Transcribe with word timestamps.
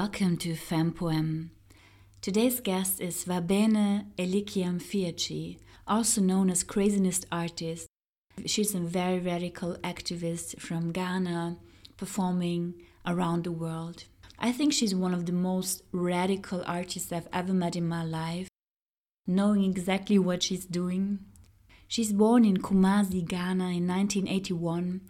welcome 0.00 0.36
to 0.36 0.54
FemPoem. 0.54 1.50
Today's 2.20 2.58
guest 2.58 3.00
is 3.00 3.22
Va-Bene 3.22 4.06
Elikem 4.18 4.82
Fiatsi, 4.82 5.60
also 5.86 6.20
known 6.20 6.50
as 6.50 6.64
Craziness 6.64 7.20
Artist. 7.30 7.86
She's 8.44 8.74
a 8.74 8.80
very 8.80 9.20
radical 9.20 9.76
activist 9.84 10.58
from 10.58 10.90
Ghana, 10.90 11.58
performing 11.96 12.74
around 13.06 13.44
the 13.44 13.52
world. 13.52 14.02
I 14.36 14.50
think 14.50 14.72
she's 14.72 14.96
one 14.96 15.14
of 15.14 15.26
the 15.26 15.32
most 15.50 15.84
radical 15.92 16.64
artists 16.66 17.12
I've 17.12 17.28
ever 17.32 17.52
met 17.52 17.76
in 17.76 17.86
my 17.86 18.02
life, 18.02 18.48
knowing 19.28 19.62
exactly 19.62 20.18
what 20.18 20.42
she's 20.42 20.64
doing. 20.64 21.20
She's 21.86 22.12
born 22.12 22.44
in 22.44 22.56
Kumasi, 22.56 23.24
Ghana 23.24 23.68
in 23.78 23.86
1981. 23.86 25.02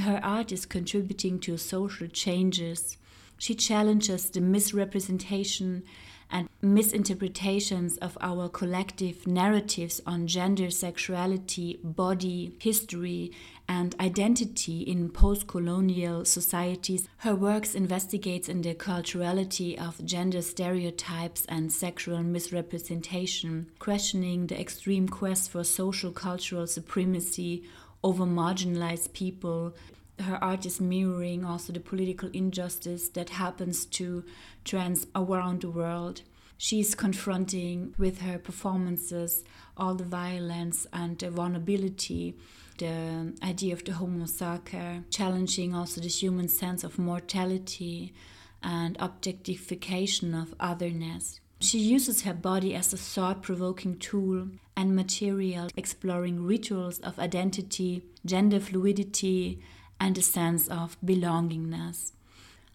Her 0.00 0.18
art 0.24 0.50
is 0.50 0.66
contributing 0.66 1.38
to 1.38 1.56
social 1.56 2.08
changes. 2.08 2.96
She 3.38 3.54
challenges 3.54 4.30
the 4.30 4.40
misrepresentation 4.40 5.82
and 6.30 6.48
misinterpretations 6.62 7.96
of 7.98 8.16
our 8.20 8.48
collective 8.48 9.26
narratives 9.26 10.00
on 10.06 10.26
gender, 10.26 10.70
sexuality, 10.70 11.78
body, 11.84 12.56
history, 12.58 13.30
and 13.68 13.94
identity 14.00 14.80
in 14.80 15.10
post-colonial 15.10 16.24
societies. 16.24 17.08
Her 17.18 17.34
works 17.34 17.74
investigates 17.74 18.48
in 18.48 18.62
the 18.62 18.74
culturality 18.74 19.78
of 19.78 20.04
gender 20.04 20.42
stereotypes 20.42 21.44
and 21.48 21.72
sexual 21.72 22.22
misrepresentation, 22.22 23.70
questioning 23.78 24.46
the 24.46 24.60
extreme 24.60 25.08
quest 25.08 25.50
for 25.50 25.62
social 25.62 26.10
cultural 26.10 26.66
supremacy 26.66 27.64
over 28.02 28.24
marginalized 28.24 29.12
people 29.12 29.74
her 30.20 30.42
art 30.42 30.64
is 30.64 30.80
mirroring 30.80 31.44
also 31.44 31.72
the 31.72 31.80
political 31.80 32.30
injustice 32.32 33.08
that 33.10 33.30
happens 33.30 33.84
to 33.86 34.24
trans 34.64 35.06
around 35.14 35.62
the 35.62 35.70
world. 35.70 36.22
She's 36.56 36.94
confronting 36.94 37.94
with 37.98 38.20
her 38.20 38.38
performances 38.38 39.44
all 39.76 39.94
the 39.94 40.04
violence 40.04 40.86
and 40.92 41.18
the 41.18 41.30
vulnerability, 41.30 42.36
the 42.78 43.34
idea 43.42 43.72
of 43.74 43.84
the 43.84 43.92
homo 43.92 44.26
sacer, 44.26 45.04
challenging 45.10 45.74
also 45.74 46.00
the 46.00 46.08
human 46.08 46.48
sense 46.48 46.84
of 46.84 46.98
mortality 46.98 48.14
and 48.62 48.96
objectification 49.00 50.32
of 50.34 50.54
otherness. 50.60 51.40
She 51.60 51.78
uses 51.78 52.22
her 52.22 52.34
body 52.34 52.74
as 52.74 52.92
a 52.92 52.96
thought 52.96 53.42
provoking 53.42 53.98
tool 53.98 54.48
and 54.76 54.94
material, 54.94 55.68
exploring 55.76 56.44
rituals 56.44 56.98
of 57.00 57.18
identity, 57.18 58.04
gender 58.24 58.60
fluidity, 58.60 59.60
and 60.00 60.16
a 60.18 60.22
sense 60.22 60.68
of 60.68 60.96
belongingness. 61.04 62.12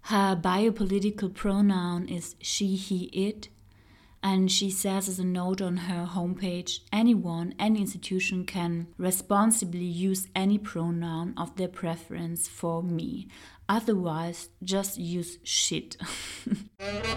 Her 0.04 0.36
biopolitical 0.36 1.34
pronoun 1.34 2.08
is 2.08 2.36
she, 2.42 2.76
he, 2.76 3.06
it, 3.06 3.50
and 4.22 4.52
she 4.52 4.70
says 4.70 5.08
as 5.08 5.20
a 5.20 5.26
note 5.26 5.62
on 5.62 5.78
her 5.78 6.06
homepage 6.06 6.80
anyone, 6.92 7.54
any 7.58 7.82
institution 7.82 8.46
can 8.46 8.88
responsibly 8.98 9.86
use 9.86 10.28
any 10.36 10.58
pronoun 10.58 11.34
of 11.38 11.56
their 11.56 11.68
preference 11.68 12.48
for 12.48 12.84
me. 12.84 13.28
Otherwise, 13.70 14.50
just 14.64 14.98
use 14.98 15.38
shit. 15.44 15.96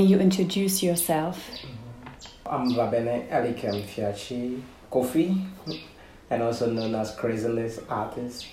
May 0.00 0.06
you 0.06 0.18
introduce 0.18 0.82
yourself? 0.82 1.50
I'm 2.46 2.74
Va-Bene 2.74 3.26
Elikem 3.30 3.82
Fiatsi 3.82 4.62
Kofi, 4.90 5.44
and 6.30 6.42
also 6.42 6.70
known 6.70 6.94
as 6.94 7.14
Craziness 7.16 7.80
Artist, 7.86 8.46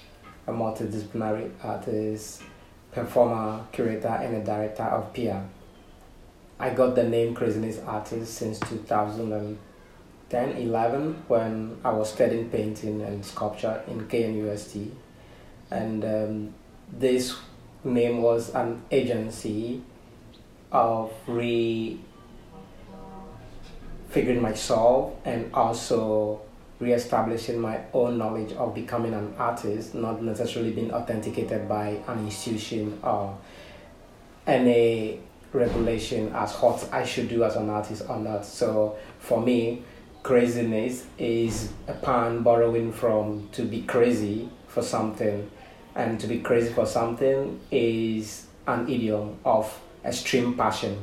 a 0.45 0.51
multidisciplinary 0.51 1.49
artist, 1.63 2.43
performer, 2.91 3.65
curator, 3.71 4.09
and 4.09 4.35
a 4.35 4.43
director 4.43 4.83
of 4.83 5.13
PIA. 5.13 5.47
I 6.59 6.71
got 6.71 6.95
the 6.95 7.03
name 7.03 7.33
Craziness 7.33 7.79
Artist 7.87 8.33
since 8.33 8.59
2010 8.59 10.49
11 10.49 11.23
when 11.29 11.77
I 11.85 11.91
was 11.91 12.11
studying 12.11 12.49
painting 12.49 13.01
and 13.03 13.25
sculpture 13.25 13.83
in 13.87 14.05
KNUST. 14.05 14.91
And 15.71 16.03
um, 16.03 16.53
this 16.91 17.37
name 17.85 18.21
was 18.21 18.53
an 18.53 18.83
agency 18.91 19.81
of 20.71 21.11
re 21.27 21.99
figuring 24.09 24.41
myself 24.41 25.13
and 25.25 25.53
also 25.53 26.41
re-establishing 26.79 27.59
my 27.59 27.79
own 27.93 28.17
knowledge 28.17 28.53
of 28.53 28.73
becoming 28.73 29.13
an 29.13 29.33
artist, 29.37 29.95
not 29.95 30.21
necessarily 30.21 30.71
being 30.71 30.93
authenticated 30.93 31.67
by 31.67 31.99
an 32.07 32.19
institution 32.25 32.97
or 33.03 33.37
any 34.45 35.19
regulation 35.53 36.31
as 36.33 36.53
what 36.55 36.87
I 36.91 37.03
should 37.03 37.29
do 37.29 37.43
as 37.43 37.55
an 37.55 37.69
artist 37.69 38.03
or 38.07 38.17
not. 38.17 38.45
So 38.45 38.97
for 39.19 39.41
me, 39.41 39.83
craziness 40.23 41.05
is 41.17 41.71
a 41.87 41.93
pun 41.93 42.43
borrowing 42.43 42.91
from 42.91 43.49
to 43.53 43.63
be 43.63 43.81
crazy 43.81 44.49
for 44.67 44.83
something, 44.83 45.49
and 45.95 46.19
to 46.19 46.27
be 46.27 46.39
crazy 46.39 46.71
for 46.71 46.85
something 46.85 47.59
is 47.71 48.45
an 48.67 48.87
idiom 48.87 49.37
of 49.43 49.79
extreme 50.07 50.55
passion. 50.55 50.97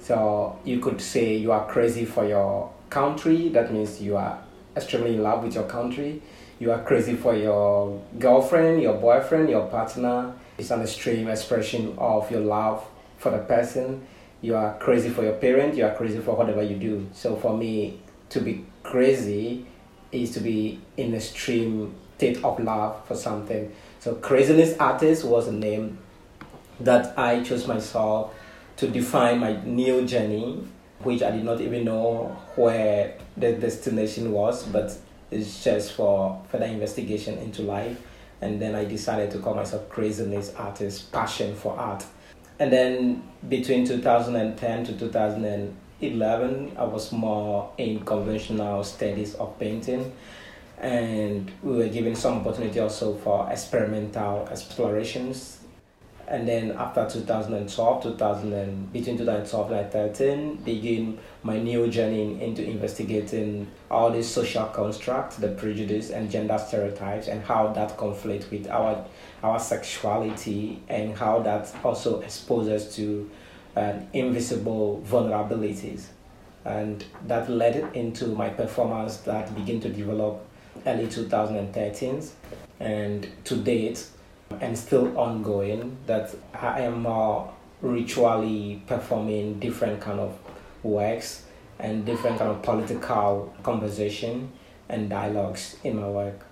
So 0.00 0.58
you 0.64 0.78
could 0.78 1.00
say 1.00 1.36
you 1.36 1.52
are 1.52 1.66
crazy 1.66 2.04
for 2.04 2.26
your 2.26 2.70
country. 2.90 3.48
That 3.48 3.72
means 3.72 4.00
you 4.00 4.16
are 4.16 4.38
extremely 4.76 5.14
in 5.14 5.22
love 5.22 5.42
with 5.42 5.54
your 5.54 5.64
country. 5.64 6.22
You 6.58 6.70
are 6.72 6.82
crazy 6.82 7.14
for 7.14 7.34
your 7.34 8.00
girlfriend, 8.18 8.82
your 8.82 8.94
boyfriend, 8.94 9.50
your 9.50 9.66
partner. 9.66 10.34
It's 10.56 10.70
an 10.70 10.82
extreme 10.82 11.28
expression 11.28 11.94
of 11.98 12.30
your 12.30 12.40
love 12.40 12.84
for 13.18 13.30
the 13.30 13.38
person. 13.38 14.06
You 14.40 14.54
are 14.54 14.78
crazy 14.78 15.08
for 15.08 15.22
your 15.22 15.34
parent. 15.34 15.74
You 15.74 15.86
are 15.86 15.94
crazy 15.94 16.20
for 16.20 16.36
whatever 16.36 16.62
you 16.62 16.76
do. 16.76 17.08
So 17.12 17.36
for 17.36 17.56
me, 17.56 18.00
to 18.30 18.40
be 18.40 18.64
crazy 18.82 19.66
is 20.12 20.30
to 20.32 20.40
be 20.40 20.80
in 20.96 21.14
extreme 21.14 21.94
state 22.16 22.42
of 22.44 22.60
love 22.60 23.04
for 23.06 23.16
something. 23.16 23.72
So 23.98 24.14
craziness 24.14 24.76
artist 24.78 25.24
was 25.24 25.48
a 25.48 25.52
name 25.52 25.98
that 26.80 27.18
I 27.18 27.42
chose 27.42 27.66
myself 27.66 28.34
to 28.76 28.88
define 28.88 29.38
my 29.38 29.62
new 29.64 30.04
journey, 30.06 30.66
which 31.00 31.22
I 31.22 31.30
did 31.30 31.44
not 31.44 31.60
even 31.60 31.84
know 31.84 32.36
where 32.56 33.16
the 33.36 33.52
destination 33.52 34.32
was, 34.32 34.64
but 34.64 34.96
it's 35.30 35.62
just 35.62 35.92
for 35.92 36.42
further 36.50 36.66
investigation 36.66 37.38
into 37.38 37.62
life. 37.62 38.00
And 38.40 38.60
then 38.60 38.74
I 38.74 38.84
decided 38.84 39.30
to 39.32 39.38
call 39.38 39.54
myself 39.54 39.88
Craziness 39.88 40.54
Artist, 40.56 41.12
Passion 41.12 41.54
for 41.54 41.76
Art. 41.78 42.04
And 42.58 42.72
then 42.72 43.22
between 43.48 43.86
2010 43.86 44.84
to 44.84 44.92
2011, 44.98 46.72
I 46.76 46.84
was 46.84 47.12
more 47.12 47.72
in 47.78 48.04
conventional 48.04 48.84
studies 48.84 49.34
of 49.34 49.58
painting. 49.58 50.12
And 50.78 51.50
we 51.62 51.76
were 51.76 51.88
given 51.88 52.14
some 52.14 52.38
opportunity 52.38 52.80
also 52.80 53.14
for 53.14 53.50
experimental 53.50 54.46
explorations 54.50 55.63
and 56.28 56.48
then 56.48 56.72
after 56.72 57.08
2012 57.08 58.02
2000 58.02 58.52
and, 58.52 58.92
between 58.92 59.18
2012 59.18 59.70
and 59.72 59.92
2013 59.92 60.56
begin 60.64 61.18
my 61.42 61.58
new 61.58 61.88
journey 61.88 62.42
into 62.42 62.64
investigating 62.64 63.66
all 63.90 64.10
these 64.10 64.28
social 64.28 64.66
constructs 64.66 65.36
the 65.36 65.48
prejudice 65.48 66.10
and 66.10 66.30
gender 66.30 66.58
stereotypes 66.58 67.28
and 67.28 67.42
how 67.44 67.68
that 67.68 67.96
conflict 67.96 68.50
with 68.50 68.68
our 68.68 69.04
our 69.42 69.58
sexuality 69.58 70.82
and 70.88 71.16
how 71.16 71.38
that 71.40 71.74
also 71.84 72.20
exposes 72.22 72.94
to 72.96 73.30
uh, 73.76 73.92
invisible 74.12 75.04
vulnerabilities. 75.06 76.06
And 76.64 77.04
that 77.26 77.50
led 77.50 77.94
into 77.94 78.28
my 78.28 78.48
performance 78.48 79.18
that 79.18 79.54
begin 79.54 79.80
to 79.82 79.90
develop 79.90 80.46
early 80.86 81.08
2013 81.08 82.22
and 82.80 83.28
to 83.44 83.56
date 83.56 84.06
and 84.60 84.76
still 84.76 85.16
ongoing 85.18 85.96
that 86.06 86.34
I 86.54 86.80
am 86.82 87.02
more 87.02 87.52
ritually 87.80 88.82
performing 88.86 89.60
different 89.60 90.00
kind 90.00 90.20
of 90.20 90.38
works 90.82 91.44
and 91.78 92.04
different 92.04 92.38
kind 92.38 92.50
of 92.50 92.62
political 92.62 93.54
conversation 93.62 94.52
and 94.88 95.10
dialogues 95.10 95.76
in 95.84 96.00
my 96.00 96.08
work. 96.08 96.44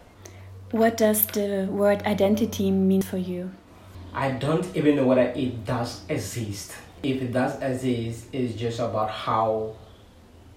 What 0.71 0.97
does 0.97 1.27
the 1.27 1.69
word 1.71 2.03
identity 2.05 2.71
mean 2.71 3.03
for 3.03 3.19
you? 3.19 3.53
I 4.15 4.33
don't 4.33 4.67
even 4.77 4.97
know 4.97 5.07
whether 5.07 5.33
it 5.35 5.65
does 5.65 6.03
exist. 6.09 6.73
If 7.03 7.23
it 7.23 7.33
does 7.33 7.61
exist, 7.61 8.27
it's 8.33 8.55
just 8.55 8.79
about 8.79 9.11
how 9.11 9.75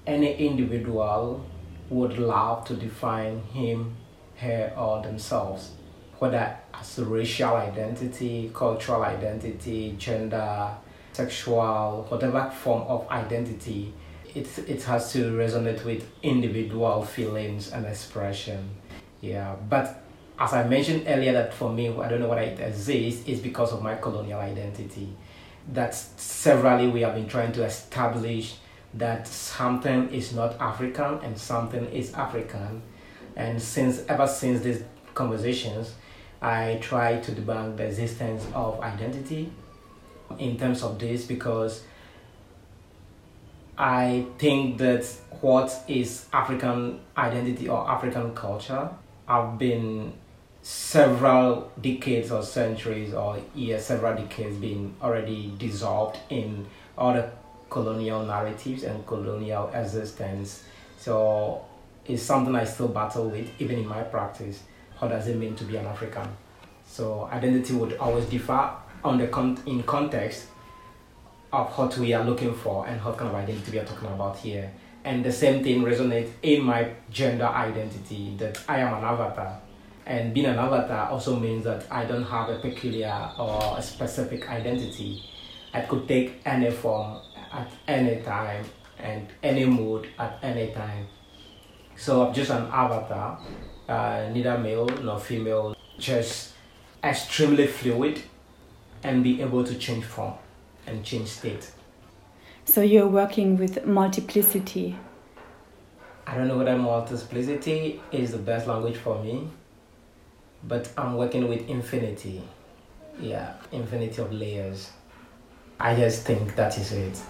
any 0.05 0.35
individual 0.35 1.45
would 1.89 2.17
love 2.17 2.65
to 2.65 2.75
define 2.75 3.41
him, 3.53 3.95
her, 4.37 4.73
or 4.77 5.01
themselves, 5.01 5.71
whether 6.25 6.57
as 6.73 6.99
racial 6.99 7.55
identity, 7.55 8.51
cultural 8.53 9.03
identity, 9.03 9.95
gender, 9.97 10.71
sexual, 11.13 12.05
whatever 12.09 12.51
form 12.51 12.81
of 12.83 13.07
identity, 13.09 13.93
it, 14.33 14.47
it 14.67 14.83
has 14.83 15.11
to 15.13 15.31
resonate 15.31 15.83
with 15.85 16.09
individual 16.23 17.03
feelings 17.03 17.71
and 17.71 17.85
expression. 17.85 18.69
Yeah, 19.21 19.55
but 19.69 20.03
as 20.37 20.53
I 20.53 20.67
mentioned 20.67 21.05
earlier, 21.07 21.31
that 21.33 21.53
for 21.53 21.71
me, 21.71 21.89
I 21.89 22.09
don't 22.09 22.19
know 22.19 22.27
what 22.27 22.39
it 22.39 22.59
exists, 22.59 23.25
is 23.27 23.39
because 23.39 23.71
of 23.71 23.81
my 23.81 23.95
colonial 23.95 24.39
identity. 24.39 25.15
That 25.71 25.95
severally 25.95 26.87
we 26.89 27.01
have 27.01 27.15
been 27.15 27.27
trying 27.27 27.53
to 27.53 27.63
establish 27.63 28.55
that 28.95 29.27
something 29.27 30.09
is 30.09 30.33
not 30.33 30.59
African 30.59 31.19
and 31.23 31.37
something 31.37 31.85
is 31.91 32.13
African. 32.13 32.81
And 33.35 33.61
since 33.61 34.03
ever 34.07 34.27
since 34.27 34.61
these 34.61 34.83
conversations, 35.13 35.93
I 36.45 36.77
try 36.79 37.17
to 37.17 37.31
debunk 37.31 37.77
the 37.77 37.85
existence 37.85 38.45
of 38.53 38.79
identity 38.79 39.51
in 40.37 40.59
terms 40.59 40.83
of 40.83 40.99
this 40.99 41.25
because 41.25 41.83
I 43.75 44.27
think 44.37 44.77
that 44.77 45.05
what 45.41 45.73
is 45.87 46.27
African 46.31 46.99
identity 47.17 47.67
or 47.67 47.89
African 47.89 48.35
culture 48.35 48.87
have 49.27 49.57
been 49.57 50.13
several 50.61 51.71
decades 51.81 52.31
or 52.31 52.43
centuries 52.43 53.15
or 53.15 53.39
years, 53.55 53.83
several 53.83 54.15
decades 54.15 54.55
being 54.57 54.95
already 55.01 55.51
dissolved 55.57 56.19
in 56.29 56.67
other 56.95 57.31
colonial 57.71 58.23
narratives 58.23 58.83
and 58.83 59.03
colonial 59.07 59.71
existence. 59.73 60.63
So 60.99 61.65
it's 62.05 62.21
something 62.21 62.55
I 62.55 62.65
still 62.65 62.89
battle 62.89 63.29
with, 63.31 63.49
even 63.57 63.79
in 63.79 63.87
my 63.87 64.03
practice. 64.03 64.61
What 64.99 65.09
does 65.09 65.27
it 65.27 65.37
mean 65.37 65.55
to 65.55 65.63
be 65.63 65.77
an 65.77 65.85
African? 65.85 66.27
So 66.87 67.29
identity 67.31 67.73
would 67.73 67.97
always 67.97 68.25
differ 68.25 68.71
on 69.03 69.17
the 69.17 69.27
con- 69.27 69.59
in 69.65 69.83
context 69.83 70.47
of 71.51 71.67
what 71.77 71.97
we 71.97 72.13
are 72.13 72.23
looking 72.23 72.53
for 72.53 72.87
and 72.87 73.03
what 73.03 73.17
kind 73.17 73.29
of 73.29 73.35
identity 73.35 73.71
we 73.71 73.79
are 73.79 73.85
talking 73.85 74.07
about 74.07 74.37
here. 74.37 74.71
And 75.03 75.23
the 75.23 75.31
same 75.31 75.63
thing 75.63 75.83
resonates 75.83 76.31
in 76.41 76.63
my 76.63 76.91
gender 77.11 77.45
identity 77.45 78.35
that 78.37 78.59
I 78.67 78.79
am 78.79 78.97
an 78.97 79.03
avatar. 79.03 79.59
And 80.05 80.33
being 80.33 80.47
an 80.47 80.57
avatar 80.57 81.09
also 81.09 81.39
means 81.39 81.63
that 81.65 81.85
I 81.91 82.05
don't 82.05 82.23
have 82.23 82.49
a 82.49 82.59
peculiar 82.59 83.31
or 83.37 83.75
a 83.77 83.81
specific 83.81 84.49
identity. 84.49 85.23
I 85.73 85.81
could 85.81 86.07
take 86.07 86.41
any 86.45 86.71
form 86.71 87.17
at 87.51 87.69
any 87.87 88.21
time 88.21 88.65
and 88.99 89.27
any 89.43 89.65
mood 89.65 90.07
at 90.17 90.39
any 90.41 90.71
time. 90.71 91.07
So 91.95 92.27
I'm 92.27 92.33
just 92.33 92.51
an 92.51 92.67
avatar, 92.71 93.39
uh, 93.87 94.29
neither 94.31 94.57
male 94.57 94.87
nor 95.03 95.19
female, 95.19 95.75
just 95.97 96.53
extremely 97.03 97.67
fluid 97.67 98.21
and 99.03 99.23
be 99.23 99.41
able 99.41 99.63
to 99.63 99.75
change 99.75 100.03
form 100.03 100.33
and 100.87 101.03
change 101.03 101.27
state. 101.27 101.71
So 102.65 102.81
you're 102.81 103.07
working 103.07 103.57
with 103.57 103.85
multiplicity. 103.85 104.97
I 106.25 106.35
don't 106.35 106.47
know 106.47 106.57
whether 106.57 106.75
multiplicity 106.75 108.01
is 108.11 108.31
the 108.31 108.39
best 108.39 108.67
language 108.67 108.97
for 108.97 109.21
me, 109.23 109.47
but 110.63 110.89
I'm 110.97 111.15
working 111.15 111.47
with 111.47 111.69
infinity. 111.69 112.41
Yeah, 113.19 113.53
infinity 113.71 114.21
of 114.21 114.31
layers. 114.33 114.91
I 115.79 115.95
just 115.95 116.25
think 116.25 116.55
that 116.55 116.77
is 116.77 116.91
it. 116.91 117.21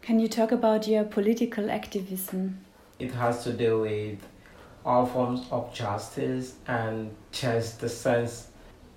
Can 0.00 0.18
you 0.18 0.28
talk 0.28 0.52
about 0.52 0.88
your 0.88 1.04
political 1.04 1.70
activism? 1.70 2.64
It 2.98 3.12
has 3.12 3.44
to 3.44 3.52
do 3.52 3.80
with 3.80 4.18
all 4.84 5.06
forms 5.06 5.46
of 5.50 5.72
justice 5.74 6.54
and 6.66 7.14
just 7.32 7.80
the 7.80 7.88
sense 7.88 8.48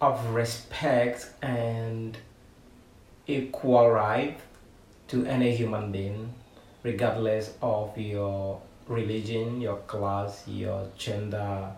of 0.02 0.24
respect 0.34 1.30
and 1.42 2.18
equal 3.26 3.90
right 3.90 4.40
to 5.08 5.26
any 5.26 5.56
human 5.56 5.92
being, 5.92 6.34
regardless 6.84 7.54
of 7.62 7.98
your 7.98 8.62
religion, 8.88 9.62
your 9.62 9.78
class, 9.88 10.48
your 10.48 10.88
gender, 10.98 11.72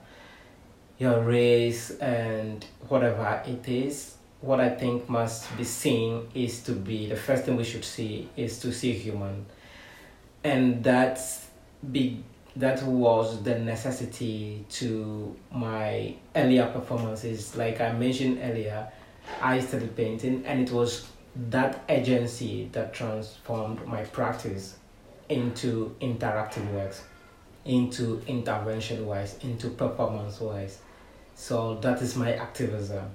your 0.98 1.22
race, 1.22 1.92
and 2.00 2.66
whatever 2.88 3.42
it 3.46 3.68
is 3.68 4.16
what 4.42 4.60
I 4.60 4.70
think 4.70 5.10
must 5.10 5.56
be 5.58 5.64
seen 5.64 6.30
is 6.34 6.64
to 6.64 6.72
be 6.72 7.08
the 7.08 7.16
first 7.16 7.44
thing 7.44 7.58
we 7.58 7.64
should 7.64 7.84
see 7.84 8.30
is 8.38 8.60
to 8.60 8.72
see 8.72 8.94
human, 8.94 9.46
and 10.44 10.84
that's 10.84 11.48
big. 11.92 12.24
That 12.60 12.84
was 12.84 13.42
the 13.44 13.58
necessity 13.58 14.66
to 14.72 15.34
my 15.50 16.14
earlier 16.36 16.68
performances. 16.68 17.56
Like 17.56 17.80
I 17.80 17.94
mentioned 17.94 18.40
earlier, 18.44 18.92
I 19.42 19.62
studied 19.62 19.96
painting, 19.96 20.44
and 20.46 20.68
it 20.68 20.72
was 20.74 21.08
that 21.50 21.84
agency 21.88 22.68
that 22.74 22.94
transformed 22.94 23.88
my 23.88 24.04
practice 24.04 24.76
into 25.30 25.96
interactive 26.02 26.70
works, 26.74 27.04
into 27.64 28.22
intervention 28.28 29.08
wise, 29.08 29.38
into 29.42 29.70
performance 29.70 30.42
wise. 30.42 30.80
So 31.36 31.76
that 31.76 32.02
is 32.02 32.18
my 32.18 32.34
activism, 32.34 33.06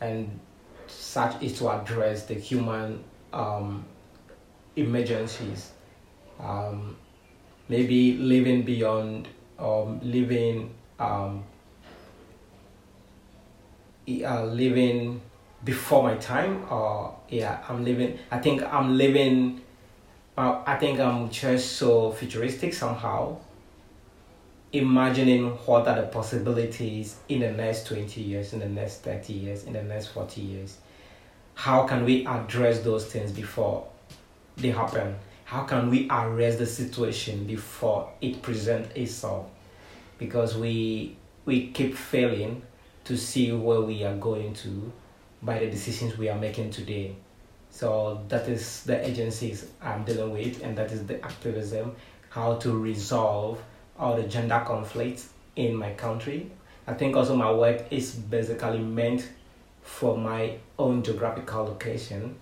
and 0.00 0.40
such 0.88 1.40
is 1.40 1.56
to 1.60 1.70
address 1.70 2.26
the 2.26 2.34
human 2.34 3.04
um, 3.32 3.84
emergencies. 4.74 5.70
Um, 6.40 6.96
maybe 7.68 8.16
living 8.16 8.62
beyond, 8.62 9.28
um, 9.58 10.00
living, 10.02 10.74
um, 10.98 11.44
uh, 14.08 14.44
living 14.44 15.20
before 15.64 16.02
my 16.02 16.16
time, 16.16 16.64
or 16.70 17.14
yeah, 17.28 17.62
I'm 17.68 17.84
living. 17.84 18.18
I 18.30 18.38
think 18.38 18.62
I'm 18.62 18.96
living. 18.96 19.62
Uh, 20.36 20.62
I 20.66 20.76
think 20.76 21.00
I'm 21.00 21.30
just 21.30 21.72
so 21.72 22.12
futuristic 22.12 22.72
somehow 22.72 23.38
imagining 24.72 25.46
what 25.66 25.88
are 25.88 26.00
the 26.00 26.06
possibilities 26.08 27.16
in 27.28 27.40
the 27.40 27.50
next 27.50 27.86
20 27.86 28.20
years, 28.20 28.52
in 28.52 28.58
the 28.58 28.68
next 28.68 28.98
30 28.98 29.32
years, 29.32 29.64
in 29.64 29.72
the 29.72 29.82
next 29.82 30.08
40 30.08 30.40
years. 30.40 30.78
How 31.54 31.86
can 31.86 32.04
we 32.04 32.26
address 32.26 32.80
those 32.80 33.06
things 33.06 33.32
before 33.32 33.86
they 34.56 34.70
happen? 34.70 35.16
How 35.48 35.62
can 35.62 35.88
we 35.88 36.06
arrest 36.10 36.58
the 36.58 36.66
situation 36.66 37.46
before 37.46 38.12
it 38.20 38.42
presents 38.42 38.94
itself? 38.94 39.46
Because 40.18 40.58
we 40.58 41.16
we 41.46 41.68
keep 41.68 41.94
failing 41.94 42.60
to 43.04 43.16
see 43.16 43.52
where 43.52 43.80
we 43.80 44.04
are 44.04 44.16
going 44.16 44.52
to 44.52 44.92
by 45.42 45.58
the 45.58 45.70
decisions 45.70 46.18
we 46.18 46.28
are 46.28 46.38
making 46.38 46.68
today. 46.68 47.16
So 47.70 48.20
that 48.28 48.46
is 48.46 48.82
the 48.82 49.02
agencies 49.08 49.64
I'm 49.80 50.04
dealing 50.04 50.34
with, 50.34 50.62
and 50.62 50.76
that 50.76 50.92
is 50.92 51.06
the 51.06 51.24
activism, 51.24 51.96
how 52.28 52.56
to 52.56 52.78
resolve 52.78 53.58
all 53.98 54.16
the 54.16 54.24
gender 54.24 54.62
conflicts 54.66 55.30
in 55.56 55.74
my 55.74 55.94
country. 55.94 56.50
I 56.86 56.92
think 56.92 57.16
also 57.16 57.34
my 57.34 57.50
work 57.50 57.90
is 57.90 58.14
basically 58.14 58.80
meant 58.80 59.26
for 59.80 60.18
my 60.18 60.58
own 60.78 61.02
geographical 61.02 61.64
location. 61.64 62.36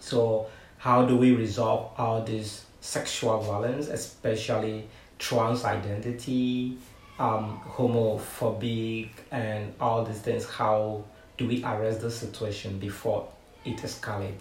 So, 0.00 0.48
how 0.78 1.04
do 1.04 1.16
we 1.16 1.34
resolve 1.34 1.92
all 1.98 2.22
this 2.22 2.64
sexual 2.80 3.38
violence, 3.40 3.88
especially 3.88 4.84
trans 5.18 5.64
identity, 5.64 6.78
um, 7.18 7.60
homophobic, 7.64 9.10
and 9.30 9.74
all 9.80 10.04
these 10.04 10.20
things? 10.20 10.48
How 10.48 11.04
do 11.36 11.46
we 11.46 11.64
arrest 11.64 12.00
the 12.00 12.10
situation 12.10 12.78
before 12.78 13.28
it 13.64 13.76
escalates? 13.78 14.40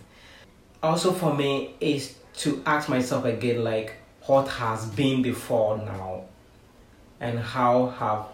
Also, 0.81 1.11
for 1.11 1.33
me, 1.33 1.75
is 1.79 2.15
to 2.37 2.61
ask 2.65 2.87
myself 2.87 3.25
again, 3.25 3.63
like, 3.63 3.95
what 4.27 4.47
has 4.47 4.85
been 4.87 5.21
before 5.21 5.77
now 5.77 6.25
and 7.19 7.39
how 7.39 7.87
have 7.87 8.25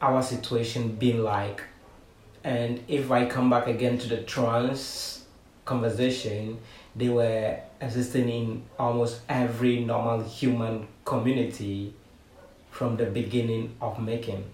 our 0.00 0.22
situation 0.22 0.94
been 0.96 1.22
like 1.22 1.62
and 2.42 2.82
if 2.88 3.10
i 3.10 3.24
come 3.24 3.48
back 3.48 3.66
again 3.66 3.98
to 3.98 4.08
the 4.08 4.22
trans 4.22 5.24
conversation 5.64 6.58
they 6.96 7.08
were 7.08 7.58
existing 7.80 8.28
in 8.28 8.62
almost 8.78 9.20
every 9.28 9.84
normal 9.84 10.22
human 10.22 10.86
community 11.04 11.94
from 12.70 12.96
the 12.96 13.06
beginning 13.06 13.74
of 13.80 14.00
making. 14.00 14.44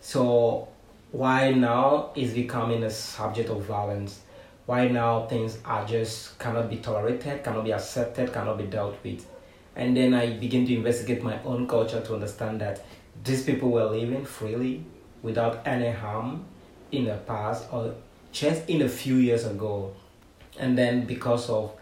So 0.00 0.68
why 1.12 1.52
now 1.52 2.10
is 2.14 2.32
becoming 2.34 2.82
a 2.82 2.90
subject 2.90 3.48
of 3.48 3.62
violence? 3.62 4.20
Why 4.66 4.88
now 4.88 5.26
things 5.26 5.58
are 5.64 5.86
just 5.86 6.38
cannot 6.38 6.68
be 6.68 6.76
tolerated 6.76 7.44
cannot 7.44 7.64
be 7.64 7.72
accepted 7.72 8.32
cannot 8.32 8.58
be 8.58 8.64
dealt 8.64 8.96
with? 9.04 9.26
And 9.76 9.96
then 9.96 10.14
I 10.14 10.32
begin 10.38 10.66
to 10.66 10.74
investigate 10.74 11.22
my 11.22 11.42
own 11.42 11.68
culture 11.68 12.00
to 12.00 12.14
understand 12.14 12.60
that 12.60 12.84
these 13.22 13.44
people 13.44 13.70
were 13.70 13.84
living 13.84 14.24
freely 14.24 14.84
without 15.22 15.66
any 15.66 15.90
harm 15.90 16.44
in 16.92 17.04
the 17.04 17.16
past 17.26 17.66
or 17.72 17.94
just 18.32 18.68
in 18.68 18.82
a 18.82 18.88
few 18.88 19.16
years 19.16 19.44
ago. 19.44 19.94
And 20.58 20.76
then 20.76 21.04
because 21.04 21.50
of 21.50 21.72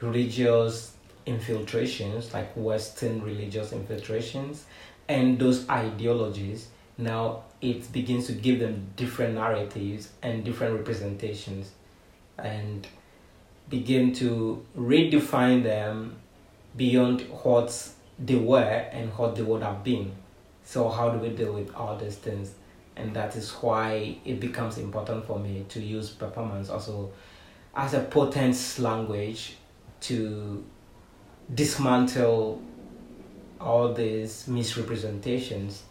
religious 0.00 0.94
infiltrations, 1.26 2.32
like 2.32 2.52
Western 2.54 3.22
religious 3.22 3.72
infiltrations, 3.72 4.64
and 5.08 5.38
those 5.38 5.68
ideologies, 5.68 6.68
now 6.96 7.42
it 7.60 7.90
begins 7.92 8.26
to 8.26 8.32
give 8.32 8.60
them 8.60 8.86
different 8.96 9.34
narratives 9.34 10.10
and 10.22 10.44
different 10.44 10.76
representations 10.76 11.72
and 12.38 12.86
begin 13.68 14.12
to 14.14 14.64
redefine 14.76 15.62
them 15.62 16.16
beyond 16.76 17.22
what 17.42 17.88
they 18.18 18.36
were 18.36 18.88
and 18.92 19.10
what 19.14 19.34
they 19.36 19.42
would 19.42 19.62
have 19.62 19.82
been. 19.82 20.12
So, 20.64 20.88
how 20.88 21.10
do 21.10 21.18
we 21.18 21.30
deal 21.30 21.52
with 21.52 21.74
all 21.74 21.96
these 21.96 22.16
things? 22.16 22.52
And 22.96 23.14
that 23.16 23.34
is 23.34 23.50
why 23.52 24.18
it 24.24 24.40
becomes 24.40 24.78
important 24.78 25.24
for 25.26 25.38
me 25.38 25.64
to 25.70 25.80
use 25.80 26.10
performance 26.10 26.68
also 26.68 27.10
as 27.74 27.94
a 27.94 28.00
potent 28.00 28.78
language 28.78 29.56
to 30.00 30.64
dismantle 31.54 32.60
all 33.60 33.92
these 33.92 34.48
misrepresentations 34.48 35.82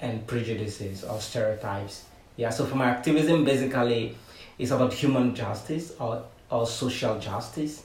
and 0.00 0.26
prejudices 0.26 1.04
or 1.04 1.20
stereotypes. 1.20 2.04
Yeah, 2.36 2.50
so 2.50 2.66
for 2.66 2.76
my 2.76 2.86
activism, 2.86 3.44
basically, 3.44 4.16
it's 4.58 4.70
about 4.70 4.92
human 4.92 5.34
justice 5.34 5.92
or, 5.98 6.24
or 6.50 6.66
social 6.66 7.18
justice 7.18 7.84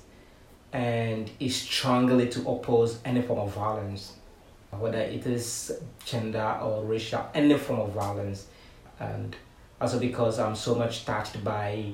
and 0.74 1.30
is 1.40 1.56
strongly 1.56 2.30
to 2.30 2.48
oppose 2.48 3.00
any 3.06 3.22
form 3.22 3.40
of 3.40 3.54
violence, 3.54 4.14
whether 4.72 5.00
it 5.00 5.26
is 5.26 5.80
gender 6.06 6.60
or 6.62 6.84
racial, 6.84 7.26
any 7.34 7.58
form 7.58 7.80
of 7.80 7.92
violence. 7.92 8.48
And 9.00 9.36
also 9.80 10.00
because 10.00 10.40
I'm 10.40 10.56
so 10.56 10.76
much 10.76 11.06
touched 11.06 11.44
by 11.44 11.94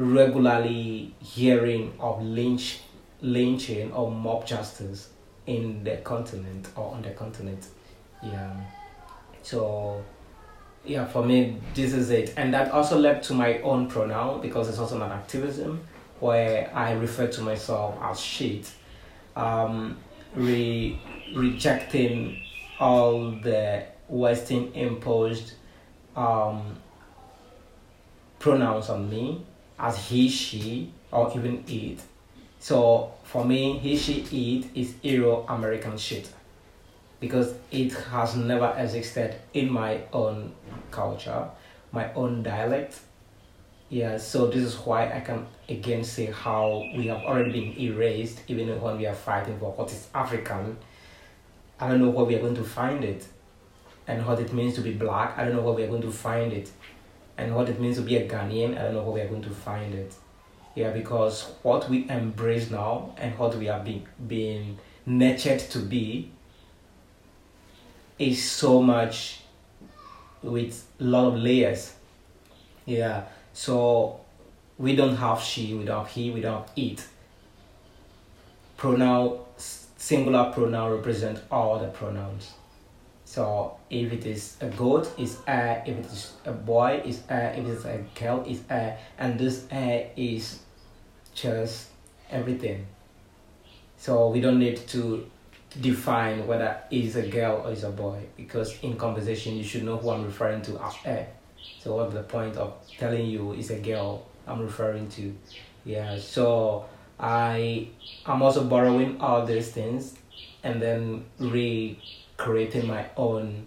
regularly 0.00 1.14
hearing 1.20 1.92
of 2.00 2.22
lynch, 2.22 2.80
lynching 3.20 3.92
or 3.92 4.10
mob 4.10 4.46
justice 4.46 5.10
in 5.46 5.84
the 5.84 5.98
continent 5.98 6.68
or 6.74 6.94
on 6.94 7.02
the 7.02 7.10
continent. 7.10 7.66
Yeah. 8.22 8.56
So 9.42 10.02
yeah, 10.86 11.04
for 11.04 11.22
me 11.22 11.58
this 11.74 11.92
is 11.92 12.10
it. 12.10 12.32
And 12.38 12.54
that 12.54 12.72
also 12.72 12.98
led 12.98 13.22
to 13.24 13.34
my 13.34 13.60
own 13.60 13.88
pronoun 13.88 14.40
because 14.40 14.70
it's 14.70 14.78
also 14.78 14.96
an 14.96 15.12
activism 15.12 15.82
where 16.18 16.70
I 16.74 16.92
refer 16.92 17.26
to 17.26 17.42
myself 17.42 17.98
as 18.02 18.18
shit. 18.18 18.70
Um, 19.36 19.98
re- 20.34 20.98
rejecting 21.34 22.42
all 22.78 23.32
the 23.32 23.84
Western 24.08 24.72
imposed 24.72 25.52
um, 26.16 26.76
pronouns 28.38 28.88
on 28.88 29.10
me 29.10 29.44
as 29.80 29.96
he, 30.08 30.28
she, 30.28 30.92
or 31.10 31.32
even 31.34 31.64
it. 31.66 31.98
So 32.60 33.14
for 33.24 33.44
me, 33.44 33.78
he, 33.78 33.96
she, 33.96 34.20
it 34.60 34.66
is 34.74 34.94
Euro 35.02 35.46
American 35.48 35.96
shit 35.96 36.30
because 37.18 37.54
it 37.70 37.92
has 37.92 38.36
never 38.36 38.74
existed 38.76 39.34
in 39.54 39.70
my 39.70 40.02
own 40.12 40.52
culture, 40.90 41.48
my 41.92 42.12
own 42.14 42.42
dialect. 42.42 43.00
Yeah, 43.88 44.18
so 44.18 44.46
this 44.46 44.62
is 44.62 44.76
why 44.76 45.12
I 45.12 45.20
can 45.20 45.46
again 45.68 46.04
say 46.04 46.26
how 46.26 46.88
we 46.96 47.08
have 47.08 47.22
already 47.22 47.50
been 47.50 47.78
erased, 47.78 48.40
even 48.46 48.80
when 48.80 48.98
we 48.98 49.06
are 49.06 49.14
fighting 49.14 49.58
for 49.58 49.72
what 49.72 49.90
is 49.90 50.08
African. 50.14 50.76
I 51.80 51.88
don't 51.88 52.00
know 52.00 52.10
where 52.10 52.24
we 52.24 52.36
are 52.36 52.40
going 52.40 52.54
to 52.54 52.64
find 52.64 53.02
it, 53.02 53.26
and 54.06 54.24
what 54.26 54.38
it 54.38 54.52
means 54.52 54.74
to 54.74 54.80
be 54.80 54.92
black. 54.92 55.36
I 55.38 55.44
don't 55.44 55.56
know 55.56 55.62
where 55.62 55.74
we 55.74 55.82
are 55.82 55.88
going 55.88 56.02
to 56.02 56.12
find 56.12 56.52
it, 56.52 56.70
and 57.40 57.56
what 57.56 57.68
it 57.70 57.80
means 57.80 57.96
to 57.96 58.02
be 58.02 58.16
a 58.16 58.28
Ghanaian. 58.28 58.78
I 58.78 58.82
don't 58.84 58.94
know 58.94 59.02
where 59.02 59.14
we 59.14 59.20
are 59.22 59.28
going 59.28 59.42
to 59.42 59.50
find 59.50 59.94
it. 59.94 60.14
Yeah, 60.74 60.90
because 60.90 61.50
what 61.62 61.88
we 61.88 62.08
embrace 62.08 62.70
now 62.70 63.14
and 63.16 63.36
what 63.38 63.56
we 63.56 63.68
are 63.68 63.80
being 63.82 64.06
being 64.28 64.78
nurtured 65.06 65.60
to 65.70 65.78
be 65.78 66.30
is 68.18 68.48
so 68.48 68.82
much 68.82 69.40
with 70.42 70.86
a 71.00 71.04
lot 71.04 71.26
of 71.28 71.34
layers. 71.34 71.94
Yeah, 72.84 73.24
so 73.52 74.20
we 74.78 74.94
don't 74.94 75.16
have 75.16 75.40
she, 75.40 75.74
we 75.74 75.84
don't 75.84 76.04
have 76.04 76.12
he, 76.12 76.30
we 76.30 76.40
don't 76.42 76.60
have 76.60 76.70
it. 76.76 77.04
Pronoun, 78.76 79.40
singular 79.56 80.52
pronoun 80.52 80.92
represent 80.92 81.40
all 81.50 81.78
the 81.78 81.88
pronouns. 81.88 82.52
So 83.30 83.76
if 83.88 84.12
it 84.12 84.26
is 84.26 84.56
a 84.60 84.66
goat, 84.66 85.08
it's 85.16 85.36
a. 85.46 85.84
If 85.86 85.98
it 85.98 86.06
is 86.06 86.32
a 86.44 86.50
boy, 86.50 87.00
it's 87.04 87.20
a. 87.30 87.56
If 87.56 87.64
it's 87.64 87.84
a 87.84 88.04
girl, 88.18 88.42
it's 88.44 88.68
a. 88.68 88.98
And 89.18 89.38
this 89.38 89.66
a 89.70 90.10
is 90.16 90.58
just 91.32 91.90
everything. 92.28 92.88
So 93.98 94.30
we 94.30 94.40
don't 94.40 94.58
need 94.58 94.78
to 94.88 95.30
define 95.80 96.44
whether 96.48 96.76
is 96.90 97.14
a 97.14 97.28
girl 97.28 97.62
or 97.64 97.70
is 97.70 97.84
a 97.84 97.90
boy 97.90 98.18
because 98.36 98.76
in 98.82 98.96
conversation 98.96 99.54
you 99.54 99.62
should 99.62 99.84
know 99.84 99.96
who 99.96 100.10
I'm 100.10 100.24
referring 100.24 100.62
to 100.62 100.82
as 100.82 100.94
a. 101.06 101.26
So 101.78 101.94
what's 101.94 102.12
the 102.12 102.24
point 102.24 102.56
of 102.56 102.74
telling 102.98 103.26
you 103.26 103.52
is 103.52 103.70
a 103.70 103.78
girl 103.78 104.26
I'm 104.48 104.60
referring 104.60 105.08
to? 105.10 105.32
Yeah, 105.84 106.18
so 106.18 106.86
I 107.20 107.90
I'm 108.26 108.42
also 108.42 108.64
borrowing 108.64 109.20
all 109.20 109.46
these 109.46 109.70
things 109.70 110.16
and 110.64 110.82
then 110.82 111.26
recreating 112.40 112.86
my 112.86 113.04
own 113.16 113.66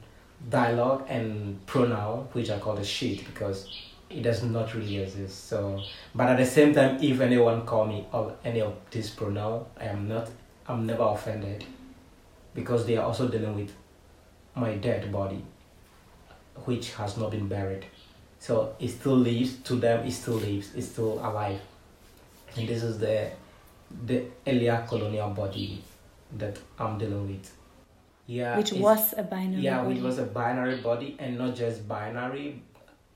dialogue 0.50 1.06
and 1.08 1.66
pronoun 1.66 2.28
which 2.34 2.50
I 2.50 2.60
call 2.60 2.76
the 2.76 2.84
shit 2.84 3.24
because 3.26 3.68
it 4.10 4.24
does 4.24 4.44
not 4.44 4.74
really 4.74 4.98
exist. 4.98 5.48
So 5.48 5.82
but 6.14 6.30
at 6.30 6.38
the 6.38 6.46
same 6.46 6.74
time 6.74 7.02
if 7.02 7.20
anyone 7.22 7.66
call 7.66 7.86
me 7.86 8.06
of 8.12 8.36
any 8.44 8.62
of 8.62 8.76
these 8.92 9.10
pronoun 9.12 9.66
I 9.80 9.86
am 9.86 10.08
not 10.08 10.30
I'm 10.68 10.86
never 10.86 11.04
offended 11.04 11.66
because 12.54 12.86
they 12.86 12.98
are 12.98 13.06
also 13.06 13.28
dealing 13.28 13.56
with 13.56 13.72
my 14.56 14.76
dead 14.76 15.12
body, 15.12 15.44
which 16.66 16.94
has 16.94 17.18
not 17.18 17.32
been 17.32 17.48
buried. 17.48 17.86
So 18.40 18.76
it 18.80 18.90
still 18.90 19.18
lives, 19.18 19.58
to 19.64 19.76
them 19.76 20.06
it 20.06 20.12
still 20.12 20.36
lives, 20.36 20.70
it's 20.76 20.88
still 20.88 21.14
alive. 21.20 21.60
And 22.56 22.68
this 22.68 22.84
is 22.84 23.00
the 23.00 23.32
the 24.06 24.26
earlier 24.48 24.84
colonial 24.88 25.30
body 25.30 25.84
that 26.38 26.58
I'm 26.80 26.98
dealing 26.98 27.28
with. 27.28 27.52
Yeah. 28.26 28.58
Which 28.58 28.72
was 28.74 29.14
a 29.18 29.24
binary 29.24 29.62
Yeah, 29.62 29.82
body. 29.82 29.94
which 29.96 30.04
was 30.04 30.18
a 30.18 30.24
binary 30.24 30.78
body 30.78 31.16
and 31.20 31.38
not 31.38 31.56
just 31.56 31.88
binary, 31.88 32.62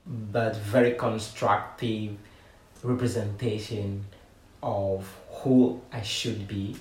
but 0.06 0.56
very 0.56 0.92
constructive 0.94 2.16
representation 2.82 4.04
of 4.62 5.08
who 5.30 5.80
I 5.92 6.02
should 6.02 6.46
be 6.46 6.76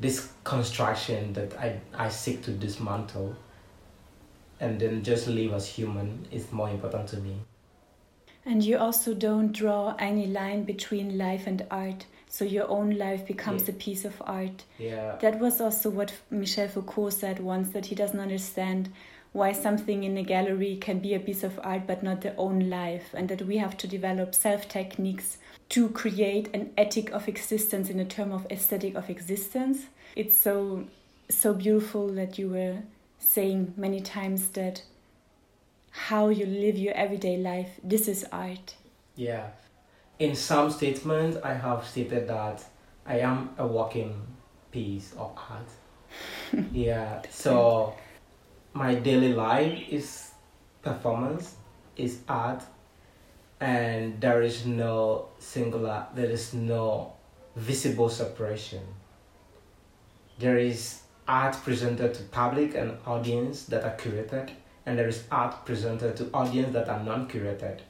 this 0.00 0.32
construction 0.42 1.32
that 1.32 1.56
I, 1.58 1.80
I 1.94 2.08
seek 2.08 2.42
to 2.42 2.50
dismantle 2.50 3.34
and 4.60 4.80
then 4.80 5.02
just 5.02 5.26
live 5.28 5.52
as 5.52 5.66
human 5.66 6.26
is 6.30 6.50
more 6.52 6.68
important 6.68 7.08
to 7.10 7.16
me. 7.18 7.36
And 8.44 8.62
you 8.62 8.76
also 8.76 9.14
don't 9.14 9.52
draw 9.52 9.94
any 9.98 10.26
line 10.26 10.64
between 10.64 11.16
life 11.16 11.46
and 11.46 11.64
art, 11.70 12.06
so 12.34 12.44
your 12.44 12.68
own 12.68 12.98
life 12.98 13.24
becomes 13.28 13.62
yeah. 13.62 13.70
a 13.70 13.78
piece 13.78 14.04
of 14.04 14.20
art. 14.26 14.64
Yeah. 14.76 15.14
That 15.20 15.38
was 15.38 15.60
also 15.60 15.88
what 15.88 16.12
Michel 16.30 16.66
Foucault 16.66 17.10
said 17.10 17.38
once 17.38 17.70
that 17.70 17.86
he 17.86 17.94
doesn't 17.94 18.18
understand 18.18 18.92
why 19.30 19.52
something 19.52 20.02
in 20.02 20.16
a 20.18 20.24
gallery 20.24 20.76
can 20.80 20.98
be 20.98 21.14
a 21.14 21.20
piece 21.20 21.44
of 21.44 21.60
art 21.62 21.86
but 21.86 22.02
not 22.02 22.22
their 22.22 22.34
own 22.36 22.68
life, 22.68 23.14
and 23.14 23.28
that 23.28 23.42
we 23.42 23.58
have 23.58 23.76
to 23.76 23.86
develop 23.86 24.34
self 24.34 24.68
techniques 24.68 25.38
to 25.68 25.88
create 25.90 26.50
an 26.52 26.72
ethic 26.76 27.12
of 27.12 27.28
existence 27.28 27.88
in 27.88 28.00
a 28.00 28.04
term 28.04 28.32
of 28.32 28.50
aesthetic 28.50 28.96
of 28.96 29.08
existence. 29.08 29.86
It's 30.16 30.36
so 30.36 30.86
so 31.30 31.54
beautiful 31.54 32.08
that 32.14 32.36
you 32.36 32.48
were 32.48 32.78
saying 33.20 33.74
many 33.76 34.00
times 34.00 34.48
that 34.48 34.82
how 36.08 36.30
you 36.30 36.46
live 36.46 36.76
your 36.76 36.94
everyday 36.94 37.36
life 37.36 37.78
this 37.82 38.08
is 38.08 38.26
art 38.32 38.74
yeah 39.16 39.50
in 40.18 40.34
some 40.34 40.70
statements 40.70 41.36
i 41.42 41.52
have 41.52 41.86
stated 41.86 42.28
that 42.28 42.64
i 43.06 43.18
am 43.18 43.50
a 43.58 43.66
walking 43.66 44.14
piece 44.70 45.12
of 45.12 45.32
art. 45.50 45.68
Yeah 46.72 47.22
so 47.30 47.94
my 48.72 48.94
daily 48.94 49.32
life 49.32 49.88
is 49.88 50.30
performance 50.82 51.56
is 51.96 52.20
art 52.28 52.62
and 53.60 54.20
there 54.20 54.42
is 54.42 54.66
no 54.66 55.28
singular 55.38 56.06
there 56.14 56.30
is 56.30 56.54
no 56.54 57.12
visible 57.56 58.08
separation. 58.08 58.82
There 60.38 60.58
is 60.58 61.00
art 61.28 61.54
presented 61.62 62.14
to 62.14 62.22
public 62.24 62.74
and 62.74 62.98
audience 63.06 63.64
that 63.66 63.84
are 63.84 63.96
curated 63.96 64.50
and 64.84 64.98
there 64.98 65.08
is 65.08 65.24
art 65.30 65.64
presented 65.64 66.16
to 66.16 66.28
audience 66.34 66.72
that 66.72 66.88
are 66.88 67.02
non-curated 67.02 67.80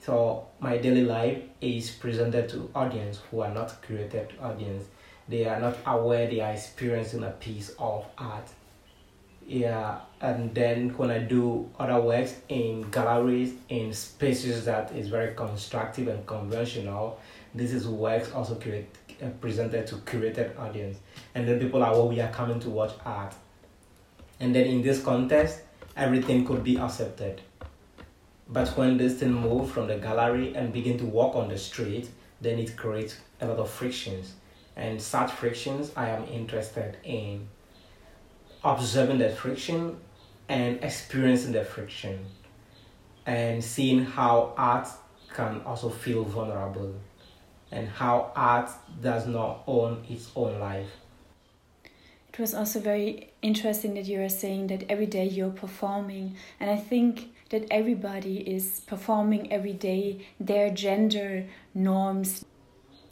so 0.00 0.46
my 0.60 0.78
daily 0.78 1.04
life 1.04 1.42
is 1.60 1.90
presented 1.90 2.48
to 2.50 2.70
audience 2.74 3.20
who 3.30 3.40
are 3.40 3.52
not 3.52 3.82
curated 3.82 4.28
audience. 4.42 4.84
They 5.28 5.46
are 5.46 5.60
not 5.60 5.76
aware 5.86 6.26
they 6.26 6.40
are 6.40 6.52
experiencing 6.52 7.22
a 7.22 7.30
piece 7.30 7.70
of 7.78 8.06
art. 8.18 8.48
Yeah 9.46 10.00
and 10.20 10.54
then 10.54 10.90
when 10.98 11.10
i 11.10 11.18
do 11.18 11.68
other 11.78 11.98
works 11.98 12.34
in 12.50 12.82
galleries 12.90 13.54
in 13.70 13.92
spaces 13.92 14.66
that 14.66 14.92
is 14.94 15.08
very 15.08 15.34
constructive 15.34 16.08
and 16.08 16.26
conventional 16.26 17.18
this 17.54 17.72
is 17.72 17.86
works 17.86 18.30
also 18.32 18.54
create, 18.54 18.86
uh, 19.22 19.28
presented 19.40 19.86
to 19.88 19.96
curated 19.96 20.56
audience. 20.58 20.98
And 21.34 21.48
then 21.48 21.58
people 21.58 21.82
are 21.82 21.92
well 21.92 22.08
we 22.08 22.20
are 22.20 22.30
coming 22.30 22.60
to 22.60 22.70
watch 22.70 22.92
art. 23.04 23.34
And 24.38 24.54
then 24.54 24.66
in 24.66 24.82
this 24.82 25.02
context 25.02 25.60
everything 25.96 26.46
could 26.46 26.62
be 26.62 26.78
accepted 26.78 27.40
but 28.52 28.68
when 28.76 28.96
this 28.96 29.14
thing 29.20 29.32
move 29.32 29.70
from 29.70 29.86
the 29.86 29.96
gallery 29.96 30.54
and 30.54 30.72
begin 30.72 30.98
to 30.98 31.04
walk 31.04 31.36
on 31.36 31.48
the 31.48 31.58
street 31.58 32.10
then 32.40 32.58
it 32.58 32.76
creates 32.76 33.18
a 33.40 33.46
lot 33.46 33.58
of 33.58 33.70
frictions. 33.70 34.34
And 34.76 35.00
such 35.00 35.30
frictions 35.32 35.92
i 35.96 36.08
am 36.08 36.24
interested 36.28 36.96
in 37.04 37.48
observing 38.64 39.18
the 39.18 39.30
friction 39.30 39.96
and 40.48 40.82
experiencing 40.82 41.52
the 41.52 41.64
friction. 41.64 42.26
And 43.26 43.62
seeing 43.62 44.04
how 44.04 44.54
art 44.56 44.88
can 45.34 45.60
also 45.66 45.90
feel 45.90 46.24
vulnerable. 46.24 46.94
And 47.70 47.88
how 47.88 48.32
art 48.34 48.70
does 49.00 49.26
not 49.26 49.62
own 49.66 50.04
its 50.08 50.30
own 50.34 50.58
life. 50.58 50.88
It 52.32 52.38
was 52.38 52.54
also 52.54 52.80
very 52.80 53.30
interesting 53.42 53.94
that 53.94 54.06
you 54.06 54.22
are 54.22 54.28
saying 54.28 54.68
that 54.68 54.84
every 54.88 55.06
day 55.06 55.26
you're 55.28 55.50
performing, 55.50 56.36
and 56.58 56.70
I 56.70 56.76
think 56.76 57.32
that 57.50 57.66
everybody 57.70 58.38
is 58.38 58.80
performing 58.86 59.52
every 59.52 59.72
day 59.72 60.26
their 60.38 60.70
gender 60.70 61.46
norms, 61.74 62.44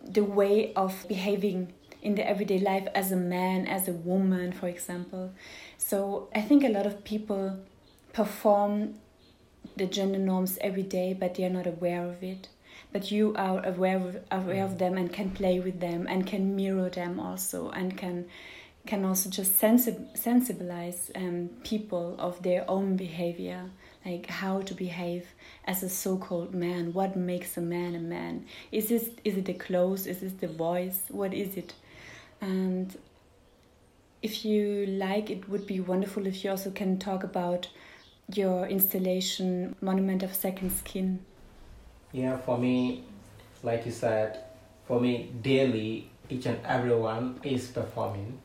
the 0.05 0.25
way 0.25 0.73
of 0.75 1.05
behaving 1.09 1.73
in 2.01 2.15
the 2.15 2.29
everyday 2.29 2.59
life 2.59 2.87
as 2.95 3.13
a 3.13 3.17
man, 3.17 3.67
as 3.67 3.89
a 3.89 3.93
woman, 3.93 4.53
for 4.53 4.69
example. 4.69 5.33
So 5.77 6.29
I 6.35 6.41
think 6.41 6.65
a 6.65 6.69
lot 6.69 6.87
of 6.87 7.05
people 7.05 7.59
perform 8.13 8.95
the 9.77 9.87
gender 9.87 10.19
norms 10.19 10.59
every 10.61 10.83
day, 10.83 11.15
but 11.19 11.35
they 11.35 11.45
are 11.45 11.51
not 11.51 11.67
aware 11.67 12.05
of 12.05 12.23
it. 12.23 12.49
But 12.93 13.11
you 13.11 13.35
are 13.37 13.65
aware 13.67 13.97
of, 13.97 14.19
aware 14.31 14.65
of 14.65 14.79
them 14.79 14.97
and 14.97 15.13
can 15.13 15.31
play 15.31 15.61
with 15.61 15.81
them 15.81 16.07
and 16.09 16.27
can 16.27 16.57
mirror 16.57 16.89
them 16.89 17.21
also 17.21 17.71
and 17.71 17.97
can 17.97 18.27
can 18.87 19.05
also 19.05 19.29
just 19.29 19.59
sensi- 19.59 20.09
sensibilize 20.15 21.11
um, 21.15 21.51
people 21.63 22.17
of 22.19 22.43
their 22.43 22.65
own 22.71 22.97
behavior, 22.97 23.71
like 24.05 24.27
how 24.27 24.63
to 24.63 24.75
behave 24.75 25.27
as 25.65 25.83
a 25.83 25.89
so-called 25.89 26.55
man. 26.55 26.93
What 26.93 27.17
makes 27.17 27.57
a 27.57 27.61
man 27.61 27.95
a 27.95 28.01
man? 28.01 28.47
Is 28.73 28.89
this 28.89 29.11
is 29.25 29.37
it 29.37 29.45
the 29.45 29.55
clothes? 29.55 30.07
Is 30.07 30.23
it 30.23 30.41
the 30.41 30.49
voice? 30.49 31.03
What 31.09 31.35
is 31.35 31.57
it? 31.57 31.75
And 32.41 32.97
if 34.23 34.45
you 34.45 34.87
like, 34.87 35.31
it 35.31 35.49
would 35.49 35.67
be 35.67 35.81
wonderful 35.81 36.27
if 36.27 36.45
you 36.45 36.51
also 36.51 36.71
can 36.71 36.99
talk 36.99 37.25
about 37.25 37.69
your 38.35 38.67
installation, 38.67 39.75
Monument 39.81 40.23
of 40.23 40.35
Second 40.35 40.71
Skin. 40.73 41.21
Yeah, 42.13 42.37
for 42.39 42.59
me, 42.59 43.05
like 43.63 43.87
you 43.87 43.93
said, 43.93 44.45
for 44.87 45.01
me, 45.01 45.31
daily, 45.43 46.11
each 46.29 46.47
and 46.47 46.59
everyone 46.65 47.41
is 47.43 47.69
performing. 47.69 48.39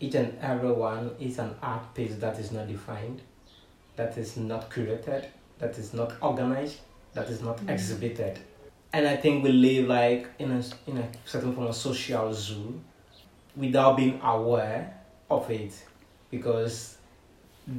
Each 0.00 0.14
and 0.14 0.36
everyone 0.40 1.12
is 1.20 1.38
an 1.38 1.54
art 1.62 1.94
piece 1.94 2.16
that 2.16 2.38
is 2.38 2.50
not 2.50 2.68
defined, 2.68 3.20
that 4.02 4.18
is 4.18 4.36
not 4.36 4.70
curated, 4.70 5.26
that 5.58 5.78
is 5.78 5.94
not 5.94 6.12
organized, 6.20 6.80
that 7.14 7.28
is 7.28 7.40
not 7.40 7.58
mm. 7.58 7.70
exhibited 7.70 8.38
and 8.92 9.06
I 9.06 9.16
think 9.16 9.42
we 9.42 9.52
live 9.52 9.88
like 9.88 10.28
in 10.38 10.50
a 10.52 10.62
in 10.86 10.98
a 10.98 11.08
certain 11.24 11.54
form 11.54 11.68
of 11.68 11.76
social 11.76 12.32
zoo 12.34 12.80
without 13.56 13.96
being 13.96 14.20
aware 14.22 14.98
of 15.30 15.50
it 15.50 15.72
because 16.30 16.98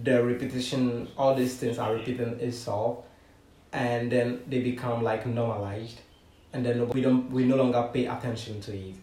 the 0.04 0.24
repetition 0.24 1.08
all 1.18 1.36
these 1.36 1.58
things 1.58 1.78
are 1.78 1.94
repeating 1.94 2.40
itself 2.40 3.06
and 3.74 4.12
then 4.12 4.42
they 4.48 4.62
become 4.62 5.04
like 5.04 5.26
normalized 5.26 6.00
and 6.54 6.66
then 6.66 6.88
we 6.90 7.02
don't 7.02 7.30
we 7.32 7.44
no 7.44 7.56
longer 7.56 7.90
pay 7.94 8.06
attention 8.06 8.62
to 8.62 8.74
it 8.74 8.96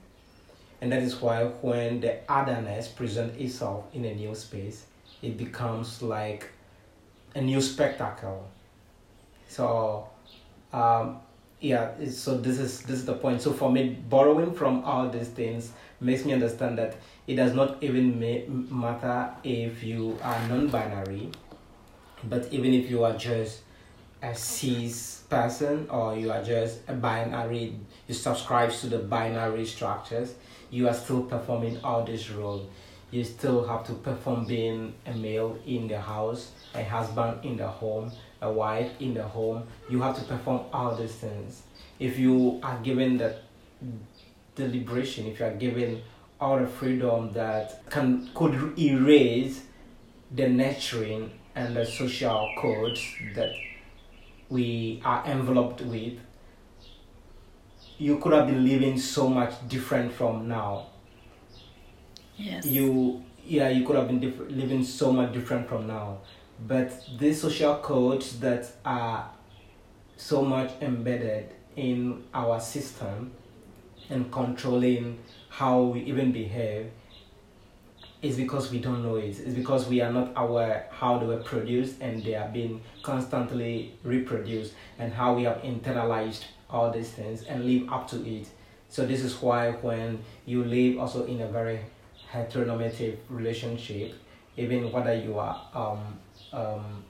and 0.80 0.90
that 0.90 1.02
is 1.02 1.20
why 1.20 1.44
when 1.44 2.00
the 2.00 2.18
otherness 2.28 2.88
presents 2.88 3.36
itself 3.38 3.84
in 3.92 4.04
a 4.04 4.14
new 4.14 4.34
space 4.34 4.86
it 5.22 5.36
becomes 5.36 6.02
like 6.02 6.50
a 7.34 7.40
new 7.40 7.60
spectacle. 7.60 8.48
So 9.48 10.08
um, 10.72 11.18
yeah 11.60 11.90
so 12.10 12.38
this 12.38 12.58
is 12.58 12.82
this 12.82 12.98
is 13.00 13.04
the 13.04 13.14
point. 13.14 13.42
So 13.42 13.52
for 13.52 13.70
me 13.70 13.98
borrowing 14.08 14.54
from 14.54 14.84
all 14.84 15.08
these 15.08 15.28
things 15.28 15.72
makes 16.00 16.24
me 16.24 16.32
understand 16.32 16.78
that 16.78 16.96
it 17.26 17.36
does 17.36 17.54
not 17.54 17.82
even 17.82 18.18
matter 18.70 19.30
if 19.44 19.82
you 19.82 20.18
are 20.22 20.48
non-binary 20.48 21.30
but 22.24 22.50
even 22.52 22.72
if 22.72 22.90
you 22.90 23.04
are 23.04 23.16
just 23.16 23.60
a 24.22 24.34
cis 24.34 25.22
person 25.28 25.86
or 25.90 26.16
you 26.16 26.30
are 26.30 26.42
just 26.42 26.80
a 26.88 26.92
binary 26.92 27.74
you 28.08 28.14
subscribe 28.14 28.70
to 28.70 28.86
the 28.88 28.98
binary 28.98 29.64
structures 29.64 30.34
you 30.70 30.88
are 30.88 30.94
still 30.94 31.22
performing 31.22 31.78
all 31.82 32.04
this 32.04 32.30
role. 32.30 32.68
You 33.10 33.24
still 33.24 33.66
have 33.66 33.84
to 33.86 33.94
perform 33.94 34.46
being 34.46 34.94
a 35.04 35.12
male 35.12 35.58
in 35.66 35.88
the 35.88 36.00
house 36.00 36.52
a 36.74 36.82
husband 36.82 37.44
in 37.44 37.56
the 37.56 37.66
home 37.66 38.10
a 38.42 38.50
wife 38.50 38.90
in 39.00 39.14
the 39.14 39.22
home, 39.22 39.64
you 39.88 40.00
have 40.02 40.16
to 40.16 40.24
perform 40.24 40.60
all 40.72 40.94
these 40.94 41.14
things. 41.14 41.62
If 41.98 42.18
you 42.18 42.58
are 42.62 42.78
given 42.78 43.18
the 43.18 43.36
deliberation, 44.54 45.26
if 45.26 45.40
you 45.40 45.46
are 45.46 45.54
given 45.54 46.02
all 46.40 46.58
the 46.58 46.66
freedom 46.66 47.32
that 47.34 47.82
can 47.90 48.30
could 48.34 48.78
erase 48.78 49.62
the 50.30 50.48
nurturing 50.48 51.30
and 51.54 51.76
the 51.76 51.84
social 51.84 52.50
codes 52.58 53.02
that 53.34 53.52
we 54.48 55.02
are 55.04 55.24
enveloped 55.26 55.82
with, 55.82 56.14
you 57.98 58.18
could 58.18 58.32
have 58.32 58.46
been 58.46 58.64
living 58.66 58.98
so 58.98 59.28
much 59.28 59.52
different 59.68 60.12
from 60.12 60.48
now. 60.48 60.86
Yes. 62.36 62.64
You 62.64 63.22
yeah, 63.44 63.68
you 63.68 63.84
could 63.84 63.96
have 63.96 64.06
been 64.06 64.20
diff- 64.20 64.48
living 64.48 64.82
so 64.82 65.12
much 65.12 65.32
different 65.32 65.68
from 65.68 65.86
now 65.86 66.20
but 66.66 66.92
these 67.18 67.40
social 67.40 67.76
codes 67.76 68.38
that 68.40 68.70
are 68.84 69.30
so 70.16 70.42
much 70.42 70.70
embedded 70.82 71.50
in 71.76 72.24
our 72.34 72.60
system 72.60 73.32
and 74.10 74.30
controlling 74.30 75.18
how 75.48 75.82
we 75.82 76.00
even 76.00 76.32
behave 76.32 76.90
is 78.22 78.36
because 78.36 78.70
we 78.70 78.78
don't 78.78 79.02
know 79.02 79.16
it. 79.16 79.38
It's 79.38 79.54
because 79.54 79.88
we 79.88 80.02
are 80.02 80.12
not 80.12 80.32
aware 80.36 80.88
how 80.90 81.18
they 81.18 81.26
were 81.26 81.38
produced 81.38 82.00
and 82.00 82.22
they 82.22 82.34
are 82.34 82.48
being 82.48 82.82
constantly 83.02 83.94
reproduced 84.02 84.74
and 84.98 85.12
how 85.12 85.34
we 85.34 85.44
have 85.44 85.62
internalized 85.62 86.44
all 86.68 86.90
these 86.90 87.10
things 87.10 87.44
and 87.44 87.64
live 87.64 87.90
up 87.90 88.08
to 88.08 88.24
it. 88.28 88.48
So 88.90 89.06
this 89.06 89.22
is 89.22 89.40
why 89.40 89.70
when 89.70 90.22
you 90.44 90.64
live 90.64 90.98
also 90.98 91.24
in 91.24 91.40
a 91.40 91.48
very 91.48 91.80
heteronormative 92.30 93.16
relationship, 93.28 94.14
even 94.60 94.92
whether 94.92 95.14
you 95.14 95.38
are 95.38 95.60
um, 95.74 96.18
um, 96.52 97.04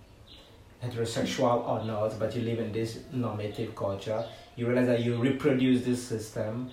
heterosexual 0.83 1.67
or 1.69 1.85
not, 1.85 2.19
but 2.19 2.35
you 2.35 2.43
live 2.43 2.59
in 2.59 2.73
this 2.73 3.01
normative 3.13 3.75
culture, 3.75 4.25
you 4.57 4.67
realize 4.67 4.87
that 4.87 5.01
you 5.03 5.17
reproduce 5.17 5.85
this 5.85 6.03
system 6.03 6.71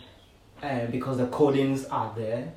and 0.62 0.92
because 0.92 1.18
the 1.18 1.28
codings 1.28 1.86
are 1.92 2.14
there 2.16 2.52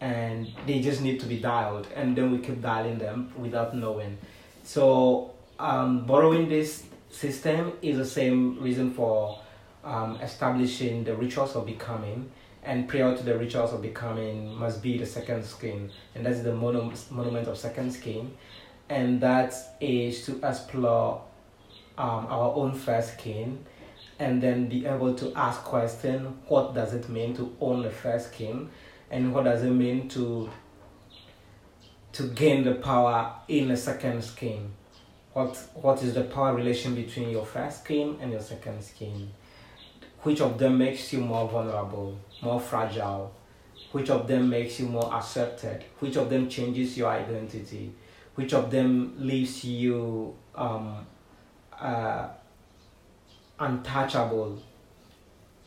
and 0.00 0.52
they 0.66 0.80
just 0.80 1.00
need 1.00 1.18
to 1.20 1.26
be 1.26 1.38
dialed 1.38 1.86
and 1.94 2.16
then 2.16 2.30
we 2.30 2.38
keep 2.38 2.60
dialing 2.60 2.98
them 2.98 3.32
without 3.36 3.74
knowing. 3.74 4.16
So 4.64 5.32
um, 5.58 6.06
borrowing 6.06 6.48
this 6.48 6.84
system 7.10 7.72
is 7.82 7.96
the 7.96 8.04
same 8.04 8.60
reason 8.60 8.92
for 8.92 9.40
um, 9.84 10.16
establishing 10.16 11.04
the 11.04 11.14
rituals 11.14 11.54
of 11.54 11.66
becoming 11.66 12.30
and 12.66 12.88
prior 12.88 13.16
to 13.16 13.22
the 13.22 13.38
rituals 13.38 13.72
of 13.72 13.80
becoming 13.80 14.52
must 14.56 14.82
be 14.82 14.98
the 14.98 15.06
second 15.06 15.44
skin. 15.44 15.88
And 16.14 16.26
that's 16.26 16.40
the 16.40 16.52
mono- 16.52 16.92
monument 17.10 17.46
of 17.46 17.56
second 17.56 17.92
skin. 17.92 18.36
And 18.88 19.20
that 19.20 19.54
is 19.80 20.26
to 20.26 20.40
explore 20.42 21.22
um, 21.96 22.26
our 22.26 22.52
own 22.54 22.74
first 22.74 23.14
skin 23.14 23.64
and 24.18 24.42
then 24.42 24.68
be 24.68 24.84
able 24.84 25.14
to 25.14 25.32
ask 25.34 25.62
question 25.62 26.38
what 26.48 26.74
does 26.74 26.92
it 26.92 27.08
mean 27.08 27.36
to 27.36 27.56
own 27.60 27.82
the 27.82 27.90
first 27.90 28.32
skin? 28.32 28.68
And 29.10 29.32
what 29.32 29.44
does 29.44 29.62
it 29.62 29.70
mean 29.70 30.08
to 30.10 30.50
to 32.14 32.22
gain 32.28 32.64
the 32.64 32.74
power 32.74 33.32
in 33.46 33.70
a 33.70 33.76
second 33.76 34.24
skin? 34.24 34.72
What 35.34 35.56
what 35.74 36.02
is 36.02 36.14
the 36.14 36.24
power 36.24 36.52
relation 36.52 36.96
between 36.96 37.30
your 37.30 37.46
first 37.46 37.84
skin 37.84 38.18
and 38.20 38.32
your 38.32 38.40
second 38.40 38.82
skin? 38.82 39.30
Which 40.22 40.40
of 40.40 40.58
them 40.58 40.78
makes 40.78 41.12
you 41.12 41.20
more 41.20 41.48
vulnerable 41.48 42.18
more 42.42 42.60
fragile 42.60 43.32
which 43.92 44.10
of 44.10 44.26
them 44.26 44.48
makes 44.48 44.80
you 44.80 44.86
more 44.86 45.12
accepted 45.14 45.84
which 46.00 46.16
of 46.16 46.30
them 46.30 46.48
changes 46.48 46.96
your 46.96 47.08
identity 47.08 47.92
which 48.34 48.52
of 48.52 48.70
them 48.70 49.14
leaves 49.18 49.64
you 49.64 50.34
um, 50.54 51.06
uh, 51.78 52.28
untouchable 53.58 54.60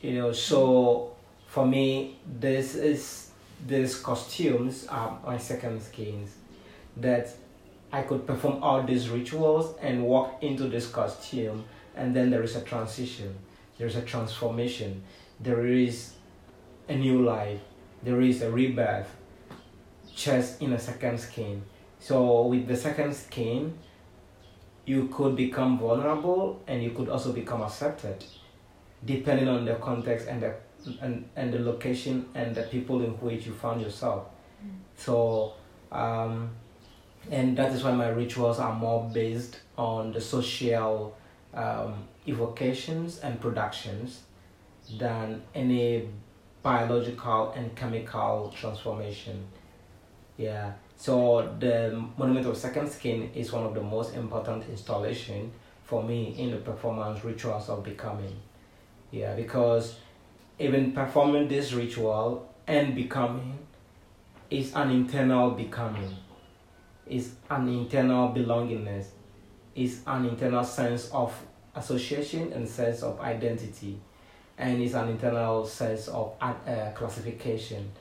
you 0.01 0.13
know? 0.13 0.31
So 0.31 1.15
for 1.47 1.65
me 1.65 2.17
this 2.39 2.75
is 2.75 3.31
these 3.67 3.95
costumes 3.99 4.87
are 4.87 5.19
my 5.25 5.37
second 5.37 5.81
skins 5.81 6.35
that 6.97 7.29
I 7.91 8.03
could 8.03 8.27
perform 8.27 8.63
all 8.63 8.83
these 8.83 9.09
rituals 9.09 9.75
and 9.81 10.03
walk 10.03 10.43
into 10.43 10.67
this 10.67 10.87
costume, 10.87 11.65
and 11.95 12.15
then 12.15 12.29
there 12.29 12.43
is 12.43 12.55
a 12.55 12.61
transition, 12.61 13.35
there 13.77 13.87
is 13.87 13.95
a 13.95 14.01
transformation, 14.01 15.01
there 15.39 15.65
is 15.65 16.13
a 16.89 16.95
new 16.95 17.23
life, 17.23 17.61
there 18.03 18.21
is 18.21 18.41
a 18.41 18.51
rebirth, 18.51 19.15
just 20.13 20.61
in 20.61 20.73
a 20.73 20.79
second 20.79 21.19
skin. 21.19 21.63
So, 21.99 22.47
with 22.47 22.67
the 22.67 22.75
second 22.75 23.13
skin, 23.15 23.77
you 24.85 25.07
could 25.07 25.35
become 25.35 25.77
vulnerable 25.77 26.61
and 26.67 26.83
you 26.83 26.91
could 26.91 27.09
also 27.09 27.31
become 27.31 27.61
accepted, 27.61 28.25
depending 29.05 29.47
on 29.47 29.65
the 29.65 29.75
context 29.75 30.27
and 30.27 30.41
the 30.41 30.55
and, 31.01 31.29
and 31.35 31.53
the 31.53 31.59
location 31.59 32.25
and 32.35 32.55
the 32.55 32.63
people 32.63 33.01
in 33.03 33.11
which 33.19 33.45
you 33.45 33.53
found 33.53 33.81
yourself. 33.81 34.27
Mm. 34.65 34.71
So, 34.95 35.53
um, 35.91 36.51
and 37.29 37.57
that 37.57 37.71
is 37.73 37.83
why 37.83 37.91
my 37.91 38.07
rituals 38.09 38.59
are 38.59 38.73
more 38.73 39.09
based 39.13 39.59
on 39.77 40.13
the 40.13 40.21
social 40.21 41.17
um, 41.53 42.07
evocations 42.27 43.19
and 43.19 43.39
productions 43.39 44.21
than 44.97 45.41
any 45.53 46.09
biological 46.61 47.51
and 47.55 47.75
chemical 47.75 48.53
transformation. 48.55 49.47
Yeah. 50.37 50.73
So 50.95 51.55
the 51.59 52.03
Monument 52.17 52.45
of 52.45 52.57
Second 52.57 52.89
Skin 52.89 53.31
is 53.33 53.51
one 53.51 53.65
of 53.65 53.73
the 53.73 53.81
most 53.81 54.15
important 54.15 54.63
installation 54.69 55.51
for 55.83 56.03
me 56.03 56.35
in 56.37 56.51
the 56.51 56.57
performance 56.57 57.23
rituals 57.23 57.69
of 57.69 57.83
becoming. 57.83 58.35
Yeah, 59.11 59.35
because 59.35 59.95
even 60.59 60.91
performing 60.91 61.47
this 61.47 61.73
ritual 61.73 62.53
and 62.67 62.95
becoming 62.95 63.59
is 64.49 64.73
an 64.75 64.91
internal 64.91 65.51
becoming 65.51 66.15
is 67.09 67.33
an 67.49 67.67
internal 67.67 68.29
belongingness, 68.29 69.07
is 69.75 70.01
an 70.05 70.25
internal 70.25 70.63
sense 70.63 71.09
of 71.11 71.35
association 71.75 72.53
and 72.53 72.67
sense 72.67 73.01
of 73.01 73.19
identity, 73.19 73.99
and 74.59 74.81
it's 74.81 74.93
an 74.93 75.07
internal 75.09 75.65
sense 75.65 76.09
of 76.09 76.33
uh, 76.41 76.53
classification. 76.93 77.91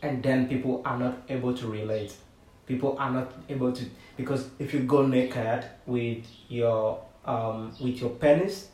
And 0.00 0.22
then 0.22 0.48
people 0.48 0.80
are 0.84 0.96
not 0.96 1.18
able 1.28 1.52
to 1.54 1.66
relate. 1.66 2.14
People 2.66 2.96
are 2.98 3.10
not 3.10 3.32
able 3.48 3.72
to 3.72 3.84
because 4.16 4.48
if 4.58 4.72
you 4.72 4.80
go 4.80 5.04
naked 5.06 5.64
with 5.86 6.24
your 6.48 7.02
um, 7.24 7.74
with 7.80 8.00
your 8.00 8.10
penis 8.10 8.68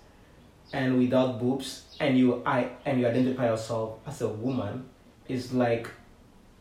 and 0.72 0.98
without 0.98 1.40
boobs 1.40 1.84
and 2.00 2.18
you 2.18 2.42
I 2.44 2.68
and 2.84 3.00
you 3.00 3.06
identify 3.06 3.48
yourself 3.48 3.98
as 4.06 4.20
a 4.20 4.28
woman, 4.28 4.84
it's 5.28 5.52
like 5.52 5.88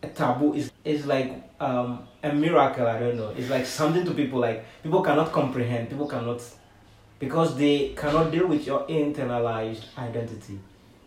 a 0.02 0.08
taboo. 0.08 0.54
Is 0.54 0.72
is 0.86 1.06
like 1.06 1.44
um, 1.60 2.08
a 2.24 2.32
miracle. 2.32 2.88
I 2.88 3.00
don't 3.00 3.18
know. 3.18 3.30
It's 3.36 3.50
like 3.50 3.66
something 3.66 4.06
to 4.06 4.14
people. 4.14 4.40
Like 4.40 4.64
people 4.82 5.02
cannot 5.02 5.34
comprehend. 5.34 5.90
People 5.90 6.08
cannot 6.08 6.42
because 7.24 7.56
they 7.56 7.94
cannot 7.96 8.32
deal 8.32 8.48
with 8.48 8.68
your 8.68 8.86
internalized 8.88 9.84
identity. 9.98 10.60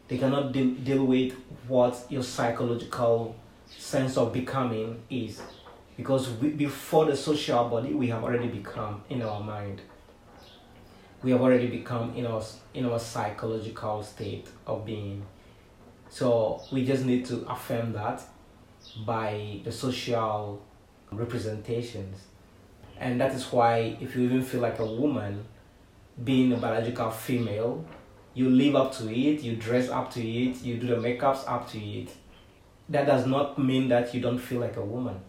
They 0.09 0.17
cannot 0.17 0.51
deal, 0.53 0.71
deal 0.71 1.05
with 1.05 1.35
what 1.69 2.07
your 2.09 2.23
psychological 2.23 3.37
sense 3.69 4.17
of 4.17 4.33
becoming 4.33 5.03
is. 5.11 5.43
Because 5.95 6.31
we, 6.31 6.51
before 6.51 7.05
the 7.05 7.17
social 7.17 7.69
body, 7.69 7.93
we 7.93 8.09
have 8.09 8.25
already 8.25 8.49
become 8.49 9.03
in 9.11 9.21
our 9.21 9.41
mind. 9.41 9.83
We 11.23 11.33
have 11.33 11.43
already 11.43 11.67
become 11.67 12.15
in 12.17 12.25
our 12.27 12.43
in 12.73 12.87
our 12.87 12.99
psychological 12.99 14.03
state 14.03 14.49
of 14.67 14.87
being. 14.87 15.23
So 16.09 16.63
we 16.73 16.87
just 16.87 17.05
need 17.05 17.27
to 17.27 17.45
affirm 17.47 17.93
that 17.93 18.23
by 19.05 19.61
the 19.65 19.73
social 19.73 20.63
representations. 21.13 22.23
And 22.99 23.21
that 23.21 23.35
is 23.35 23.53
why, 23.53 23.99
if 24.01 24.17
you 24.17 24.23
even 24.23 24.43
feel 24.43 24.61
like 24.63 24.79
a 24.79 24.87
woman, 24.87 25.45
being 26.23 26.53
a 26.53 26.57
biological 26.57 27.11
female, 27.11 27.85
you 28.35 28.51
live 28.51 28.77
up 28.77 28.93
to 28.97 29.05
it, 29.11 29.43
you 29.43 29.57
dress 29.57 29.89
up 29.89 30.13
to 30.13 30.21
it, 30.21 30.63
you 30.63 30.77
do 30.77 30.89
the 30.89 30.97
makeups 30.97 31.45
up 31.47 31.71
to 31.71 31.79
it. 31.79 32.11
That 32.89 33.07
does 33.07 33.27
not 33.27 33.59
mean 33.59 33.89
that 33.89 34.15
you 34.15 34.21
don't 34.21 34.39
feel 34.39 34.61
like 34.61 34.77
a 34.77 34.85
woman. 34.85 35.21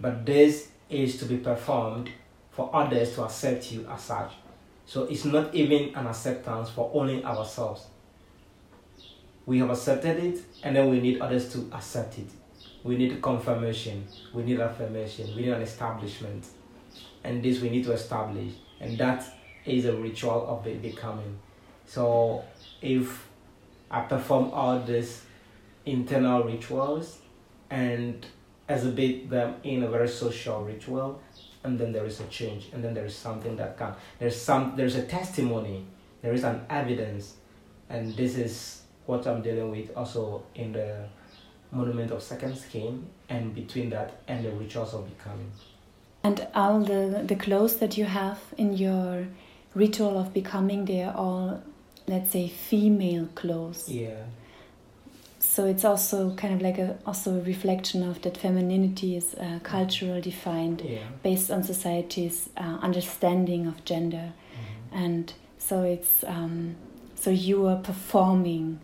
But 0.00 0.26
this 0.26 0.68
is 0.90 1.18
to 1.18 1.24
be 1.24 1.38
performed 1.38 2.10
for 2.50 2.70
others 2.74 3.14
to 3.14 3.24
accept 3.24 3.72
you 3.72 3.86
as 3.88 4.02
such. 4.02 4.32
So 4.86 5.04
it's 5.04 5.24
not 5.24 5.54
even 5.54 5.94
an 5.94 6.06
acceptance 6.06 6.70
for 6.70 6.90
only 6.92 7.24
ourselves. 7.24 7.86
We 9.46 9.58
have 9.58 9.70
accepted 9.70 10.22
it, 10.22 10.42
and 10.62 10.76
then 10.76 10.90
we 10.90 11.00
need 11.00 11.20
others 11.20 11.52
to 11.52 11.70
accept 11.72 12.18
it 12.18 12.28
we 12.84 12.96
need 12.96 13.20
confirmation, 13.22 14.06
we 14.32 14.42
need 14.42 14.60
affirmation, 14.60 15.34
we 15.34 15.42
need 15.42 15.52
an 15.52 15.62
establishment. 15.62 16.46
And 17.24 17.42
this 17.42 17.60
we 17.60 17.70
need 17.70 17.84
to 17.84 17.92
establish. 17.92 18.52
And 18.78 18.98
that 18.98 19.24
is 19.66 19.86
a 19.86 19.94
ritual 19.94 20.46
of 20.48 20.64
the 20.64 20.74
becoming. 20.74 21.38
So 21.86 22.44
if 22.82 23.26
I 23.90 24.00
perform 24.00 24.50
all 24.52 24.80
these 24.80 25.22
internal 25.86 26.44
rituals 26.44 27.18
and 27.70 28.26
exhibit 28.68 29.30
them 29.30 29.56
in 29.62 29.82
a 29.82 29.88
very 29.88 30.08
social 30.08 30.64
ritual, 30.64 31.20
and 31.62 31.78
then 31.78 31.92
there 31.92 32.04
is 32.04 32.20
a 32.20 32.26
change, 32.26 32.68
and 32.72 32.84
then 32.84 32.94
there 32.94 33.06
is 33.06 33.16
something 33.16 33.56
that 33.56 33.78
can 33.78 33.94
there's 34.18 34.40
some 34.40 34.74
there's 34.76 34.96
a 34.96 35.02
testimony, 35.04 35.84
there 36.22 36.34
is 36.34 36.44
an 36.44 36.60
evidence, 36.68 37.34
and 37.88 38.14
this 38.16 38.36
is 38.36 38.82
what 39.06 39.26
I'm 39.26 39.42
dealing 39.42 39.70
with 39.70 39.94
also 39.96 40.42
in 40.54 40.72
the 40.72 41.06
monument 41.70 42.10
of 42.10 42.22
second 42.22 42.56
skin 42.56 43.06
and 43.28 43.54
between 43.54 43.90
that 43.90 44.20
and 44.28 44.44
the 44.44 44.50
rituals 44.52 44.94
of 44.94 45.08
becoming 45.08 45.50
and 46.24 46.46
all 46.54 46.80
the 46.80 47.22
the 47.26 47.36
clothes 47.36 47.76
that 47.76 47.98
you 47.98 48.04
have 48.04 48.38
in 48.56 48.72
your 48.72 49.26
ritual 49.74 50.18
of 50.18 50.32
becoming 50.32 50.84
they 50.84 51.02
are 51.02 51.14
all 51.14 51.62
let's 52.06 52.30
say 52.30 52.48
female 52.48 53.28
clothes 53.34 53.88
yeah 53.88 54.24
so 55.38 55.66
it's 55.66 55.84
also 55.84 56.34
kind 56.34 56.54
of 56.54 56.62
like 56.62 56.78
a 56.78 56.96
also 57.06 57.36
a 57.36 57.40
reflection 57.42 58.02
of 58.02 58.20
that 58.22 58.36
femininity 58.36 59.16
is 59.16 59.34
uh, 59.34 59.58
cultural 59.62 60.20
defined 60.20 60.80
yeah. 60.80 60.98
based 61.22 61.50
on 61.50 61.62
society's 61.62 62.48
uh, 62.56 62.78
understanding 62.82 63.66
of 63.66 63.84
gender 63.84 64.32
mm 64.32 64.92
-hmm. 64.92 65.04
and 65.04 65.34
so 65.58 65.82
it's 65.82 66.24
um, 66.24 66.74
so 67.14 67.30
you 67.30 67.66
are 67.66 67.80
performing 67.82 68.78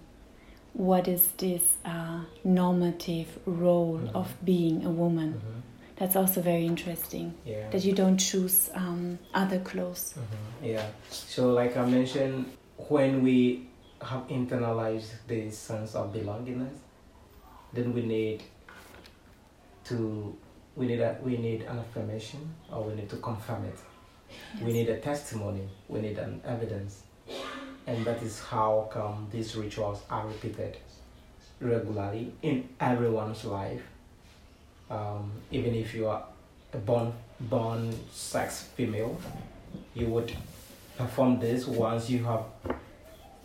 what 0.73 1.09
is 1.09 1.29
this 1.39 1.63
uh, 1.85 2.21
normative 2.45 3.29
role 3.47 3.99
mm 3.99 4.09
-hmm. 4.09 4.17
of 4.17 4.27
being 4.45 4.87
a 4.87 4.91
woman. 4.91 5.29
Mm 5.29 5.35
-hmm. 5.35 5.70
That's 6.01 6.17
also 6.17 6.41
very 6.41 6.67
interesting. 6.67 7.35
Yeah. 7.45 7.71
That 7.71 7.85
you 7.85 7.93
don't 7.93 8.17
choose 8.17 8.71
um, 8.75 9.19
other 9.33 9.61
clothes. 9.61 10.15
Mm 10.17 10.23
-hmm. 10.23 10.67
Yeah. 10.67 10.87
So, 11.11 11.61
like 11.61 11.79
I 11.79 11.85
mentioned, 11.91 12.45
when 12.89 13.23
we 13.23 13.69
have 14.01 14.23
internalized 14.29 15.11
this 15.29 15.67
sense 15.67 15.99
of 15.99 16.13
belongingness, 16.13 16.77
then 17.75 17.95
we 17.95 18.03
need 18.03 18.41
to 19.85 19.97
we 20.77 20.87
need 20.87 21.01
a, 21.01 21.17
we 21.25 21.37
need 21.37 21.61
an 21.69 21.79
affirmation 21.79 22.41
or 22.73 22.87
we 22.89 22.95
need 22.95 23.09
to 23.09 23.17
confirm 23.17 23.65
it. 23.65 23.79
Yes. 24.55 24.65
We 24.65 24.73
need 24.73 24.89
a 24.89 24.99
testimony. 25.01 25.69
We 25.89 26.01
need 26.01 26.19
an 26.19 26.41
evidence 26.45 26.95
and 27.87 28.05
that 28.05 28.23
is 28.23 28.41
how 28.41 28.89
come 28.93 29.29
these 29.33 29.57
rituals 29.57 30.03
are 30.11 30.27
repeated 30.27 30.77
regularly 31.61 32.33
in 32.43 32.69
everyone's 32.81 33.45
life 33.45 33.83
um, 34.91 35.31
even 35.51 35.75
if 35.75 35.95
you 35.95 36.07
are 36.09 36.25
a 36.73 36.79
born 36.79 37.13
born 37.41 37.93
sex 38.13 38.69
female 38.77 39.19
you 39.95 40.07
would 40.07 40.33
perform 40.99 41.41
this 41.41 41.67
once 41.67 42.11
you 42.11 42.23
have 42.25 42.45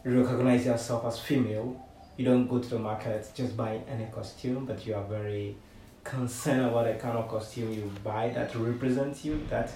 recognized 0.04 0.66
yourself 0.66 1.06
as 1.06 1.20
female 1.20 1.82
you 2.18 2.26
don't 2.26 2.48
go 2.48 2.60
to 2.60 2.70
the 2.70 2.80
market 2.80 3.30
just 3.36 3.56
buy 3.56 3.80
any 3.90 4.06
costume 4.14 4.66
but 4.66 4.86
you 4.86 4.94
are 4.94 5.04
very 5.06 5.56
concerned 6.04 6.62
about 6.62 6.86
the 6.86 6.94
kind 6.96 7.18
of 7.18 7.28
costume 7.28 7.72
you 7.74 7.92
buy 8.04 8.30
that 8.30 8.54
represents 8.56 9.24
you 9.26 9.42
that 9.50 9.72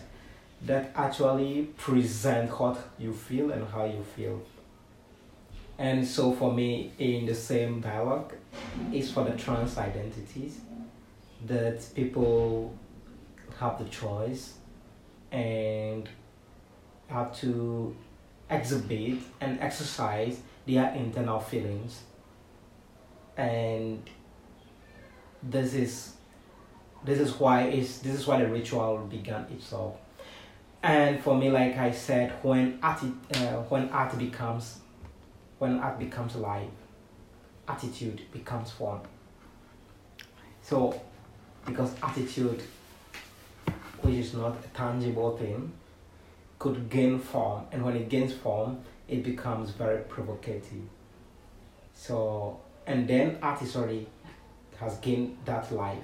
that 0.66 0.92
actually 0.96 1.64
present 1.78 2.50
what 2.60 2.78
you 2.98 3.14
feel 3.14 3.52
and 3.52 3.68
how 3.70 3.86
you 3.86 4.04
feel. 4.16 4.42
And 5.78 6.06
so 6.06 6.34
for 6.34 6.54
me, 6.54 6.92
in 7.00 7.26
the 7.26 7.36
same 7.36 7.80
dialogue, 7.80 8.34
is 8.92 9.12
for 9.12 9.24
the 9.24 9.32
trans 9.38 9.78
identities 9.78 10.60
that 11.46 11.88
people 11.96 12.74
have 13.60 13.78
the 13.80 13.86
choice 13.86 14.54
and 15.32 16.10
have 17.08 17.36
to 17.40 17.96
exhibit 18.50 19.20
and 19.42 19.60
exercise 19.60 20.40
their 20.66 20.94
internal 20.94 21.40
feelings. 21.40 22.02
And 23.38 24.08
this 25.42 25.74
is 25.74 26.14
this 27.06 27.20
is 27.20 27.40
why 27.40 27.68
is 27.68 28.00
this 28.00 28.14
is 28.20 28.28
why 28.28 28.42
the 28.42 28.48
ritual 28.48 28.98
began 29.10 29.44
itself 29.52 29.96
and 30.84 31.22
for 31.22 31.36
me 31.36 31.50
like 31.50 31.78
i 31.78 31.92
said 31.92 32.32
when 32.42 32.78
art 32.84 33.02
uh, 33.36 33.56
when 33.70 33.90
art 33.90 34.18
becomes 34.18 34.80
when 35.60 35.80
art 35.80 35.98
becomes 35.98 36.36
alive 36.36 36.70
attitude 37.68 38.22
becomes 38.32 38.72
form 38.72 39.00
so 40.62 41.00
because 41.70 41.94
attitude 42.02 42.62
which 44.02 44.16
is 44.16 44.34
not 44.34 44.58
a 44.64 44.68
tangible 44.70 45.38
thing, 45.38 45.72
could 46.58 46.90
gain 46.90 47.20
form, 47.20 47.66
and 47.72 47.84
when 47.84 47.96
it 47.96 48.10
gains 48.10 48.34
form, 48.34 48.80
it 49.08 49.24
becomes 49.24 49.72
very 49.72 50.02
provocative. 50.04 50.88
So, 51.94 52.60
and 52.86 53.08
then 53.08 53.38
art 53.42 53.62
is 53.62 53.76
already 53.76 54.08
has 54.80 54.98
gained 55.00 55.38
that 55.46 55.72
life. 55.74 55.98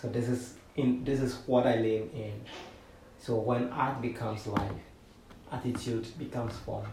So 0.00 0.08
this 0.08 0.28
is 0.28 0.54
in 0.76 1.04
this 1.04 1.20
is 1.20 1.34
what 1.46 1.66
I 1.66 1.76
live 1.76 2.08
in. 2.14 2.40
So 3.18 3.36
when 3.36 3.68
art 3.70 4.00
becomes 4.02 4.46
life, 4.46 4.72
attitude 5.52 6.06
becomes 6.18 6.56
form. 6.58 6.86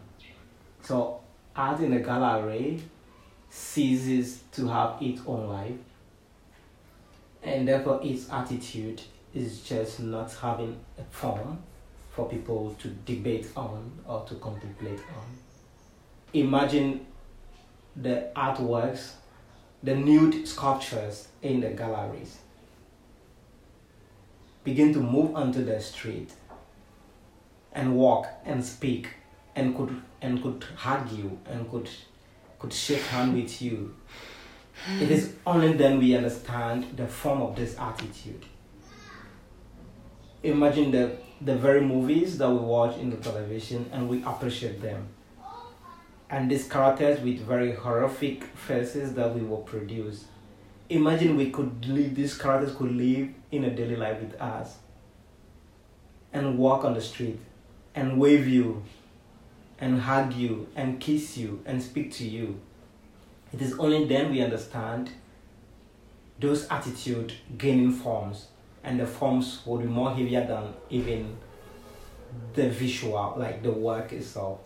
So 0.82 1.22
art 1.56 1.80
in 1.80 1.94
a 1.94 2.00
gallery 2.00 2.82
ceases 3.50 4.44
to 4.54 4.68
have 4.68 5.02
its 5.02 5.22
own 5.26 5.48
life, 5.48 5.78
and 7.44 7.68
therefore 7.68 8.00
its 8.04 8.30
attitude 8.32 9.02
is 9.34 9.62
just 9.62 10.00
not 10.00 10.32
having 10.34 10.78
a 10.98 11.04
form 11.10 11.60
for 12.12 12.28
people 12.28 12.76
to 12.80 12.90
debate 13.06 13.48
on 13.56 13.92
or 14.06 14.26
to 14.26 14.36
contemplate 14.36 15.00
on. 15.00 15.26
Imagine 16.34 17.06
the 17.96 18.30
artworks, 18.36 19.14
the 19.84 19.96
nude 19.96 20.48
sculptures 20.48 21.28
in 21.42 21.62
the 21.62 21.70
galleries 21.70 22.38
begin 24.64 24.94
to 24.94 25.00
move 25.00 25.36
onto 25.36 25.64
the 25.64 25.80
street 25.80 26.32
and 27.74 27.96
walk 27.96 28.28
and 28.46 28.64
speak 28.64 29.08
and 29.56 29.76
could 29.76 30.02
and 30.22 30.42
could 30.44 30.64
hug 30.76 31.12
you 31.12 31.40
and 31.50 31.70
could 31.70 31.90
could 32.60 32.72
shake 32.74 33.02
hand 33.02 33.34
with 33.34 33.62
you. 33.62 33.96
It 35.00 35.12
is 35.12 35.34
only 35.46 35.74
then 35.74 36.00
we 36.00 36.16
understand 36.16 36.98
the 36.98 37.08
form 37.08 37.42
of 37.42 37.56
this 37.56 37.78
attitude. 37.78 38.46
Imagine 40.44 40.92
the 40.92 41.18
the 41.44 41.56
very 41.56 41.82
movies 41.82 42.38
that 42.38 42.50
we 42.50 42.58
watch 42.58 42.98
in 42.98 43.10
the 43.10 43.18
television 43.18 43.90
and 43.92 44.08
we 44.08 44.24
appreciate 44.24 44.80
them. 44.82 45.08
And 46.30 46.50
these 46.50 46.68
characters 46.68 47.20
with 47.20 47.40
very 47.40 47.74
horrific 47.74 48.44
faces 48.44 49.16
that 49.16 49.34
we 49.34 49.42
will 49.42 49.64
produce. 49.64 50.26
Imagine 50.90 51.36
we 51.36 51.50
could 51.50 51.86
live, 51.88 52.16
these 52.16 52.38
characters 52.38 52.76
could 52.76 52.92
live 52.92 53.30
in 53.52 53.64
a 53.64 53.72
daily 53.72 53.96
life 53.96 54.22
with 54.22 54.40
us 54.40 54.78
and 56.32 56.58
walk 56.58 56.86
on 56.86 56.94
the 56.94 57.02
street 57.02 57.40
and 57.96 58.20
wave 58.20 58.48
you 58.48 58.84
and 59.80 60.02
hug 60.02 60.34
you 60.34 60.68
and 60.76 61.00
kiss 61.00 61.38
you 61.38 61.62
and 61.66 61.82
speak 61.82 62.12
to 62.14 62.28
you. 62.28 62.60
It 63.54 63.62
is 63.62 63.78
only 63.78 64.06
then 64.06 64.32
we 64.32 64.42
understand 64.42 65.12
those 66.40 66.68
attitude 66.70 67.34
gaining 67.58 67.92
forms 67.92 68.48
and 68.84 69.00
the 69.00 69.06
forms 69.06 69.62
will 69.66 69.78
be 69.78 69.86
more 69.86 70.12
heavier 70.12 70.46
than 70.46 70.74
even 70.90 71.38
the 72.54 72.70
visual, 72.70 73.36
like 73.38 73.62
the 73.62 73.72
work 73.72 74.14
itself. 74.14 74.60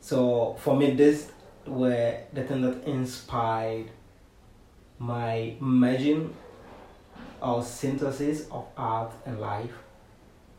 So 0.00 0.56
for 0.60 0.76
me, 0.76 0.92
this 0.94 1.30
were 1.66 2.18
the 2.32 2.42
thing 2.44 2.62
that 2.62 2.84
inspired 2.84 3.90
my 4.98 5.54
merging 5.58 6.34
or 7.40 7.62
synthesis 7.62 8.46
of 8.50 8.66
art 8.76 9.12
and 9.26 9.40
life 9.40 9.72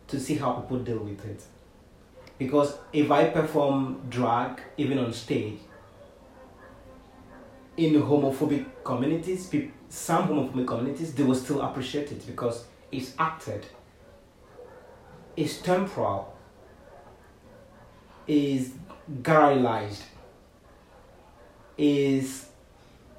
to 0.08 0.20
see 0.20 0.36
how 0.36 0.54
people 0.54 0.80
deal 0.80 1.00
with 1.00 1.24
it. 1.26 1.42
Because 2.38 2.78
if 2.92 3.10
I 3.10 3.30
perform 3.30 4.02
drag 4.10 4.62
even 4.78 4.98
on 4.98 5.14
stage, 5.14 5.60
in 7.78 7.94
homophobic 7.94 8.66
communities, 8.84 9.50
some 9.90 10.28
homophobic 10.28 10.68
communities, 10.68 11.14
they 11.14 11.24
will 11.24 11.36
still 11.36 11.62
appreciate 11.62 12.12
it 12.12 12.26
because 12.26 12.66
it's 12.92 13.14
acted, 13.18 13.66
it's 15.36 15.58
temporal, 15.58 16.36
is 18.28 18.74
garalized, 19.22 20.04
is 21.78 22.48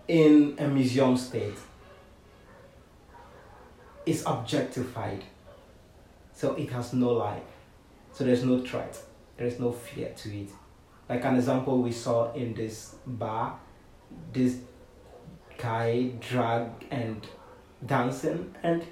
in 0.06 0.54
a 0.58 0.68
museum 0.68 1.16
state, 1.16 1.58
is 4.06 4.22
objectified, 4.26 5.24
so 6.32 6.54
it 6.54 6.70
has 6.70 6.92
no 6.92 7.10
life, 7.10 7.42
so 8.12 8.22
there's 8.22 8.44
no 8.44 8.60
threat, 8.60 8.96
there 9.36 9.46
is 9.46 9.58
no 9.58 9.72
fear 9.72 10.12
to 10.16 10.42
it. 10.42 10.50
Like 11.08 11.24
an 11.24 11.36
example 11.36 11.82
we 11.82 11.92
saw 11.92 12.32
in 12.32 12.54
this 12.54 12.94
bar, 13.06 13.58
this 14.32 14.58
guy 15.58 16.12
drag 16.20 16.68
and 16.90 17.26
dancing 17.84 18.54
and 18.62 18.82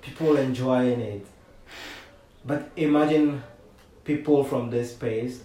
people 0.00 0.36
enjoying 0.36 1.00
it. 1.00 1.26
But 2.44 2.70
imagine 2.76 3.42
people 4.04 4.44
from 4.44 4.70
this 4.70 4.92
space 4.92 5.42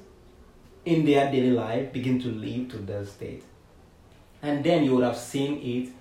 in 0.85 1.05
their 1.05 1.31
daily 1.31 1.51
life 1.51 1.91
begin 1.91 2.19
to 2.21 2.29
live 2.29 2.69
to 2.69 2.77
that 2.77 3.07
state. 3.07 3.43
And 4.41 4.63
then 4.63 4.83
you 4.83 4.95
would 4.95 5.03
have 5.03 5.17
seen 5.17 5.59
it 5.61 5.91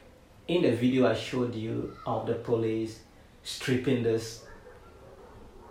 in 0.46 0.62
the 0.62 0.72
video 0.72 1.08
I 1.08 1.14
showed 1.14 1.54
you 1.54 1.96
of 2.06 2.26
the 2.26 2.34
police 2.34 3.00
stripping 3.42 4.02
this 4.02 4.44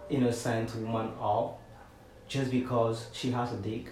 innocent 0.10 0.76
woman 0.76 1.12
off 1.20 1.56
just 2.28 2.52
because 2.52 3.08
she 3.14 3.32
has 3.32 3.54
a 3.54 3.58
dick. 3.58 3.88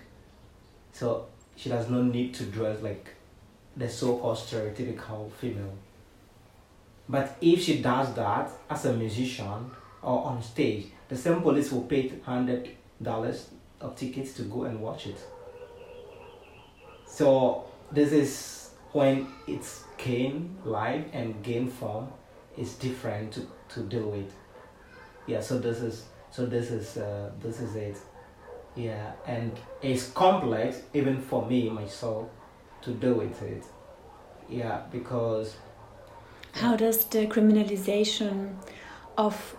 So 0.92 1.28
she 1.56 1.70
does 1.70 1.90
not 1.90 2.04
need 2.06 2.34
to 2.36 2.46
dress 2.46 2.82
like 2.82 3.10
the 3.76 3.88
so-called 3.90 4.38
stereotypical 4.38 5.32
female. 5.34 5.74
But 7.08 7.38
if 7.42 7.64
she 7.64 7.82
does 7.82 8.14
that 8.16 8.50
as 8.70 8.86
a 8.86 8.94
musician 8.94 9.72
or 10.02 10.26
on 10.26 10.42
stage, 10.42 10.88
the 11.10 11.18
same 11.18 11.42
police 11.42 11.72
will 11.72 11.84
pay 11.84 12.12
hundred 12.24 12.70
dollars 13.02 13.50
of 13.80 13.96
tickets 13.96 14.34
to 14.34 14.44
go 14.44 14.64
and 14.64 14.80
watch 14.80 15.08
it. 15.08 15.18
So 17.06 17.66
this 17.92 18.12
is 18.12 18.70
when 18.94 19.28
it's 19.48 19.84
gain 19.98 20.58
live 20.64 21.06
and 21.14 21.44
gain 21.44 21.68
form 21.68 22.08
is 22.58 22.76
different 22.76 23.34
to, 23.34 23.48
to 23.70 23.82
deal 23.84 24.10
with. 24.10 24.34
Yeah, 25.28 25.42
so 25.42 25.60
this 25.60 25.80
is 25.80 26.06
so 26.32 26.46
this 26.46 26.72
is 26.72 26.98
uh, 26.98 27.32
this 27.42 27.60
is 27.60 27.76
it. 27.76 27.98
Yeah, 28.76 29.12
and 29.28 29.52
it's 29.82 30.10
complex 30.10 30.82
even 30.94 31.22
for 31.22 31.46
me 31.46 31.70
myself 31.70 32.30
to 32.84 32.92
deal 32.92 33.16
with 33.16 33.42
it. 33.42 33.64
Yeah, 34.50 34.82
because 34.92 35.56
how 36.54 36.76
does 36.76 37.06
the 37.06 37.28
criminalization 37.28 38.56
of 39.18 39.56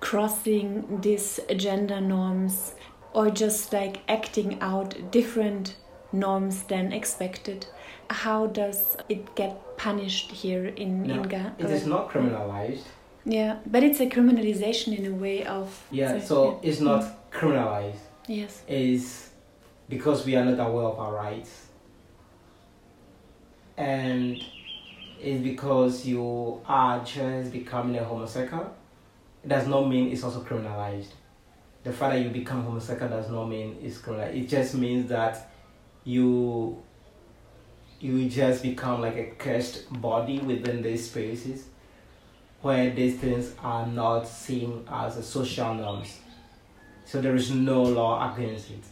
crossing 0.00 1.00
these 1.00 1.40
gender 1.56 2.00
norms 2.00 2.74
or 3.12 3.30
just 3.30 3.72
like 3.72 4.02
acting 4.08 4.60
out 4.60 5.10
different 5.10 5.76
norms 6.12 6.62
than 6.64 6.92
expected 6.92 7.66
how 8.10 8.46
does 8.46 8.96
it 9.08 9.34
get 9.34 9.76
punished 9.76 10.32
here 10.32 10.66
in 10.66 11.02
no, 11.02 11.14
Inga? 11.14 11.54
It 11.58 11.66
is 11.66 11.84
uh, 11.84 11.88
not 11.88 12.10
criminalized. 12.10 12.82
Yeah, 13.24 13.58
but 13.66 13.82
it's 13.82 14.00
a 14.00 14.06
criminalization 14.06 14.96
in 14.96 15.06
a 15.06 15.14
way 15.14 15.44
of. 15.44 15.84
Yeah, 15.90 16.18
so, 16.20 16.26
so 16.26 16.60
yeah. 16.62 16.70
it's 16.70 16.80
not 16.80 17.30
criminalized. 17.30 17.98
Yes. 18.28 18.62
Is 18.68 19.30
because 19.88 20.26
we 20.26 20.36
are 20.36 20.44
not 20.44 20.64
aware 20.64 20.84
of 20.84 20.98
our 20.98 21.14
rights. 21.14 21.66
And 23.76 24.36
is 25.20 25.40
because 25.40 26.06
you 26.06 26.60
are 26.66 27.02
just 27.04 27.52
becoming 27.52 27.96
a 27.96 28.04
homosexual, 28.04 28.74
it 29.42 29.48
does 29.48 29.66
not 29.66 29.88
mean 29.88 30.12
it's 30.12 30.22
also 30.22 30.42
criminalized. 30.42 31.08
The 31.84 31.92
fact 31.92 32.14
that 32.14 32.22
you 32.22 32.30
become 32.30 32.64
homosexual 32.64 33.08
does 33.08 33.30
not 33.30 33.46
mean 33.46 33.78
it's 33.82 33.98
criminalized. 33.98 34.36
It 34.36 34.48
just 34.48 34.74
means 34.74 35.08
that 35.08 35.50
you 36.04 36.82
you 38.00 38.28
just 38.28 38.62
become 38.62 39.00
like 39.00 39.16
a 39.16 39.24
cursed 39.38 39.90
body 40.00 40.38
within 40.38 40.82
these 40.82 41.10
spaces 41.10 41.64
where 42.62 42.90
these 42.90 43.18
things 43.18 43.54
are 43.60 43.86
not 43.86 44.26
seen 44.28 44.86
as 44.90 45.16
a 45.16 45.22
social 45.22 45.74
norms. 45.74 46.18
So 47.08 47.22
there 47.22 47.34
is 47.34 47.50
no 47.50 47.82
law 47.82 48.34
against 48.34 48.70
it. 48.70 48.84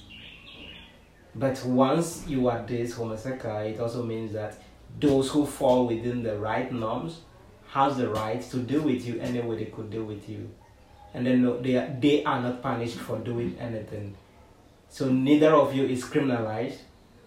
But 1.35 1.63
once 1.67 2.25
you 2.27 2.49
are 2.49 2.65
this 2.67 2.95
homosexual, 2.95 3.59
it 3.59 3.79
also 3.79 4.03
means 4.03 4.33
that 4.33 4.57
those 4.99 5.31
who 5.31 5.45
fall 5.45 5.87
within 5.87 6.23
the 6.23 6.39
right 6.39 6.73
norms 6.73 7.21
has 7.69 7.99
the 7.99 8.09
right 8.09 8.41
to 8.51 8.57
deal 8.57 8.81
with 8.81 9.07
you 9.07 9.21
any 9.21 9.43
way 9.43 9.57
they 9.57 9.67
could 9.67 9.91
deal 9.91 10.05
with 10.05 10.31
you. 10.31 10.49
And 11.13 11.27
then 11.27 11.63
they 11.63 11.77
are, 11.77 11.95
they 12.01 12.25
are 12.25 12.41
not 12.41 12.63
punished 12.63 12.97
for 12.97 13.19
doing 13.19 13.55
anything. 13.61 14.17
So 14.89 15.11
neither 15.11 15.55
of 15.55 15.75
you 15.75 15.85
is 15.85 16.03
criminalized, 16.03 16.79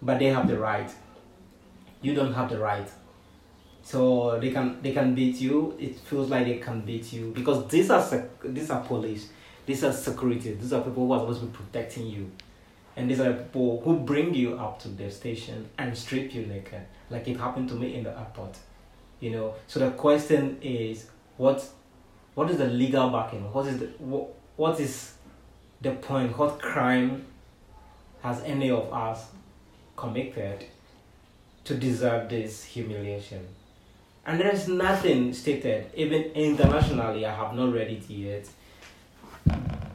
but 0.01 0.17
they 0.17 0.29
have 0.33 0.47
the 0.47 0.57
right. 0.57 0.89
You 2.01 2.15
don't 2.15 2.33
have 2.33 2.49
the 2.49 2.57
right. 2.57 2.89
So 3.83 4.39
they 4.39 4.49
can 4.49 4.81
they 4.81 4.93
can 4.93 5.13
beat 5.13 5.39
you. 5.39 5.77
It 5.79 5.99
feels 5.99 6.31
like 6.31 6.45
they 6.47 6.57
can 6.57 6.81
beat 6.81 7.13
you 7.13 7.31
because 7.35 7.67
these 7.67 7.91
are 7.91 8.27
these 8.43 8.71
are 8.71 8.81
police, 8.81 9.29
these 9.69 9.83
are 9.83 9.93
security, 9.93 10.53
these 10.53 10.73
are 10.73 10.81
people 10.81 11.05
who 11.05 11.13
are 11.13 11.19
supposed 11.19 11.41
to 11.41 11.45
be 11.45 11.55
protecting 11.55 12.07
you 12.07 12.31
and 12.99 13.09
these 13.09 13.19
are 13.19 13.31
people 13.31 13.81
who 13.81 13.99
bring 13.99 14.33
you 14.33 14.55
up 14.55 14.79
to 14.79 14.89
the 14.89 15.09
station 15.09 15.69
and 15.77 15.97
strip 15.97 16.33
you 16.33 16.45
naked, 16.45 16.81
like 17.09 17.27
it 17.27 17.37
happened 17.37 17.69
to 17.69 17.75
me 17.75 17.95
in 17.95 18.03
the 18.03 18.09
airport. 18.09 18.57
You 19.21 19.31
know, 19.31 19.53
so 19.67 19.79
the 19.79 19.91
question 19.91 20.57
is, 20.61 21.07
what 21.37 21.65
what 22.35 22.49
is 22.49 22.57
the 22.57 22.67
legal 22.67 23.09
backing? 23.09 23.53
What 23.53 23.67
is 23.67 23.79
the 23.79 23.85
what, 23.99 24.33
what 24.57 24.79
is 24.79 25.13
the 25.81 25.91
point? 25.91 26.37
What 26.37 26.59
crime 26.59 27.25
has 28.21 28.41
any 28.41 28.69
of 28.69 28.91
us 28.91 29.27
committed 29.95 30.65
to 31.65 31.75
deserve 31.75 32.29
this 32.29 32.65
humiliation? 32.65 33.47
And 34.25 34.41
there 34.41 34.51
is 34.51 34.67
nothing 34.67 35.33
stated, 35.33 35.89
even 35.95 36.23
internationally, 36.33 37.25
I 37.25 37.33
have 37.33 37.55
not 37.55 37.71
read 37.71 37.89
it 37.89 38.09
yet, 38.09 38.47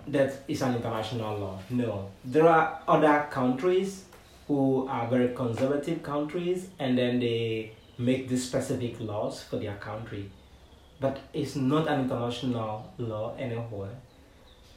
that 0.08 0.42
is 0.48 0.62
an 0.62 0.76
international 0.76 1.38
law. 1.38 1.58
No. 1.70 2.10
There 2.24 2.48
are 2.48 2.80
other 2.86 3.26
countries 3.30 4.04
who 4.46 4.86
are 4.88 5.06
very 5.08 5.34
conservative 5.34 6.02
countries 6.02 6.68
and 6.78 6.96
then 6.96 7.18
they 7.18 7.72
make 7.98 8.28
these 8.28 8.44
specific 8.44 9.00
laws 9.00 9.42
for 9.42 9.56
their 9.56 9.76
country. 9.76 10.30
But 11.00 11.18
it's 11.32 11.56
not 11.56 11.88
an 11.88 12.02
international 12.02 12.92
law 12.98 13.34
anywhere. 13.38 13.96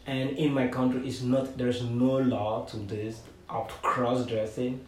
And 0.06 0.32
in 0.32 0.54
my 0.54 0.68
country, 0.68 1.08
it's 1.08 1.22
not, 1.22 1.58
there's 1.58 1.84
no 1.84 2.18
law 2.18 2.66
to 2.66 2.78
this, 2.78 3.22
of 3.50 3.68
cross 3.82 4.26
dressing, 4.26 4.86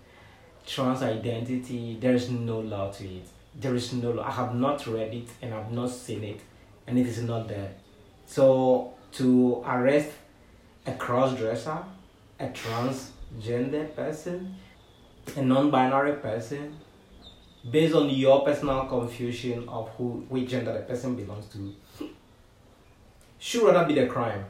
trans 0.65 1.01
identity, 1.01 1.97
there's 1.99 2.29
no 2.29 2.59
law 2.59 2.91
to 2.91 3.05
it. 3.05 3.27
There 3.55 3.75
is 3.75 3.91
no 3.93 4.11
law. 4.11 4.23
I 4.23 4.31
have 4.31 4.55
not 4.55 4.87
read 4.87 5.13
it 5.13 5.27
and 5.41 5.53
I've 5.53 5.71
not 5.71 5.89
seen 5.89 6.23
it, 6.23 6.41
and 6.87 6.97
it 6.97 7.07
is 7.07 7.21
not 7.21 7.47
there. 7.47 7.71
So 8.25 8.93
to 9.13 9.63
arrest 9.65 10.09
a 10.85 10.93
cross 10.93 11.35
dresser, 11.37 11.77
a 12.39 12.47
transgender 12.47 13.93
person, 13.95 14.55
a 15.35 15.41
non 15.41 15.69
binary 15.69 16.13
person, 16.13 16.77
based 17.69 17.93
on 17.93 18.09
your 18.09 18.43
personal 18.43 18.85
confusion 18.85 19.67
of 19.67 19.89
who 19.97 20.25
which 20.29 20.49
gender 20.49 20.73
the 20.73 20.81
person 20.81 21.15
belongs 21.15 21.47
to, 21.47 21.75
should 23.37 23.63
rather 23.63 23.87
be 23.87 23.99
the 23.99 24.07
crime, 24.07 24.45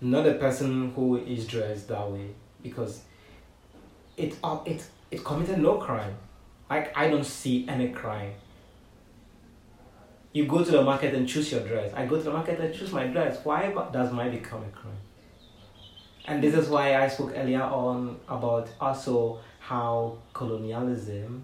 not 0.00 0.24
the 0.24 0.34
person 0.34 0.92
who 0.92 1.16
is 1.18 1.46
dressed 1.46 1.88
that 1.88 2.10
way, 2.10 2.30
because 2.62 3.02
it 4.16 4.34
uh, 4.42 4.58
it 4.64 4.84
it 5.10 5.24
committed 5.24 5.58
no 5.58 5.76
crime. 5.78 6.14
Like 6.68 6.96
I 6.96 7.08
don't 7.08 7.24
see 7.24 7.66
any 7.68 7.90
crime. 7.90 8.32
You 10.36 10.44
go 10.44 10.62
to 10.62 10.70
the 10.70 10.82
market 10.82 11.14
and 11.14 11.26
choose 11.26 11.50
your 11.50 11.62
dress. 11.62 11.94
I 11.94 12.04
go 12.04 12.18
to 12.18 12.22
the 12.22 12.30
market 12.30 12.60
and 12.60 12.74
choose 12.74 12.92
my 12.92 13.06
dress. 13.06 13.42
Why 13.42 13.72
does 13.90 14.12
mine 14.12 14.32
become 14.32 14.62
a 14.64 14.68
crime? 14.68 14.92
And 16.26 16.42
this 16.42 16.54
is 16.54 16.68
why 16.68 17.02
I 17.02 17.08
spoke 17.08 17.32
earlier 17.34 17.62
on 17.62 18.20
about 18.28 18.68
also 18.78 19.40
how 19.60 20.18
colonialism 20.34 21.42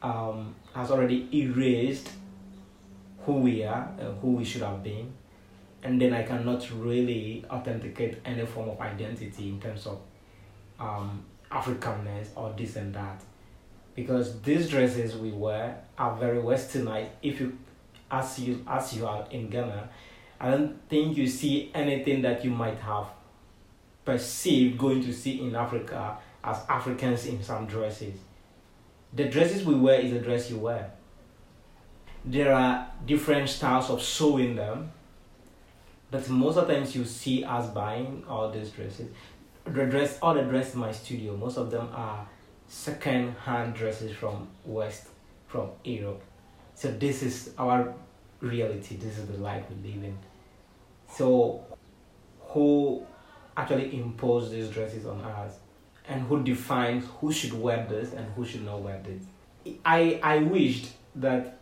um, 0.00 0.54
has 0.76 0.92
already 0.92 1.28
erased 1.36 2.08
who 3.26 3.32
we 3.32 3.64
are 3.64 3.90
and 3.98 4.16
who 4.20 4.28
we 4.34 4.44
should 4.44 4.62
have 4.62 4.84
been. 4.84 5.12
And 5.82 6.00
then 6.00 6.12
I 6.12 6.22
cannot 6.22 6.70
really 6.70 7.44
authenticate 7.50 8.18
any 8.24 8.46
form 8.46 8.68
of 8.68 8.80
identity 8.80 9.48
in 9.48 9.60
terms 9.60 9.88
of 9.88 9.98
um, 10.78 11.24
Africanness 11.50 12.28
or 12.36 12.54
this 12.56 12.76
and 12.76 12.94
that. 12.94 13.24
Because 13.96 14.40
these 14.42 14.68
dresses 14.68 15.16
we 15.16 15.32
wear 15.32 15.80
are 15.98 16.14
very 16.14 16.38
westernized. 16.38 17.08
If 17.24 17.40
you 17.40 17.58
as 18.10 18.38
you 18.38 18.64
as 18.66 18.94
you 18.94 19.06
are 19.06 19.26
in 19.30 19.48
Ghana, 19.48 19.88
I 20.40 20.50
don't 20.50 20.78
think 20.88 21.16
you 21.16 21.26
see 21.26 21.70
anything 21.74 22.22
that 22.22 22.44
you 22.44 22.50
might 22.50 22.78
have 22.78 23.06
perceived 24.04 24.78
going 24.78 25.02
to 25.02 25.12
see 25.12 25.40
in 25.40 25.54
Africa 25.54 26.16
as 26.42 26.58
Africans 26.68 27.26
in 27.26 27.42
some 27.42 27.66
dresses. 27.66 28.14
The 29.12 29.24
dresses 29.24 29.64
we 29.64 29.74
wear 29.74 30.00
is 30.00 30.12
the 30.12 30.20
dress 30.20 30.50
you 30.50 30.58
wear. 30.58 30.90
There 32.24 32.52
are 32.52 32.88
different 33.06 33.48
styles 33.48 33.90
of 33.90 34.02
sewing 34.02 34.56
them, 34.56 34.92
but 36.10 36.28
most 36.28 36.56
of 36.56 36.68
the 36.68 36.74
times 36.74 36.94
you 36.94 37.04
see 37.04 37.44
us 37.44 37.70
buying 37.70 38.24
all 38.28 38.50
these 38.50 38.70
dresses. 38.70 39.08
The 39.64 39.86
dress, 39.86 40.18
all 40.22 40.34
the 40.34 40.42
dresses 40.42 40.74
in 40.74 40.80
my 40.80 40.92
studio, 40.92 41.36
most 41.36 41.58
of 41.58 41.70
them 41.70 41.88
are 41.94 42.26
second-hand 42.66 43.74
dresses 43.74 44.14
from 44.16 44.48
West, 44.64 45.08
from 45.46 45.70
Europe. 45.84 46.22
So 46.78 46.92
this 46.92 47.24
is 47.24 47.50
our 47.58 47.92
reality. 48.38 48.94
This 48.94 49.18
is 49.18 49.26
the 49.26 49.38
life 49.38 49.64
we 49.68 49.90
live 49.90 50.04
in. 50.04 50.16
So, 51.10 51.64
who 52.38 53.04
actually 53.56 53.98
imposed 53.98 54.52
these 54.52 54.68
dresses 54.68 55.04
on 55.04 55.20
us 55.22 55.54
and 56.06 56.22
who 56.22 56.44
defines 56.44 57.04
who 57.20 57.32
should 57.32 57.52
wear 57.52 57.84
this 57.90 58.12
and 58.12 58.24
who 58.36 58.44
should 58.44 58.64
not 58.64 58.80
wear 58.80 59.02
this. 59.02 59.76
I, 59.84 60.20
I 60.22 60.38
wished 60.38 60.92
that 61.16 61.58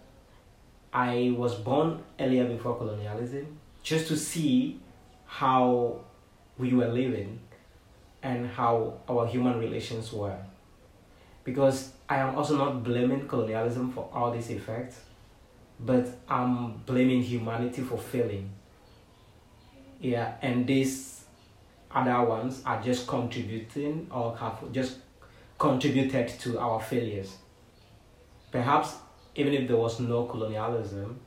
I 0.92 1.35
was 1.35 1.55
born 1.55 2.02
earlier 2.20 2.44
before 2.44 2.76
colonialism 2.76 3.59
just 3.83 4.09
to 4.09 4.18
see 4.18 4.79
how 5.24 6.00
we 6.59 6.74
were 6.74 6.88
living 6.88 7.40
and 8.22 8.50
how 8.50 8.98
our 9.09 9.26
human 9.26 9.59
relations 9.59 10.12
were. 10.12 10.37
Because 11.42 11.92
I 12.09 12.16
am 12.19 12.37
also 12.37 12.57
not 12.57 12.85
blaming 12.85 13.27
colonialism 13.27 13.92
for 13.92 14.09
all 14.12 14.31
these 14.31 14.51
effects, 14.51 15.01
but 15.81 16.07
I'm 16.29 16.79
blaming 16.87 17.23
humanity 17.23 17.83
for 17.83 17.99
failing. 17.99 18.51
Yeah, 20.01 20.35
and 20.42 20.66
these 20.66 21.25
other 21.90 22.25
ones 22.25 22.62
are 22.64 22.81
just 22.83 23.07
contributing 23.07 24.07
or 24.11 24.37
have 24.37 24.71
just 24.73 24.99
contributed 25.59 26.29
to 26.40 26.59
our 26.59 26.81
failures. 26.81 27.37
Perhaps 28.53 28.95
even 29.35 29.53
if 29.55 29.69
there 29.69 29.77
was 29.77 30.01
no 30.01 30.25
colonialism 30.25 31.19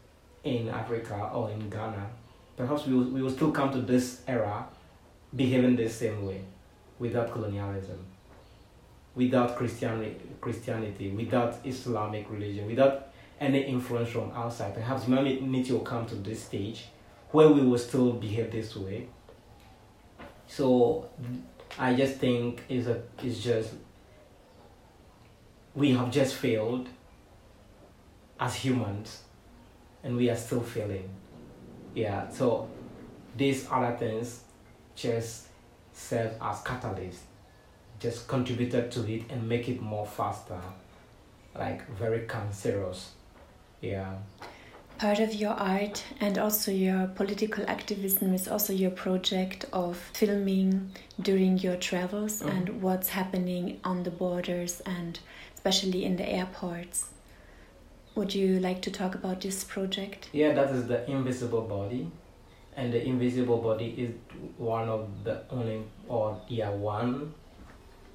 in 0.44 0.70
Africa 0.70 1.30
or 1.34 1.50
in 1.50 1.70
Ghana, 1.70 2.10
perhaps 2.58 2.86
we 2.86 2.94
will, 2.94 3.10
we 3.10 3.22
will 3.22 3.30
still 3.30 3.52
come 3.52 3.72
to 3.72 3.82
this 3.82 4.22
era 4.28 4.65
behaving 5.36 5.76
the 5.76 5.88
same 5.88 6.26
way 6.26 6.42
without 6.98 7.32
colonialism, 7.32 8.06
without 9.15 9.56
Christianity, 9.56 10.19
Christianity, 10.39 11.12
without 11.12 11.58
Islamic 11.65 12.30
religion, 12.30 12.67
without 12.67 13.08
any 13.39 13.62
influence 13.63 14.10
from 14.10 14.32
outside. 14.32 14.74
Perhaps 14.74 15.06
humanity 15.06 15.72
will 15.72 15.80
come 15.80 16.06
to 16.06 16.15
this 16.15 16.43
stage 16.43 16.86
where 17.32 17.50
we 17.50 17.62
will 17.62 17.78
still 17.78 18.13
behave 18.13 18.52
this 18.52 18.76
way 18.76 19.08
so 20.50 21.08
I 21.78 21.93
just 21.93 22.15
think 22.15 22.63
is 22.67 22.88
a 22.88 23.02
is 23.24 23.41
just 23.41 23.69
we 25.76 25.91
have 25.91 26.10
just 26.12 26.34
failed 26.36 26.89
as 28.39 28.56
humans 28.56 29.24
and 30.04 30.17
we 30.17 30.30
are 30.30 30.36
still 30.36 30.62
failing. 30.62 31.08
Yeah, 31.93 32.30
so 32.30 32.67
these 33.38 33.67
other 33.69 33.95
things 33.95 34.41
just 34.95 35.48
serve 35.93 36.34
as 36.41 36.62
catalyst, 36.62 37.22
just 38.00 38.28
contributed 38.28 38.92
to 38.92 39.12
it 39.12 39.24
and 39.30 39.48
make 39.48 39.70
it 39.70 39.82
more 39.82 40.06
faster, 40.06 40.60
like 41.56 41.88
very 41.98 42.28
cancerous. 42.28 43.12
Yeah 43.82 44.16
part 45.00 45.20
of 45.20 45.34
your 45.34 45.54
art 45.54 46.04
and 46.20 46.38
also 46.38 46.72
your 46.72 47.08
political 47.16 47.64
activism 47.70 48.34
is 48.34 48.50
also 48.50 48.74
your 48.74 48.92
project 48.92 49.66
of 49.72 49.98
filming 50.14 50.92
during 51.22 51.58
your 51.58 51.78
travels 51.78 52.42
mm. 52.42 52.50
and 52.50 52.82
what's 52.82 53.08
happening 53.08 53.80
on 53.86 54.04
the 54.04 54.12
borders 54.12 54.82
and 54.82 55.20
especially 55.56 56.04
in 56.04 56.18
the 56.18 56.30
airports. 56.30 57.08
Would 58.16 58.36
you 58.36 58.60
like 58.60 58.82
to 58.82 58.92
talk 58.92 59.16
about 59.16 59.40
this 59.40 59.64
project? 59.64 60.28
Yeah, 60.34 60.52
that 60.54 60.72
is 60.72 60.88
the 60.88 61.10
invisible 61.10 61.62
body. 61.62 62.12
And 62.76 62.94
the 62.94 63.02
invisible 63.02 63.58
body 63.58 63.94
is 63.98 64.12
one 64.58 64.90
of 64.90 65.08
the 65.24 65.44
only, 65.50 65.84
or 66.08 66.42
yeah, 66.48 66.70
one 66.70 67.34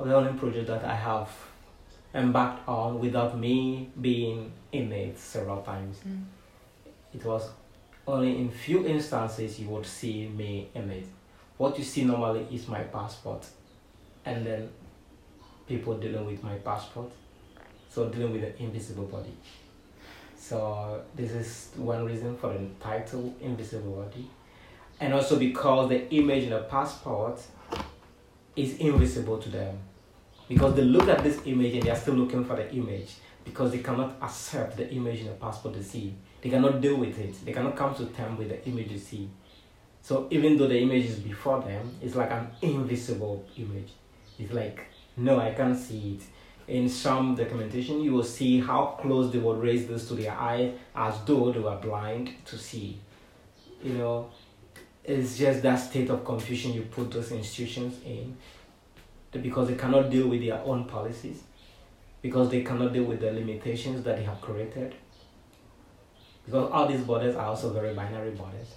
of 0.05 0.11
the 0.11 0.17
only 0.17 0.38
project 0.38 0.67
that 0.69 0.85
I 0.85 0.95
have 0.95 1.31
embarked 2.14 2.69
on 2.69 3.01
without 3.01 3.37
me 3.38 3.90
being 4.00 4.52
in 4.73 4.92
it 4.92 5.19
several 5.19 5.63
times. 5.63 5.98
Mm 6.07 6.25
it 7.15 7.25
was 7.25 7.48
only 8.07 8.38
in 8.38 8.50
few 8.50 8.87
instances 8.87 9.59
you 9.59 9.69
would 9.69 9.87
see 9.87 10.29
me 10.29 10.69
in 10.75 10.90
it. 10.90 11.07
What 11.57 11.79
you 11.79 11.85
see 11.85 12.05
normally 12.05 12.46
is 12.52 12.67
my 12.67 12.81
passport, 12.81 13.46
and 14.25 14.44
then 14.44 14.69
people 15.67 15.96
dealing 15.96 16.27
with 16.27 16.42
my 16.42 16.57
passport, 16.57 17.11
so 17.88 18.09
dealing 18.09 18.33
with 18.33 18.40
the 18.42 18.63
invisible 18.63 19.05
body. 19.05 19.35
So 20.37 21.02
this 21.15 21.31
is 21.31 21.71
one 21.77 22.05
reason 22.05 22.37
for 22.37 22.52
the 22.52 22.67
title 22.81 23.35
Invisible 23.40 23.92
Body. 23.92 24.29
And 25.00 25.15
also 25.15 25.38
because 25.38 25.88
the 25.88 26.13
image 26.15 26.44
in 26.44 26.50
the 26.50 26.65
passport 26.65 27.40
is 28.55 28.77
invisible 28.77 29.38
to 29.38 29.48
them. 29.48 29.79
Because 30.49 30.75
they 30.75 30.83
look 30.83 31.09
at 31.09 31.23
this 31.23 31.40
image 31.47 31.75
and 31.75 31.83
they 31.83 31.90
are 31.90 31.97
still 31.97 32.15
looking 32.15 32.45
for 32.45 32.57
the 32.57 32.73
image 32.75 33.15
because 33.45 33.71
they 33.73 33.79
cannot 33.79 34.17
accept 34.23 34.77
the 34.77 34.90
image 34.90 35.21
in 35.21 35.27
the 35.27 35.33
passport 35.35 35.75
they 35.75 35.83
see. 35.83 36.15
They 36.42 36.51
cannot 36.51 36.81
deal 36.81 36.97
with 36.97 37.19
it. 37.19 37.45
They 37.45 37.53
cannot 37.53 37.77
come 37.77 37.95
to 37.95 38.07
terms 38.07 38.38
with 38.38 38.49
the 38.51 38.67
image 38.67 38.88
they 38.90 38.99
see. 38.99 39.31
So 40.03 40.27
even 40.31 40.57
though 40.57 40.69
the 40.69 40.79
image 40.79 41.07
is 41.07 41.19
before 41.19 41.63
them, 41.63 41.95
it's 42.03 42.15
like 42.15 42.31
an 42.31 42.49
invisible 42.61 43.47
image. 43.57 43.92
It's 44.38 44.53
like, 44.53 44.87
no, 45.17 45.40
I 45.40 45.53
can't 45.55 45.79
see 45.79 46.19
it. 46.19 46.23
In 46.71 46.88
some 46.88 47.35
documentation, 47.35 48.03
you 48.03 48.13
will 48.13 48.25
see 48.25 48.61
how 48.61 48.99
close 49.01 49.33
they 49.33 49.38
would 49.38 49.61
raise 49.61 49.87
this 49.87 50.09
to 50.09 50.15
their 50.15 50.33
eye 50.33 50.73
as 50.95 51.15
though 51.25 51.53
they 51.53 51.61
were 51.61 51.77
blind 51.77 52.33
to 52.47 52.59
see. 52.59 52.99
you 53.85 53.92
know, 53.92 54.31
it's 55.05 55.37
just 55.37 55.63
that 55.63 55.77
state 55.77 56.09
of 56.09 56.25
confusion 56.25 56.73
you 56.73 56.83
put 56.83 57.11
those 57.11 57.31
institutions 57.31 58.01
in 58.05 58.37
because 59.42 59.68
they 59.68 59.74
cannot 59.74 60.10
deal 60.10 60.28
with 60.28 60.40
their 60.40 60.60
own 60.62 60.85
policies, 60.85 61.42
because 62.22 62.50
they 62.50 62.62
cannot 62.62 62.92
deal 62.92 63.04
with 63.04 63.20
the 63.20 63.30
limitations 63.32 64.02
that 64.04 64.16
they 64.16 64.24
have 64.24 64.40
created. 64.40 64.94
Because 66.44 66.70
all 66.70 66.87
these 66.87 67.00
borders 67.00 67.37
are 67.37 67.46
also 67.46 67.72
very 67.72 67.94
binary 67.94 68.30
borders. 68.30 68.74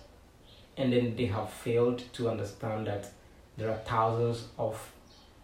And 0.77 0.93
then 0.93 1.15
they 1.15 1.25
have 1.25 1.49
failed 1.49 2.03
to 2.13 2.29
understand 2.29 2.87
that 2.87 3.09
there 3.57 3.69
are 3.69 3.77
thousands 3.77 4.47
of 4.57 4.91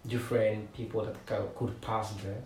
different 0.07 0.73
people 0.73 1.03
that 1.03 1.55
could 1.55 1.81
pass 1.81 2.13
there 2.23 2.41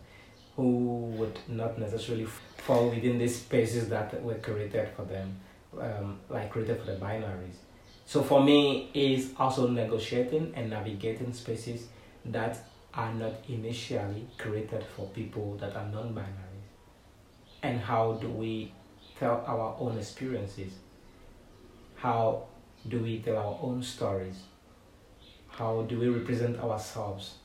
who 0.56 1.14
would 1.18 1.38
not 1.48 1.78
necessarily 1.78 2.26
fall 2.26 2.90
within 2.90 3.20
these 3.20 3.36
spaces 3.36 3.90
that 3.90 4.22
were 4.24 4.36
created 4.36 4.90
for 4.96 5.04
them, 5.04 5.40
um, 5.80 6.20
like 6.30 6.50
created 6.50 6.80
for 6.80 6.88
the 6.88 6.98
binaries. 6.98 7.58
So 8.06 8.24
for 8.24 8.42
me, 8.44 8.90
is 8.94 9.34
also 9.38 9.68
negotiating 9.68 10.54
and 10.56 10.70
navigating 10.70 11.34
spaces 11.34 11.88
that 12.26 12.58
are 12.94 13.14
not 13.14 13.34
initially 13.48 14.28
created 14.38 14.84
for 14.96 15.08
people 15.08 15.56
that 15.58 15.76
are 15.76 15.88
non 15.88 16.14
binary? 16.14 16.62
And 17.64 17.80
how 17.80 18.14
do 18.14 18.30
we 18.30 18.74
tell 19.20 19.44
our 19.48 19.76
own 19.80 19.98
experiences? 19.98 20.74
How 21.96 22.46
do 22.88 23.00
we 23.00 23.20
tell 23.20 23.38
our 23.38 23.60
own 23.62 23.84
stories? 23.84 24.38
How 25.48 25.82
do 25.84 26.00
we 26.00 26.08
represent 26.10 26.60
ourselves? 26.60 27.36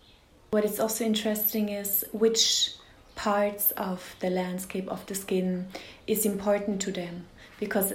What 0.50 0.64
is 0.64 0.78
also 0.78 1.04
interesting 1.04 1.70
is 1.70 2.04
which 2.12 2.74
parts 3.14 3.70
of 3.72 4.14
the 4.20 4.30
landscape 4.30 4.88
of 4.88 5.04
the 5.06 5.14
skin 5.14 5.68
is 6.06 6.26
important 6.26 6.80
to 6.82 6.92
them 6.92 7.26
because 7.58 7.92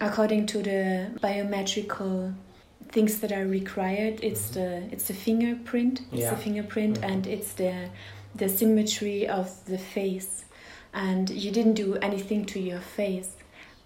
according 0.00 0.46
to 0.46 0.62
the 0.62 1.10
biometrical 1.20 2.32
things 2.92 3.20
that 3.20 3.32
are 3.32 3.46
required 3.46 4.18
it's 4.22 4.50
mm 4.50 4.56
-hmm. 4.56 4.88
the 4.88 4.94
it's 4.94 5.04
the 5.04 5.14
fingerprint 5.14 6.00
it's 6.12 6.20
yeah. 6.20 6.34
the 6.34 6.42
fingerprint 6.42 6.98
mm 6.98 7.04
-hmm. 7.04 7.12
and 7.12 7.26
it's 7.26 7.52
the 7.54 7.74
the 8.36 8.48
symmetry 8.48 9.30
of 9.30 9.46
the 9.64 9.78
face 9.78 10.44
and 10.92 11.30
you 11.30 11.52
didn't 11.52 11.76
do 11.86 11.98
anything 12.00 12.46
to 12.46 12.58
your 12.58 12.80
face 12.80 13.30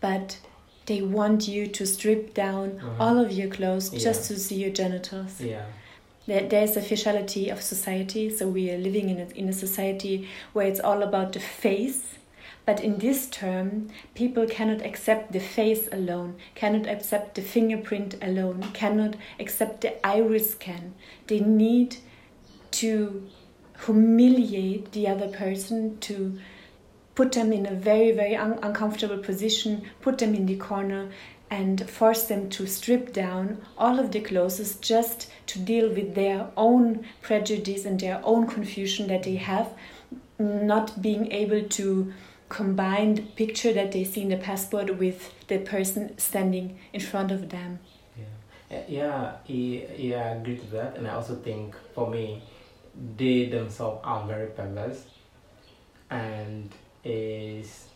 but 0.00 0.38
they 0.86 1.02
want 1.02 1.48
you 1.48 1.66
to 1.68 1.86
strip 1.86 2.34
down 2.34 2.68
mm 2.68 2.78
-hmm. 2.78 3.00
all 3.00 3.26
of 3.26 3.32
your 3.38 3.50
clothes 3.56 3.92
yeah. 3.92 4.02
just 4.02 4.28
to 4.28 4.34
see 4.34 4.60
your 4.60 4.72
genitals 4.72 5.40
yeah 5.40 5.64
there, 6.26 6.48
there's 6.48 6.76
a 6.76 6.80
faciality 6.80 7.52
of 7.52 7.62
society 7.62 8.30
so 8.30 8.46
we 8.46 8.70
are 8.70 8.78
living 8.78 9.10
in 9.10 9.18
a, 9.20 9.26
in 9.34 9.48
a 9.48 9.52
society 9.52 10.28
where 10.52 10.66
it's 10.66 10.80
all 10.80 11.02
about 11.02 11.32
the 11.32 11.40
face 11.40 12.00
but 12.66 12.80
in 12.80 12.98
this 12.98 13.26
term 13.26 13.88
people 14.14 14.46
cannot 14.46 14.84
accept 14.84 15.32
the 15.32 15.40
face 15.40 15.88
alone 15.92 16.36
cannot 16.54 16.86
accept 16.86 17.34
the 17.34 17.42
fingerprint 17.42 18.16
alone 18.22 18.62
cannot 18.72 19.16
accept 19.38 19.80
the 19.80 20.06
iris 20.06 20.52
scan. 20.52 20.94
They 21.26 21.40
need 21.40 21.96
to 22.72 23.26
humiliate 23.84 24.92
the 24.92 25.08
other 25.08 25.28
person 25.28 25.98
to 26.00 26.38
put 27.14 27.32
them 27.32 27.52
in 27.52 27.66
a 27.66 27.74
very 27.74 28.12
very 28.12 28.36
un 28.36 28.58
uncomfortable 28.62 29.18
position 29.18 29.82
put 30.00 30.18
them 30.18 30.34
in 30.34 30.46
the 30.46 30.56
corner 30.56 31.08
and 31.50 31.88
force 31.88 32.24
them 32.24 32.48
to 32.50 32.66
strip 32.66 33.12
down 33.12 33.60
all 33.78 34.00
of 34.00 34.10
the 34.12 34.20
clothes 34.20 34.76
just 34.80 35.30
to 35.46 35.58
deal 35.58 35.88
with 35.88 36.14
their 36.14 36.48
own 36.56 37.04
prejudice 37.22 37.84
and 37.84 38.00
their 38.00 38.20
own 38.24 38.46
confusion 38.46 39.06
that 39.08 39.22
they 39.22 39.36
have, 39.36 39.72
not 40.38 41.00
being 41.00 41.30
able 41.30 41.62
to 41.62 42.12
combine 42.48 43.14
the 43.14 43.22
picture 43.22 43.72
that 43.72 43.92
they 43.92 44.04
see 44.04 44.22
in 44.22 44.28
the 44.28 44.36
passport 44.36 44.98
with 44.98 45.32
the 45.48 45.58
person 45.58 46.16
standing 46.18 46.78
in 46.92 47.00
front 47.00 47.32
of 47.32 47.50
them. 47.50 47.78
Yeah, 48.16 48.82
yeah, 48.88 49.32
yeah, 49.96 50.24
I 50.24 50.28
agree 50.36 50.56
to 50.56 50.66
that, 50.72 50.96
and 50.96 51.06
I 51.06 51.14
also 51.14 51.36
think 51.36 51.74
for 51.94 52.10
me, 52.10 52.42
they 53.16 53.46
themselves 53.46 54.00
are 54.04 54.26
very 54.26 54.48
perverse, 54.48 55.04
and 56.10 56.70
is 57.02 57.88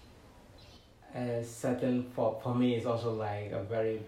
a 1.15 1.43
certain 1.43 2.05
for 2.15 2.39
for 2.43 2.55
me 2.55 2.75
it's 2.75 2.85
also 2.85 3.15
like 3.15 3.51
a 3.53 3.63
very 3.63 4.03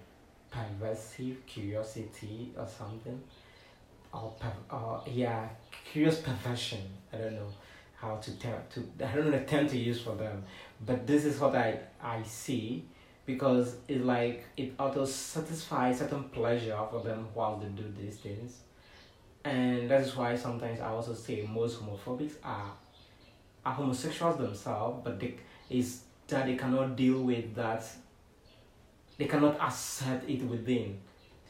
pervasive 0.51 1.37
curiosity 1.47 2.53
or 2.57 2.67
something. 2.67 3.21
Or, 4.13 4.35
per, 4.41 4.53
or 4.75 5.03
yeah 5.07 5.49
curious 5.93 6.21
perversion. 6.21 6.81
I 7.13 7.19
don't 7.19 7.35
know 7.35 7.53
how 8.01 8.17
to 8.17 8.33
tell 8.39 8.59
to 8.71 8.81
i 9.05 9.15
don't 9.15 9.31
know 9.31 9.67
to 9.69 9.77
use 9.77 10.01
for 10.01 10.15
them 10.15 10.43
but 10.87 11.07
this 11.07 11.25
is 11.25 11.39
what 11.39 11.55
i 11.55 11.79
i 12.03 12.23
see 12.23 12.85
because 13.31 13.77
it's 13.87 14.05
like 14.05 14.45
it 14.57 14.73
auto 14.79 15.05
satisfies 15.05 15.99
certain 15.99 16.25
pleasure 16.25 16.79
for 16.91 17.03
them 17.03 17.29
while 17.35 17.57
they 17.59 17.69
do 17.69 17.85
these 17.97 18.17
things. 18.17 18.59
And 19.45 19.91
that 19.91 20.03
is 20.03 20.17
why 20.17 20.37
sometimes 20.37 20.81
i 20.81 20.89
also 20.89 21.15
say 21.15 21.49
most 21.51 21.81
homophobics 21.81 22.35
are 22.43 22.73
are 23.65 23.75
homosexuals 23.75 24.37
themselves 24.39 25.01
but 25.05 25.21
they 25.21 25.35
is 25.69 26.03
that 26.29 26.47
they 26.47 26.57
cannot 26.57 26.97
deal 26.97 27.23
with 27.23 27.55
that 27.55 27.85
they 29.17 29.27
cannot 29.27 29.61
accept 29.61 30.29
it 30.29 30.43
within. 30.43 30.99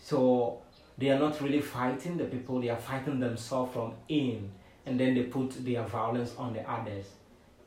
So 0.02 0.60
they 0.98 1.10
are 1.10 1.18
not 1.18 1.40
really 1.40 1.60
fighting 1.60 2.16
the 2.16 2.24
people 2.24 2.60
they 2.60 2.68
are 2.68 2.76
fighting 2.76 3.20
themselves 3.20 3.72
from 3.72 3.94
in 4.08 4.50
and 4.90 4.98
then 4.98 5.14
they 5.14 5.22
put 5.22 5.64
their 5.64 5.84
violence 5.84 6.34
on 6.36 6.52
the 6.52 6.68
others. 6.68 7.06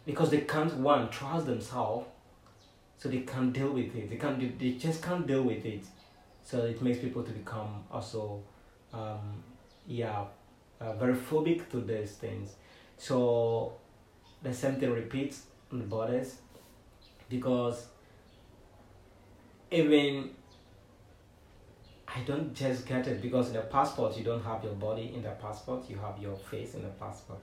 Because 0.05 0.29
they 0.29 0.41
can't 0.41 0.73
one 0.73 1.09
trust 1.09 1.45
themselves 1.45 2.05
so 2.97 3.07
they 3.07 3.19
can't 3.19 3.53
deal 3.53 3.71
with 3.71 3.95
it. 3.95 4.09
They 4.09 4.17
can't 4.17 4.59
they 4.59 4.71
just 4.71 5.01
can't 5.01 5.25
deal 5.25 5.43
with 5.43 5.65
it. 5.65 5.85
So 6.43 6.65
it 6.65 6.81
makes 6.81 6.99
people 6.99 7.23
to 7.23 7.31
become 7.31 7.85
also 7.89 8.43
um, 8.91 9.41
yeah 9.87 10.25
uh, 10.81 10.93
very 10.93 11.13
phobic 11.13 11.71
to 11.71 11.79
these 11.79 12.11
things. 12.11 12.55
So 12.97 13.75
the 14.41 14.53
same 14.53 14.75
thing 14.75 14.91
repeats 14.91 15.43
on 15.71 15.79
the 15.79 15.85
borders. 15.85 16.35
Because 17.29 17.87
even 19.71 20.31
I 22.15 22.19
don't 22.21 22.53
just 22.53 22.85
get 22.85 23.07
it 23.07 23.21
because 23.21 23.47
in 23.47 23.53
the 23.53 23.61
passport 23.61 24.15
you 24.17 24.23
don't 24.23 24.43
have 24.43 24.63
your 24.63 24.73
body 24.73 25.11
in 25.15 25.23
the 25.23 25.31
passport, 25.31 25.89
you 25.89 25.97
have 25.97 26.21
your 26.21 26.35
face 26.35 26.75
in 26.75 26.83
the 26.83 26.89
passport. 26.89 27.39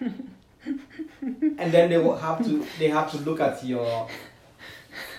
and 0.00 1.72
then 1.72 1.90
they 1.90 1.98
will 1.98 2.16
have 2.16 2.44
to 2.44 2.64
they 2.78 2.88
have 2.88 3.10
to 3.10 3.18
look 3.18 3.40
at 3.40 3.64
your 3.64 4.08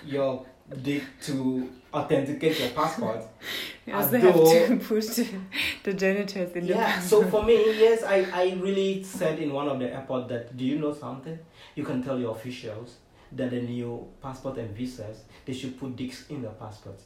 your 0.05 0.45
dick 0.81 1.03
to 1.21 1.69
authenticate 1.93 2.59
your 2.59 2.69
passport. 2.69 3.21
Yes, 3.83 4.11
they 4.11 4.19
have 4.19 4.35
to 4.35 4.77
push 4.77 5.07
the, 5.07 5.27
the 5.83 5.93
genitals 5.93 6.51
in 6.51 6.65
yeah, 6.65 6.73
the 6.75 6.79
Yeah, 6.79 6.99
so 6.99 7.23
for 7.23 7.43
me, 7.43 7.55
yes, 7.79 8.03
I, 8.03 8.27
I 8.31 8.53
really 8.61 9.03
said 9.03 9.39
in 9.39 9.51
one 9.51 9.67
of 9.67 9.79
the 9.79 9.91
airport 9.91 10.27
that 10.27 10.55
do 10.55 10.63
you 10.63 10.77
know 10.77 10.93
something? 10.93 11.39
You 11.73 11.83
can 11.83 12.03
tell 12.03 12.19
your 12.19 12.35
officials 12.35 12.97
that 13.31 13.51
in 13.53 13.67
your 13.73 14.05
passport 14.21 14.59
and 14.59 14.69
visas, 14.69 15.23
they 15.45 15.53
should 15.53 15.79
put 15.79 15.95
dicks 15.95 16.29
in 16.29 16.43
the 16.43 16.49
passport. 16.49 17.01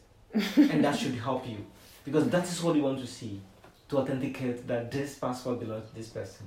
And 0.57 0.83
that 0.83 0.97
should 0.97 1.15
help 1.15 1.47
you. 1.47 1.65
Because 2.03 2.29
that 2.29 2.43
is 2.43 2.61
what 2.61 2.75
you 2.75 2.83
want 2.83 2.99
to 2.99 3.07
see 3.07 3.41
to 3.89 3.97
authenticate 3.99 4.67
that 4.67 4.91
this 4.91 5.17
passport 5.17 5.59
belongs 5.59 5.89
to 5.89 5.95
this 5.95 6.09
person. 6.09 6.45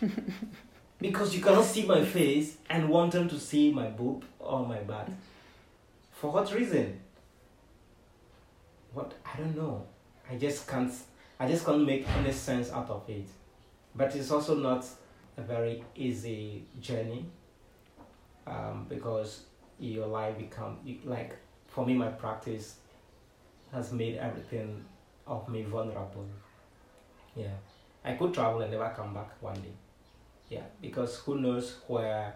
because 1.00 1.34
you 1.34 1.42
cannot 1.42 1.64
see 1.64 1.84
my 1.84 2.04
face 2.04 2.56
and 2.68 2.88
want 2.88 3.12
them 3.12 3.28
to 3.28 3.38
see 3.38 3.72
my 3.72 3.86
boob 3.86 4.24
or 4.38 4.66
my 4.66 4.78
butt. 4.78 5.08
For 6.12 6.30
what 6.30 6.52
reason? 6.52 7.00
What 8.92 9.14
I 9.24 9.38
don't 9.38 9.56
know. 9.56 9.86
I 10.30 10.36
just 10.36 10.66
can't 10.66 10.92
I 11.40 11.48
just 11.48 11.64
can't 11.64 11.84
make 11.86 12.08
any 12.08 12.32
sense 12.32 12.70
out 12.70 12.90
of 12.90 13.08
it. 13.08 13.26
But 13.94 14.14
it's 14.14 14.30
also 14.30 14.56
not 14.56 14.84
a 15.36 15.42
very 15.42 15.84
easy 15.94 16.64
journey 16.80 17.26
um, 18.46 18.86
because 18.88 19.44
your 19.78 20.06
life 20.06 20.36
become 20.36 20.78
like 21.04 21.36
for 21.68 21.86
me 21.86 21.94
my 21.94 22.08
practice 22.08 22.76
has 23.72 23.92
made 23.92 24.16
everything 24.16 24.84
of 25.26 25.48
me 25.48 25.62
vulnerable 25.62 26.26
yeah 27.36 27.56
i 28.04 28.12
could 28.12 28.32
travel 28.32 28.60
and 28.60 28.70
never 28.70 28.92
come 28.96 29.12
back 29.14 29.30
one 29.42 29.54
day 29.56 29.74
yeah 30.48 30.62
because 30.80 31.16
who 31.18 31.38
knows 31.38 31.76
where 31.86 32.34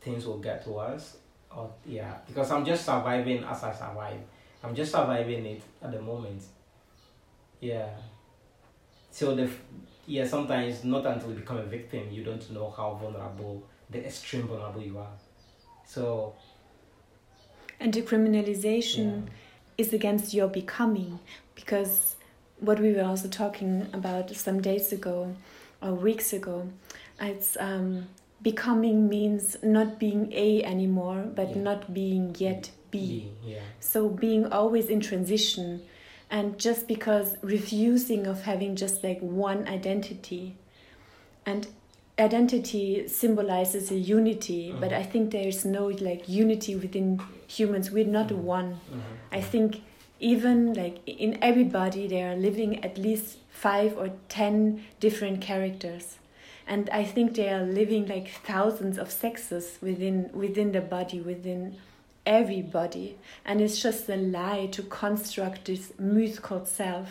things 0.00 0.24
will 0.26 0.38
get 0.38 0.64
to 0.64 0.78
us 0.78 1.16
or 1.54 1.70
yeah 1.84 2.14
because 2.26 2.50
i'm 2.50 2.64
just 2.64 2.84
surviving 2.84 3.42
as 3.44 3.62
i 3.64 3.72
survive 3.72 4.20
i'm 4.62 4.74
just 4.74 4.92
surviving 4.92 5.44
it 5.46 5.62
at 5.82 5.92
the 5.92 6.00
moment 6.00 6.42
yeah 7.60 7.88
so 9.10 9.34
the 9.34 9.50
yeah 10.06 10.26
sometimes 10.26 10.84
not 10.84 11.04
until 11.04 11.30
you 11.30 11.36
become 11.36 11.58
a 11.58 11.64
victim 11.64 12.08
you 12.10 12.22
don't 12.22 12.50
know 12.50 12.70
how 12.70 12.94
vulnerable 12.94 13.62
the 13.90 14.06
extreme 14.06 14.46
vulnerable 14.46 14.82
you 14.82 14.98
are. 14.98 15.12
So. 15.84 16.34
And 17.78 17.92
decriminalization 17.92 19.26
yeah. 19.26 19.32
Is 19.80 19.92
against 19.92 20.34
your 20.34 20.48
becoming 20.48 21.18
because 21.54 22.16
what 22.58 22.78
we 22.78 22.92
were 22.92 23.02
also 23.02 23.28
talking 23.28 23.88
about 23.92 24.30
some 24.36 24.60
days 24.60 24.92
ago 24.92 25.34
or 25.82 25.94
weeks 25.94 26.32
ago, 26.32 26.68
it's 27.18 27.56
um, 27.58 28.06
becoming 28.42 29.08
means 29.08 29.56
not 29.62 29.98
being 29.98 30.30
A 30.32 30.62
anymore, 30.62 31.24
but 31.34 31.50
yeah. 31.50 31.62
not 31.62 31.94
being 31.94 32.36
yet 32.38 32.70
be. 32.90 33.32
Yeah. 33.44 33.60
So 33.80 34.08
being 34.08 34.52
always 34.52 34.86
in 34.88 35.00
transition 35.00 35.82
and 36.30 36.58
just 36.58 36.86
because 36.86 37.36
refusing 37.42 38.26
of 38.26 38.42
having 38.42 38.76
just 38.76 39.02
like 39.02 39.20
one 39.20 39.66
identity 39.66 40.56
and 41.44 41.66
identity 42.20 43.08
symbolizes 43.08 43.90
a 43.90 43.96
unity 43.96 44.62
Mhm. 44.72 44.80
but 44.80 44.92
i 44.92 45.02
think 45.02 45.30
there 45.30 45.48
is 45.48 45.64
no 45.64 45.86
like 46.08 46.28
unity 46.28 46.74
within 46.76 47.20
humans 47.46 47.90
we're 47.90 48.04
not 48.20 48.28
Mhm. 48.28 48.42
one 48.58 48.70
Mhm. 48.92 49.00
i 49.32 49.40
think 49.40 49.80
even 50.20 50.74
like 50.74 50.96
in 51.06 51.38
everybody 51.50 52.06
they 52.06 52.22
are 52.22 52.36
living 52.36 52.84
at 52.84 52.98
least 52.98 53.38
five 53.50 53.96
or 53.96 54.08
ten 54.28 54.82
different 55.00 55.40
characters 55.40 56.18
and 56.66 56.90
i 56.90 57.02
think 57.04 57.34
they 57.34 57.48
are 57.48 57.64
living 57.80 58.06
like 58.06 58.28
thousands 58.52 58.98
of 58.98 59.10
sexes 59.10 59.78
within 59.82 60.16
within 60.34 60.72
the 60.72 60.80
body 60.96 61.20
within 61.20 61.74
everybody 62.26 63.16
and 63.44 63.60
it's 63.60 63.80
just 63.82 64.08
a 64.08 64.16
lie 64.16 64.66
to 64.70 64.82
construct 64.82 65.64
this 65.64 65.92
myth 65.98 66.42
called 66.42 66.68
self 66.68 67.08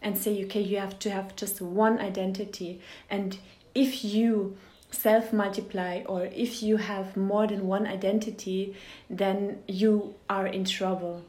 and 0.00 0.16
say 0.16 0.44
okay 0.44 0.60
you 0.62 0.78
have 0.78 0.98
to 0.98 1.10
have 1.10 1.34
just 1.36 1.60
one 1.60 1.98
identity 1.98 2.80
and 3.10 3.38
if 3.76 4.04
you 4.04 4.56
self 4.90 5.32
multiply 5.32 6.02
or 6.06 6.26
if 6.26 6.62
you 6.62 6.76
have 6.78 7.16
more 7.16 7.46
than 7.46 7.66
one 7.66 7.86
identity 7.86 8.74
then 9.10 9.58
you 9.66 10.14
are 10.28 10.46
in 10.46 10.64
trouble 10.64 11.22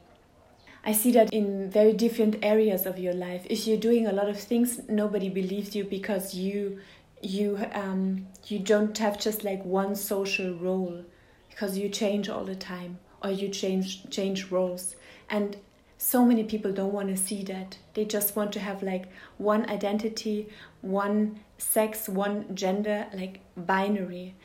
I 0.88 0.94
see 0.94 1.12
that 1.12 1.34
in 1.34 1.70
very 1.70 1.92
different 1.92 2.38
areas 2.42 2.86
of 2.86 2.98
your 2.98 3.14
life. 3.14 3.46
If 3.50 3.68
you're 3.68 3.76
doing 3.78 4.08
a 4.08 4.14
lot 4.14 4.30
of 4.30 4.40
things, 4.40 4.80
nobody 4.88 5.28
believes 5.28 5.76
you 5.76 5.84
because 5.84 6.34
you 6.34 6.80
you 7.22 7.60
um 7.74 8.28
you 8.46 8.60
don't 8.60 8.98
have 8.98 9.20
just 9.20 9.44
like 9.44 9.66
one 9.66 9.96
social 9.96 10.54
role 10.54 11.04
because 11.50 11.78
you 11.78 11.90
change 11.90 12.30
all 12.30 12.46
the 12.46 12.56
time 12.56 13.00
or 13.22 13.32
you 13.32 13.50
change 13.50 14.10
change 14.12 14.50
roles 14.52 14.96
and 15.30 15.58
so 15.98 16.24
many 16.24 16.44
people 16.44 16.72
don't 16.72 16.94
want 16.94 17.10
to 17.10 17.18
see 17.18 17.44
that. 17.46 17.78
They 17.94 18.06
just 18.06 18.36
want 18.36 18.52
to 18.54 18.60
have 18.60 18.84
like 18.84 19.06
one 19.38 19.68
identity 19.70 20.48
one 20.82 21.40
sex 21.58 22.08
one 22.08 22.54
gender 22.56 23.08
like 23.14 23.40
binary. 23.56 24.36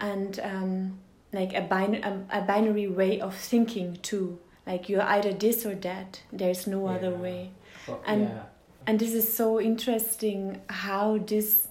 And 0.00 0.40
um, 0.42 0.98
like 1.32 1.52
a, 1.54 1.60
bin- 1.62 2.02
a, 2.02 2.38
a 2.38 2.40
binary 2.42 2.88
way 2.88 3.20
of 3.20 3.36
thinking 3.36 3.98
too. 4.02 4.38
Like 4.66 4.88
you're 4.88 5.02
either 5.02 5.32
this 5.32 5.66
or 5.66 5.74
that. 5.76 6.22
There's 6.32 6.66
no 6.66 6.86
other 6.86 7.10
way. 7.14 7.50
Well, 7.86 8.02
And- 8.06 8.22
yeah. 8.22 8.42
and 8.86 8.98
this 8.98 9.12
is 9.12 9.32
so 9.32 9.60
interesting 9.60 10.60
how 10.68 11.18
this 11.18 11.68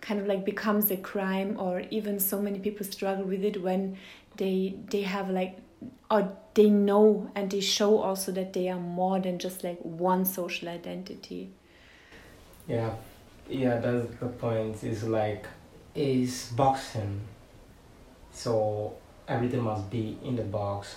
kind 0.00 0.20
of 0.20 0.26
like 0.26 0.44
becomes 0.44 0.90
a 0.90 0.96
crime 0.96 1.56
or 1.58 1.80
even 1.90 2.18
so 2.20 2.40
many 2.40 2.58
people 2.58 2.84
struggle 2.86 3.24
with 3.24 3.42
it 3.42 3.62
when 3.62 3.96
they 4.36 4.74
they 4.90 5.00
have 5.02 5.30
like 5.30 5.56
or 6.10 6.36
they 6.54 6.70
know 6.70 7.30
and 7.34 7.50
they 7.50 7.60
show 7.60 7.98
also 7.98 8.32
that 8.32 8.52
they 8.52 8.68
are 8.68 8.78
more 8.78 9.18
than 9.20 9.38
just 9.38 9.64
like 9.64 9.78
one 9.80 10.24
social 10.24 10.68
identity 10.68 11.50
Yeah, 12.66 12.94
yeah, 13.48 13.78
that's 13.78 14.08
the 14.20 14.26
point. 14.26 14.82
It's 14.82 15.02
like 15.02 15.46
it's 15.94 16.50
boxing, 16.52 17.20
so 18.32 18.94
everything 19.28 19.62
must 19.62 19.90
be 19.90 20.18
in 20.24 20.36
the 20.36 20.42
box. 20.44 20.96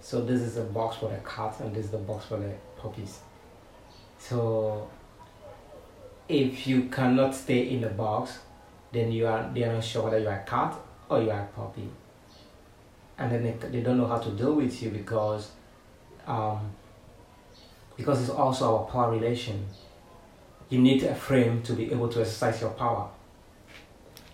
So 0.00 0.20
this 0.24 0.40
is 0.40 0.56
a 0.56 0.62
box 0.64 0.96
for 0.98 1.08
the 1.10 1.18
cat, 1.28 1.58
and 1.60 1.74
this 1.74 1.86
is 1.86 1.90
the 1.90 1.98
box 1.98 2.26
for 2.26 2.36
the 2.38 2.52
puppies. 2.76 3.18
So 4.18 4.88
if 6.28 6.66
you 6.66 6.84
cannot 6.84 7.34
stay 7.34 7.68
in 7.70 7.80
the 7.80 7.88
box, 7.90 8.38
then 8.92 9.10
you 9.12 9.26
are 9.26 9.50
they 9.52 9.64
are 9.64 9.72
not 9.72 9.84
sure 9.84 10.04
whether 10.04 10.18
you 10.18 10.28
are 10.28 10.40
a 10.40 10.44
cat 10.44 10.74
or 11.08 11.20
you 11.22 11.30
are 11.30 11.40
a 11.40 11.46
puppy, 11.46 11.88
and 13.18 13.30
then 13.32 13.42
they, 13.42 13.68
they 13.68 13.80
don't 13.80 13.98
know 13.98 14.06
how 14.06 14.18
to 14.18 14.30
deal 14.30 14.54
with 14.54 14.82
you 14.82 14.90
because 14.90 15.50
um, 16.26 16.72
because 17.96 18.20
it's 18.20 18.30
also 18.30 18.78
our 18.78 18.84
power 18.86 19.12
relation 19.12 19.66
you 20.68 20.80
need 20.80 21.02
a 21.04 21.14
frame 21.14 21.62
to 21.62 21.72
be 21.74 21.90
able 21.92 22.08
to 22.08 22.20
exercise 22.20 22.60
your 22.60 22.70
power. 22.70 23.08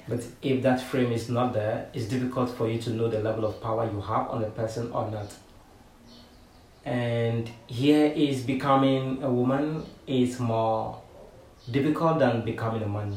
But 0.08 0.24
if 0.42 0.62
that 0.62 0.80
frame 0.80 1.12
is 1.12 1.28
not 1.28 1.52
there, 1.52 1.88
it's 1.92 2.06
difficult 2.06 2.50
for 2.56 2.68
you 2.68 2.80
to 2.82 2.90
know 2.90 3.08
the 3.08 3.20
level 3.20 3.44
of 3.44 3.60
power 3.60 3.84
you 3.90 4.00
have 4.00 4.30
on 4.30 4.42
a 4.42 4.50
person 4.50 4.90
or 4.92 5.10
not. 5.10 5.32
And 6.84 7.50
here 7.66 8.06
is 8.06 8.42
becoming 8.42 9.22
a 9.22 9.30
woman 9.30 9.84
is 10.06 10.40
more 10.40 11.00
difficult 11.70 12.18
than 12.18 12.44
becoming 12.44 12.82
a 12.82 12.88
man. 12.88 13.16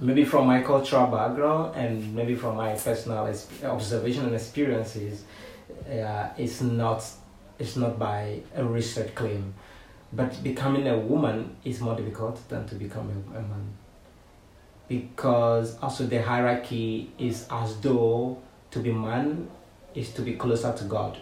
Maybe 0.00 0.24
from 0.24 0.46
my 0.46 0.62
cultural 0.62 1.08
background 1.08 1.74
and 1.74 2.14
maybe 2.14 2.36
from 2.36 2.56
my 2.56 2.74
personal 2.74 3.28
observation 3.64 4.26
and 4.26 4.34
experiences, 4.34 5.24
uh, 5.90 6.28
it's 6.36 6.60
not 6.60 7.04
it's 7.58 7.74
not 7.74 7.98
by 7.98 8.40
a 8.54 8.64
research 8.64 9.12
claim. 9.16 9.54
But 10.12 10.42
becoming 10.44 10.86
a 10.86 10.96
woman 10.96 11.56
is 11.64 11.80
more 11.80 11.96
difficult 11.96 12.48
than 12.48 12.66
to 12.68 12.76
become 12.76 13.10
a, 13.10 13.38
a 13.38 13.42
man. 13.42 13.72
Because 14.86 15.76
also 15.82 16.06
the 16.06 16.22
hierarchy 16.22 17.10
is 17.18 17.46
as 17.50 17.76
though 17.80 18.38
to 18.70 18.78
be 18.78 18.92
man 18.92 19.50
is 19.94 20.12
to 20.12 20.22
be 20.22 20.34
closer 20.34 20.72
to 20.72 20.84
god. 20.84 21.18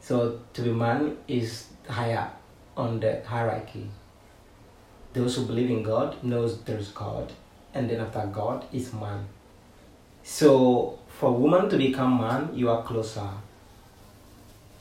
So 0.00 0.40
to 0.54 0.62
be 0.62 0.72
man 0.72 1.16
is 1.26 1.66
higher 1.88 2.30
on 2.76 3.00
the 3.00 3.22
hierarchy 3.26 3.90
those 5.12 5.36
who 5.36 5.46
believe 5.46 5.70
in 5.70 5.82
god 5.82 6.22
knows 6.22 6.60
there's 6.62 6.88
god 6.88 7.32
and 7.74 7.88
then 7.88 8.00
after 8.00 8.26
god 8.26 8.64
is 8.72 8.92
man. 8.92 9.26
So 10.22 10.98
for 11.08 11.32
woman 11.32 11.68
to 11.70 11.76
become 11.76 12.18
man 12.18 12.50
you 12.54 12.70
are 12.70 12.82
closer. 12.82 13.28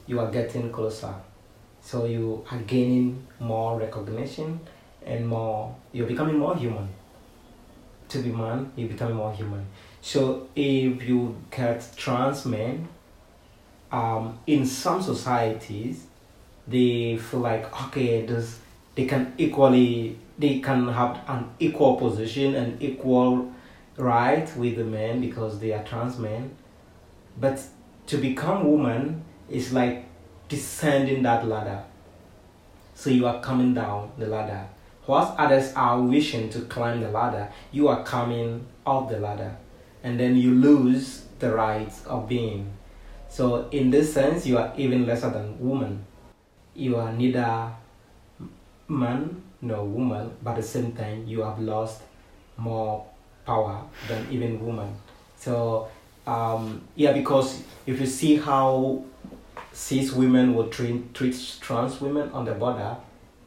You 0.06 0.20
are 0.20 0.32
getting 0.32 0.72
closer. 0.72 1.14
So 1.82 2.06
you 2.06 2.46
are 2.52 2.60
gaining 2.60 3.26
more 3.40 3.80
recognition 3.80 4.60
and 5.06 5.28
more 5.28 5.76
you're 5.92 6.08
becoming 6.08 6.38
more 6.38 6.56
human. 6.56 6.90
To 8.10 8.20
be 8.20 8.32
man 8.32 8.72
you 8.76 8.88
become 8.88 9.14
more 9.14 9.34
human. 9.34 9.66
So 10.02 10.48
if 10.56 11.04
you 11.04 11.36
get 11.52 11.86
trans 11.96 12.46
men 12.46 12.88
um, 13.92 14.40
in 14.48 14.66
some 14.66 15.02
societies 15.02 16.06
they 16.68 17.18
feel 17.18 17.40
like 17.40 17.66
okay 17.88 18.26
this 18.26 18.60
they 18.98 19.06
can 19.06 19.34
equally 19.38 20.18
they 20.38 20.60
can 20.60 20.88
have 20.90 21.20
an 21.30 21.50
equal 21.60 21.96
position 21.96 22.56
and 22.56 22.84
equal 22.84 23.52
right 23.98 24.56
with 24.58 24.76
the 24.76 24.84
men 24.84 25.22
because 25.22 25.60
they 25.60 25.72
are 25.72 25.84
trans 25.84 26.18
men 26.18 26.52
but 27.40 27.62
to 28.08 28.18
become 28.18 28.66
woman 28.66 29.24
is 29.50 29.72
like 29.74 30.06
descending 30.50 31.24
that 31.24 31.48
ladder. 31.48 31.84
So 32.96 33.10
you 33.10 33.28
are 33.28 33.42
coming 33.42 33.74
down 33.74 34.12
the 34.18 34.28
ladder. 34.28 34.68
Whilst 35.06 35.34
others 35.38 35.74
are 35.76 36.02
wishing 36.02 36.50
to 36.50 36.62
climb 36.62 37.02
the 37.02 37.10
ladder, 37.10 37.50
you 37.72 37.88
are 37.88 38.04
coming 38.04 38.66
up 38.86 39.10
the 39.10 39.20
ladder. 39.20 39.56
And 40.04 40.20
then 40.20 40.36
you 40.36 40.54
lose 40.54 41.26
the 41.40 41.54
rights 41.54 42.06
of 42.06 42.28
being. 42.28 42.74
So 43.30 43.70
in 43.70 43.92
this 43.92 44.14
sense, 44.14 44.46
you 44.46 44.58
are 44.58 44.74
even 44.78 45.06
lesser 45.06 45.30
than 45.30 45.60
woman. 45.60 46.06
You 46.74 46.98
are 46.98 47.12
neither 47.12 47.72
man 48.88 49.42
nor 49.62 49.84
woman, 49.86 50.32
but 50.44 50.52
at 50.52 50.58
the 50.58 50.64
same 50.64 50.92
time, 50.94 51.26
you 51.26 51.42
have 51.42 51.60
lost 51.60 52.02
more 52.58 53.06
power 53.46 53.82
than 54.08 54.28
even 54.32 54.64
woman. 54.66 54.96
So 55.38 55.90
um, 56.28 56.82
yeah, 56.96 57.14
because 57.14 57.64
if 57.86 58.00
you 58.00 58.06
see 58.06 58.36
how 58.36 59.04
cis 59.72 60.12
women 60.12 60.54
will 60.54 60.68
treat 60.68 61.14
treat 61.14 61.56
trans 61.62 62.02
women 62.02 62.30
on 62.32 62.44
the 62.46 62.54
border, 62.54 62.98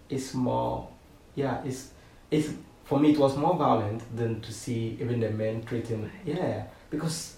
it's 0.09 0.33
more, 0.35 0.89
yeah, 1.35 1.63
it's 1.65 1.91
it's 2.31 2.49
for 2.85 2.99
me 2.99 3.13
it 3.13 3.19
was 3.19 3.37
more 3.37 3.55
violent 3.57 4.03
than 4.17 4.41
to 4.41 4.53
see 4.53 4.97
even 5.01 5.21
the 5.21 5.31
men 5.31 5.63
treating, 5.63 6.11
yeah, 6.25 6.65
because, 6.89 7.37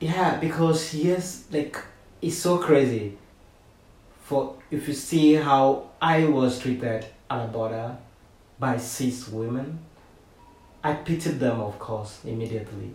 yeah, 0.00 0.38
because 0.38 0.94
yes, 0.94 1.44
like 1.52 1.76
it's 2.22 2.36
so 2.36 2.58
crazy. 2.58 3.16
For 4.30 4.54
if 4.70 4.86
you 4.86 4.94
see 4.94 5.34
how 5.34 5.90
I 6.00 6.24
was 6.24 6.60
treated 6.60 7.04
at 7.28 7.52
border 7.52 7.96
by 8.60 8.76
cis 8.76 9.26
women, 9.26 9.80
I 10.84 10.92
pitied 10.92 11.40
them, 11.40 11.60
of 11.60 11.80
course, 11.80 12.20
immediately. 12.24 12.92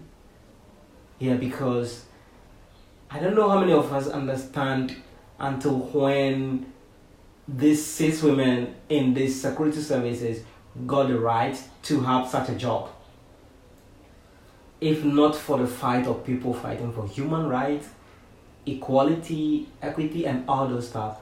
Yeah, 1.19 1.33
because 1.33 2.05
I 3.11 3.19
don't 3.19 3.35
know 3.35 3.49
how 3.49 3.59
many 3.59 3.73
of 3.73 3.91
us 3.91 4.07
understand 4.07 4.95
until 5.37 5.79
when 5.79 6.71
these 7.49 7.85
cis 7.85 8.23
women 8.23 8.73
in 8.87 9.13
these 9.13 9.41
security 9.41 9.81
services 9.81 10.41
got 10.87 11.09
the 11.09 11.19
right 11.19 11.61
to 11.83 11.99
have 11.99 12.29
such 12.29 12.47
a 12.47 12.55
job. 12.55 12.91
If 14.79 15.03
not 15.03 15.35
for 15.35 15.57
the 15.57 15.67
fight 15.67 16.07
of 16.07 16.25
people 16.25 16.53
fighting 16.53 16.93
for 16.93 17.05
human 17.05 17.49
rights, 17.49 17.89
equality, 18.65 19.67
equity, 19.81 20.25
and 20.25 20.47
all 20.47 20.69
those 20.69 20.87
stuff, 20.87 21.17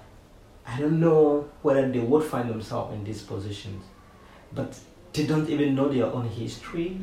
I 0.65 0.79
don't 0.79 0.99
know 0.99 1.49
whether 1.61 1.89
they 1.91 1.99
would 1.99 2.23
find 2.23 2.49
themselves 2.49 2.93
in 2.93 3.03
these 3.03 3.21
positions. 3.21 3.83
But 4.53 4.77
they 5.11 5.25
don't 5.25 5.49
even 5.49 5.75
know 5.75 5.89
their 5.89 6.05
own 6.05 6.27
history, 6.29 6.99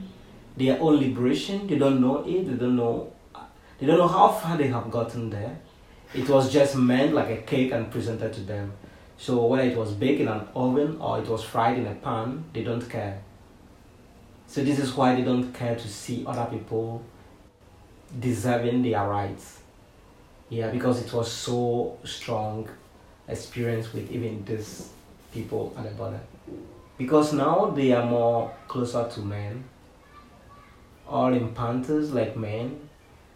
their 0.57 0.81
own 0.81 0.99
liberation. 0.99 1.67
They 1.67 1.79
don't 1.79 2.01
know 2.01 2.25
it. 2.27 2.47
They 2.47 2.55
don't 2.55 2.77
know 2.77 3.13
They 3.79 3.87
don't 3.87 3.99
know 3.99 4.09
how 4.09 4.29
far 4.29 4.59
they 4.59 4.69
have 4.69 4.91
gotten 4.91 5.31
there. 5.31 5.59
It 6.15 6.29
was 6.29 6.53
just 6.53 6.77
meant 6.77 7.15
like 7.15 7.31
a 7.31 7.39
cake 7.43 7.73
and 7.73 7.91
presented 7.91 8.33
to 8.35 8.41
them. 8.41 8.73
So 9.17 9.47
whether 9.47 9.63
it 9.63 9.77
was 9.77 9.93
baked 9.93 10.21
in 10.21 10.29
an 10.29 10.47
oven 10.55 10.99
or 11.01 11.19
it 11.19 11.27
was 11.27 11.43
fried 11.43 11.79
in 11.79 11.87
a 11.87 11.95
pan, 11.95 12.45
they 12.53 12.63
don't 12.63 12.87
care. 12.89 13.23
So 14.47 14.63
this 14.63 14.79
is 14.79 14.93
why 14.95 15.15
they 15.15 15.23
don't 15.23 15.53
care 15.53 15.77
to 15.77 15.89
see 15.89 16.25
other 16.27 16.47
people 16.51 17.03
deserving 18.19 18.83
their 18.83 19.09
rights. 19.09 19.61
Yeah, 20.51 20.71
because 20.71 21.01
it 21.01 21.13
was 21.13 21.31
so 21.31 21.97
strong 22.05 22.69
experience 23.31 23.93
with 23.93 24.11
even 24.11 24.45
these 24.45 24.91
people 25.33 25.75
at 25.77 25.85
the 25.85 25.91
border. 25.91 26.21
Because 26.99 27.33
now 27.33 27.71
they 27.75 27.93
are 27.93 28.05
more 28.05 28.53
closer 28.69 29.09
to 29.09 29.21
men, 29.21 29.65
all 31.09 31.33
in 31.33 31.55
panthers 31.55 32.13
like 32.13 32.37
men, 32.37 32.89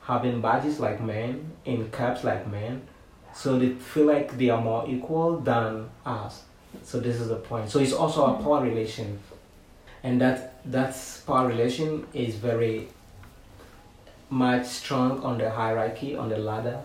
having 0.03 0.41
badges 0.41 0.81
like 0.81 1.01
men, 1.01 1.53
in 1.65 1.91
caps 1.91 2.25
like 2.25 2.47
men. 2.51 2.83
So 3.35 3.59
they 3.59 3.71
feel 3.71 4.07
like 4.07 4.37
they 4.39 4.51
are 4.51 4.61
more 4.61 4.85
equal 4.89 5.39
than 5.39 5.89
us. 6.05 6.45
So 6.83 7.01
this 7.01 7.21
is 7.21 7.29
the 7.29 7.37
point. 7.37 7.71
So 7.71 7.79
it's 7.79 7.93
also 7.93 8.27
a 8.27 8.29
mm-hmm. 8.33 8.45
power 8.45 8.63
relation. 8.63 9.19
And 10.03 10.21
that 10.21 10.63
that 10.71 10.95
power 11.27 11.49
relation 11.49 12.07
is 12.13 12.35
very 12.37 12.89
much 14.31 14.67
strong 14.67 15.23
on 15.23 15.39
the 15.39 15.51
hierarchy, 15.51 16.17
on 16.17 16.29
the 16.29 16.39
ladder. 16.39 16.81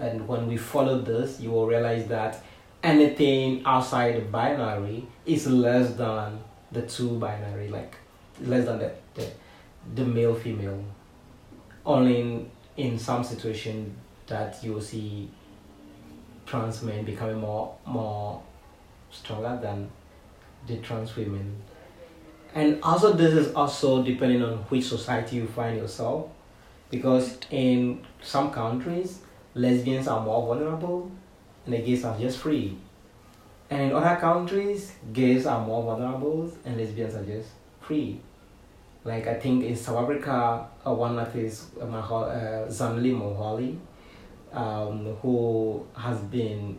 And 0.00 0.26
when 0.26 0.46
we 0.48 0.56
follow 0.56 1.00
this, 1.00 1.40
you 1.40 1.50
will 1.50 1.66
realize 1.66 2.06
that 2.08 2.42
anything 2.82 3.62
outside 3.66 4.16
the 4.16 4.20
binary 4.20 5.06
is 5.26 5.46
less 5.46 5.94
than 5.94 6.40
the 6.72 6.82
two 6.82 7.18
binary, 7.18 7.68
like 7.68 7.96
less 8.40 8.64
than 8.64 8.78
the, 8.78 8.92
the, 9.14 9.30
the 9.94 10.04
male 10.04 10.34
female. 10.34 10.82
Only 11.84 12.20
in, 12.20 12.50
in 12.76 12.98
some 12.98 13.22
situation 13.24 13.94
that 14.26 14.62
you 14.62 14.74
will 14.74 14.80
see 14.80 15.28
trans 16.46 16.82
men 16.82 17.04
becoming 17.04 17.38
more 17.38 17.76
more 17.86 18.42
stronger 19.10 19.58
than 19.62 19.90
the 20.66 20.76
trans 20.78 21.14
women. 21.14 21.62
And 22.54 22.80
also 22.82 23.12
this 23.12 23.34
is 23.34 23.54
also 23.54 24.02
depending 24.02 24.42
on 24.42 24.58
which 24.70 24.84
society 24.84 25.36
you 25.36 25.46
find 25.46 25.76
yourself. 25.76 26.28
Because 26.90 27.38
in 27.50 28.04
some 28.20 28.50
countries 28.50 29.20
lesbians 29.54 30.08
are 30.08 30.24
more 30.24 30.46
vulnerable 30.46 31.10
and 31.64 31.74
the 31.74 31.78
gays 31.78 32.04
are 32.04 32.18
just 32.18 32.38
free. 32.38 32.76
And 33.70 33.82
in 33.82 33.92
other 33.92 34.16
countries, 34.20 34.92
gays 35.12 35.46
are 35.46 35.64
more 35.64 35.82
vulnerable 35.82 36.52
and 36.64 36.76
lesbians 36.76 37.14
are 37.14 37.24
just 37.24 37.48
free. 37.80 38.20
Like 39.04 39.26
I 39.26 39.34
think 39.34 39.64
in 39.64 39.76
South 39.76 40.02
Africa, 40.04 40.66
uh, 40.86 40.92
one 40.92 41.18
of 41.18 41.32
his 41.32 41.66
uh, 41.80 41.84
uh 41.84 42.68
Zanele 42.68 43.14
Muholi, 43.14 43.78
um, 44.52 45.16
who 45.22 45.86
has 45.96 46.18
been 46.18 46.78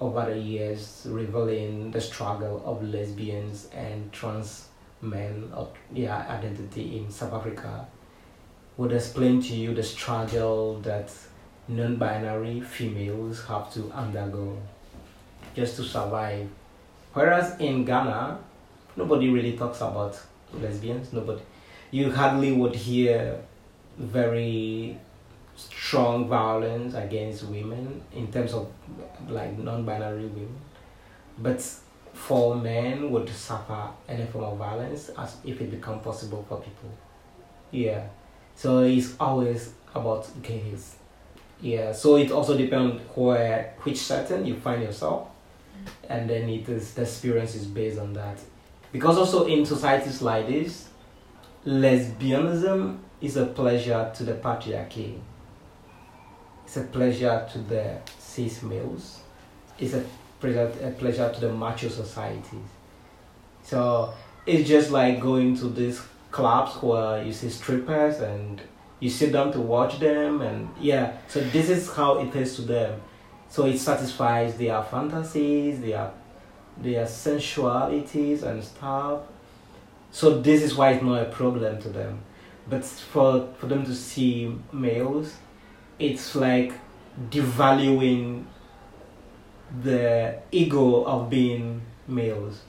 over 0.00 0.26
the 0.26 0.38
years 0.38 1.06
revealing 1.08 1.90
the 1.90 2.00
struggle 2.00 2.62
of 2.64 2.82
lesbians 2.82 3.68
and 3.72 4.12
trans 4.12 4.68
men 5.00 5.50
of 5.52 5.70
their 5.90 6.12
identity 6.12 6.98
in 6.98 7.10
South 7.10 7.32
Africa 7.32 7.86
would 8.76 8.92
explain 8.92 9.42
to 9.42 9.54
you 9.54 9.74
the 9.74 9.82
struggle 9.82 10.80
that 10.80 11.12
non-binary 11.68 12.60
females 12.60 13.44
have 13.46 13.72
to 13.72 13.90
undergo 13.92 14.58
just 15.54 15.76
to 15.76 15.84
survive. 15.84 16.48
Whereas 17.12 17.58
in 17.60 17.84
Ghana, 17.84 18.38
nobody 18.96 19.30
really 19.30 19.56
talks 19.56 19.80
about 19.80 20.20
lesbians. 20.52 21.12
Nobody, 21.12 21.42
you 21.90 22.10
hardly 22.10 22.52
would 22.52 22.74
hear 22.74 23.38
very 23.98 24.98
strong 25.56 26.26
violence 26.28 26.94
against 26.94 27.44
women 27.44 28.02
in 28.12 28.32
terms 28.32 28.54
of 28.54 28.68
like 29.28 29.56
non-binary 29.58 30.26
women, 30.26 30.56
but 31.38 31.60
for 32.14 32.54
men 32.54 33.10
would 33.10 33.28
suffer 33.28 33.88
any 34.08 34.26
form 34.26 34.44
of 34.44 34.58
violence 34.58 35.10
as 35.16 35.36
if 35.44 35.60
it 35.60 35.70
become 35.70 36.00
possible 36.00 36.44
for 36.48 36.58
people. 36.58 36.90
Yeah, 37.70 38.06
so 38.56 38.80
it's 38.80 39.14
always 39.20 39.74
about 39.94 40.26
gays 40.42 40.96
yeah 41.62 41.92
so 41.92 42.16
it 42.16 42.30
also 42.30 42.56
depends 42.56 43.00
where 43.14 43.74
which 43.82 43.98
setting 43.98 44.44
you 44.44 44.56
find 44.56 44.82
yourself. 44.82 45.28
And 46.08 46.28
then 46.28 46.48
it 46.48 46.68
is 46.68 46.94
the 46.94 47.02
experience 47.02 47.54
is 47.54 47.66
based 47.66 47.98
on 47.98 48.12
that. 48.12 48.38
Because 48.92 49.16
also 49.16 49.46
in 49.46 49.64
societies 49.64 50.20
like 50.20 50.46
this 50.46 50.88
lesbianism 51.66 52.98
is 53.20 53.36
a 53.36 53.46
pleasure 53.46 54.12
to 54.14 54.24
the 54.24 54.34
patriarchy. 54.34 55.18
It's 56.64 56.76
a 56.76 56.82
pleasure 56.82 57.48
to 57.52 57.58
the 57.58 57.98
cis 58.18 58.62
males. 58.62 59.20
It's 59.78 59.94
a 59.94 60.04
pleasure, 60.40 60.72
a 60.82 60.90
pleasure 60.90 61.32
to 61.32 61.40
the 61.40 61.52
macho 61.52 61.88
societies. 61.88 62.68
So 63.62 64.12
it's 64.46 64.68
just 64.68 64.90
like 64.90 65.20
going 65.20 65.56
to 65.58 65.68
these 65.68 66.00
clubs 66.30 66.82
where 66.82 67.22
you 67.22 67.32
see 67.32 67.48
strippers 67.48 68.20
and 68.20 68.60
you 69.02 69.10
sit 69.10 69.32
down 69.32 69.50
to 69.50 69.60
watch 69.60 69.98
them 69.98 70.40
and 70.42 70.68
yeah 70.80 71.16
so 71.26 71.40
this 71.40 71.68
is 71.68 71.92
how 71.92 72.20
it 72.20 72.34
is 72.36 72.54
to 72.54 72.62
them. 72.62 73.00
So 73.48 73.66
it 73.66 73.78
satisfies 73.78 74.56
their 74.56 74.80
fantasies 74.84 75.80
their 75.80 76.12
their 76.78 77.04
sensualities 77.06 78.44
and 78.44 78.62
stuff. 78.62 79.22
So 80.12 80.40
this 80.40 80.62
is 80.62 80.76
why 80.76 80.92
it's 80.92 81.02
not 81.02 81.20
a 81.20 81.24
problem 81.24 81.82
to 81.82 81.88
them. 81.88 82.20
But 82.70 82.84
for 82.84 83.48
for 83.58 83.66
them 83.66 83.84
to 83.86 83.94
see 83.94 84.56
males 84.72 85.34
it's 85.98 86.36
like 86.36 86.72
devaluing 87.28 88.44
the 89.82 90.38
ego 90.52 91.02
of 91.04 91.28
being 91.28 91.82
males. 92.06 92.60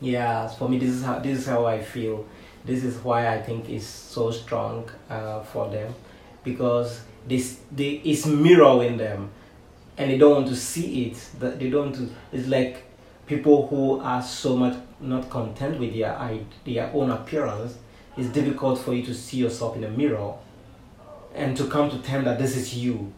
Yeah 0.00 0.48
for 0.48 0.68
me 0.68 0.78
this 0.78 0.90
is 0.90 1.04
how 1.04 1.20
this 1.20 1.38
is 1.38 1.46
how 1.46 1.66
i 1.66 1.80
feel 1.80 2.26
this 2.66 2.84
is 2.84 2.96
why 2.98 3.28
I 3.28 3.40
think 3.40 3.68
it's 3.68 3.86
so 3.86 4.30
strong 4.30 4.90
uh, 5.08 5.40
for 5.42 5.70
them 5.70 5.94
because 6.44 7.00
this 7.26 7.60
they 7.72 8.00
it's 8.04 8.26
mirroring 8.26 8.96
them 8.96 9.30
and 9.96 10.10
they 10.10 10.18
don't 10.18 10.32
want 10.32 10.48
to 10.48 10.56
see 10.56 11.06
it 11.06 11.30
that 11.38 11.58
they 11.58 11.70
don't 11.70 12.10
it's 12.32 12.48
like 12.48 12.84
people 13.26 13.66
who 13.68 14.00
are 14.00 14.22
so 14.22 14.56
much 14.56 14.76
not 15.00 15.30
content 15.30 15.78
with 15.78 15.94
their 15.94 16.38
their 16.64 16.90
own 16.92 17.10
appearance 17.10 17.78
it's 18.16 18.28
difficult 18.28 18.78
for 18.78 18.94
you 18.94 19.02
to 19.04 19.14
see 19.14 19.36
yourself 19.36 19.76
in 19.76 19.84
a 19.84 19.90
mirror 19.90 20.34
and 21.34 21.56
to 21.56 21.66
come 21.66 21.90
to 21.90 21.98
terms 21.98 22.24
that 22.24 22.38
this 22.38 22.56
is 22.56 22.74
you. 22.74 23.12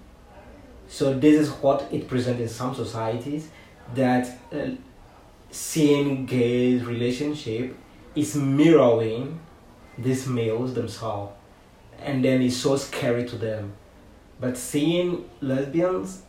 So 0.88 1.16
this 1.16 1.38
is 1.38 1.50
what 1.50 1.86
it 1.92 2.08
presents 2.08 2.40
in 2.40 2.48
some 2.48 2.74
societies 2.74 3.48
that 3.94 4.38
uh, 4.52 4.70
seeing 5.50 6.26
gay 6.26 6.78
relationship 6.78 7.76
is 8.18 8.34
mirroring 8.34 9.40
these 9.96 10.26
males 10.26 10.74
themselves 10.74 11.32
and 12.00 12.24
then 12.24 12.42
it's 12.42 12.56
so 12.56 12.76
scary 12.76 13.24
to 13.26 13.36
them. 13.36 13.72
But 14.40 14.56
seeing 14.56 15.28
lesbians 15.40 16.22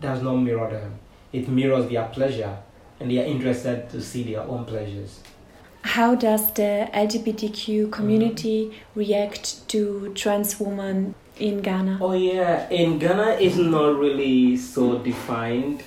does 0.00 0.22
not 0.22 0.36
mirror 0.36 0.70
them. 0.70 0.98
It 1.32 1.48
mirrors 1.48 1.90
their 1.90 2.06
pleasure 2.08 2.56
and 2.98 3.10
they 3.10 3.18
are 3.18 3.26
interested 3.26 3.90
to 3.90 4.00
see 4.00 4.22
their 4.22 4.40
own 4.40 4.64
pleasures. 4.64 5.20
How 5.82 6.14
does 6.14 6.52
the 6.54 6.88
lgbtq 6.92 7.92
community 7.92 8.66
mm-hmm. 8.66 8.98
react 8.98 9.68
to 9.68 10.12
trans 10.14 10.58
women 10.58 11.14
in 11.38 11.60
ghana? 11.60 11.98
Oh 12.00 12.12
yeah. 12.12 12.68
In 12.70 12.98
ghana 12.98 13.36
it's 13.38 13.56
not 13.56 13.98
really 13.98 14.56
so 14.56 14.98
defined 14.98 15.82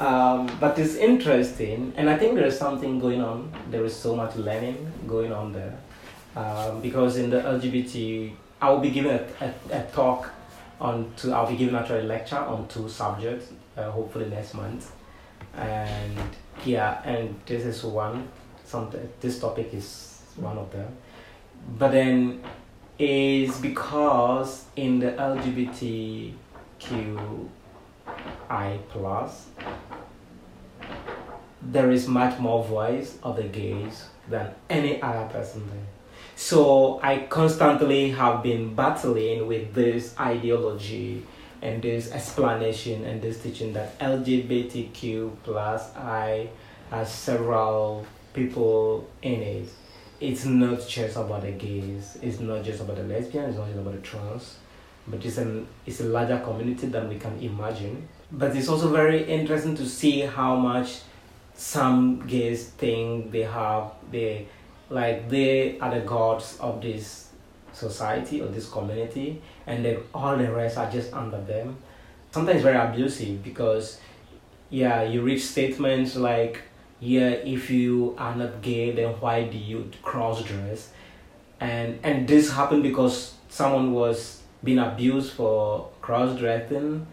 um, 0.00 0.50
but 0.58 0.78
it's 0.78 0.94
interesting, 0.94 1.92
and 1.96 2.08
I 2.08 2.16
think 2.16 2.34
there 2.34 2.46
is 2.46 2.58
something 2.58 2.98
going 2.98 3.20
on. 3.20 3.52
There 3.70 3.84
is 3.84 3.94
so 3.94 4.16
much 4.16 4.34
learning 4.36 4.90
going 5.06 5.32
on 5.32 5.52
there. 5.52 5.78
Um, 6.34 6.80
because 6.80 7.16
in 7.16 7.28
the 7.28 7.40
LGBT, 7.40 8.32
I 8.62 8.70
will 8.70 8.78
be 8.78 8.90
giving 8.90 9.10
a, 9.10 9.26
a, 9.40 9.52
a, 9.78 9.82
talk 9.92 10.30
on 10.80 11.12
two, 11.16 11.32
I'll 11.32 11.50
be 11.50 11.56
giving 11.56 11.74
actually 11.74 12.00
a 12.00 12.04
lecture 12.04 12.38
on 12.38 12.68
two 12.68 12.88
subjects, 12.88 13.52
uh, 13.76 13.90
hopefully 13.90 14.26
next 14.30 14.54
month. 14.54 14.92
And 15.54 16.16
yeah, 16.64 17.02
and 17.04 17.38
this 17.46 17.64
is 17.64 17.82
one, 17.82 18.28
some, 18.64 18.90
this 19.20 19.40
topic 19.40 19.74
is 19.74 20.22
one 20.36 20.56
of 20.56 20.70
them. 20.72 20.96
But 21.78 21.90
then 21.92 22.42
is 22.98 23.58
because 23.58 24.64
in 24.76 24.98
the 24.98 25.12
LGBTQI 25.12 26.34
plus 28.88 29.46
there 31.62 31.90
is 31.90 32.08
much 32.08 32.38
more 32.38 32.64
voice 32.64 33.18
of 33.22 33.36
the 33.36 33.44
gays 33.44 34.04
than 34.28 34.50
any 34.68 35.00
other 35.02 35.28
person 35.28 35.66
there. 35.68 35.86
So 36.36 37.00
I 37.02 37.26
constantly 37.28 38.10
have 38.10 38.42
been 38.42 38.74
battling 38.74 39.46
with 39.46 39.74
this 39.74 40.14
ideology 40.18 41.26
and 41.60 41.82
this 41.82 42.10
explanation 42.12 43.04
and 43.04 43.20
this 43.20 43.42
teaching 43.42 43.74
that 43.74 43.98
LGBTQ 43.98 45.36
plus 45.42 45.94
I 45.94 46.48
has 46.90 47.12
several 47.12 48.06
people 48.32 49.08
in 49.22 49.42
it. 49.42 49.68
it's 50.20 50.44
not 50.44 50.86
just 50.86 51.16
about 51.16 51.42
the 51.42 51.52
gays. 51.52 52.18
It's 52.22 52.40
not 52.40 52.62
just 52.62 52.80
about 52.82 52.96
the 52.96 53.04
lesbians. 53.04 53.50
It's 53.50 53.58
not 53.58 53.66
just 53.66 53.78
about 53.78 53.94
the 53.94 54.00
trans. 54.00 54.56
But 55.06 55.24
it's 55.24 55.38
an 55.38 55.66
it's 55.86 56.00
a 56.00 56.04
larger 56.04 56.38
community 56.38 56.86
than 56.86 57.08
we 57.08 57.18
can 57.18 57.38
imagine. 57.40 58.06
But 58.30 58.54
it's 58.54 58.68
also 58.68 58.90
very 58.90 59.24
interesting 59.24 59.74
to 59.76 59.86
see 59.86 60.20
how 60.20 60.56
much 60.56 61.00
some 61.60 62.26
gays 62.26 62.70
think 62.70 63.30
they 63.30 63.42
have 63.42 63.92
they 64.10 64.48
like 64.88 65.28
they 65.28 65.78
are 65.78 65.94
the 65.94 66.00
gods 66.00 66.56
of 66.58 66.80
this 66.80 67.28
society 67.74 68.40
or 68.40 68.46
this 68.46 68.66
community 68.66 69.42
and 69.66 69.84
then 69.84 69.98
all 70.14 70.38
the 70.38 70.50
rest 70.50 70.78
are 70.78 70.90
just 70.90 71.12
under 71.12 71.38
them. 71.42 71.76
Sometimes 72.30 72.62
very 72.62 72.78
abusive 72.78 73.42
because 73.44 74.00
yeah 74.70 75.02
you 75.02 75.20
read 75.20 75.38
statements 75.38 76.16
like 76.16 76.62
yeah 76.98 77.28
if 77.28 77.68
you 77.68 78.14
are 78.16 78.34
not 78.34 78.62
gay 78.62 78.92
then 78.92 79.10
why 79.20 79.42
do 79.42 79.58
you 79.58 79.90
cross 80.00 80.42
dress 80.42 80.92
and 81.60 81.98
and 82.02 82.26
this 82.26 82.50
happened 82.52 82.82
because 82.82 83.34
someone 83.50 83.92
was 83.92 84.40
being 84.64 84.78
abused 84.78 85.32
for 85.32 85.90
cross 86.00 86.38
dressing 86.38 87.06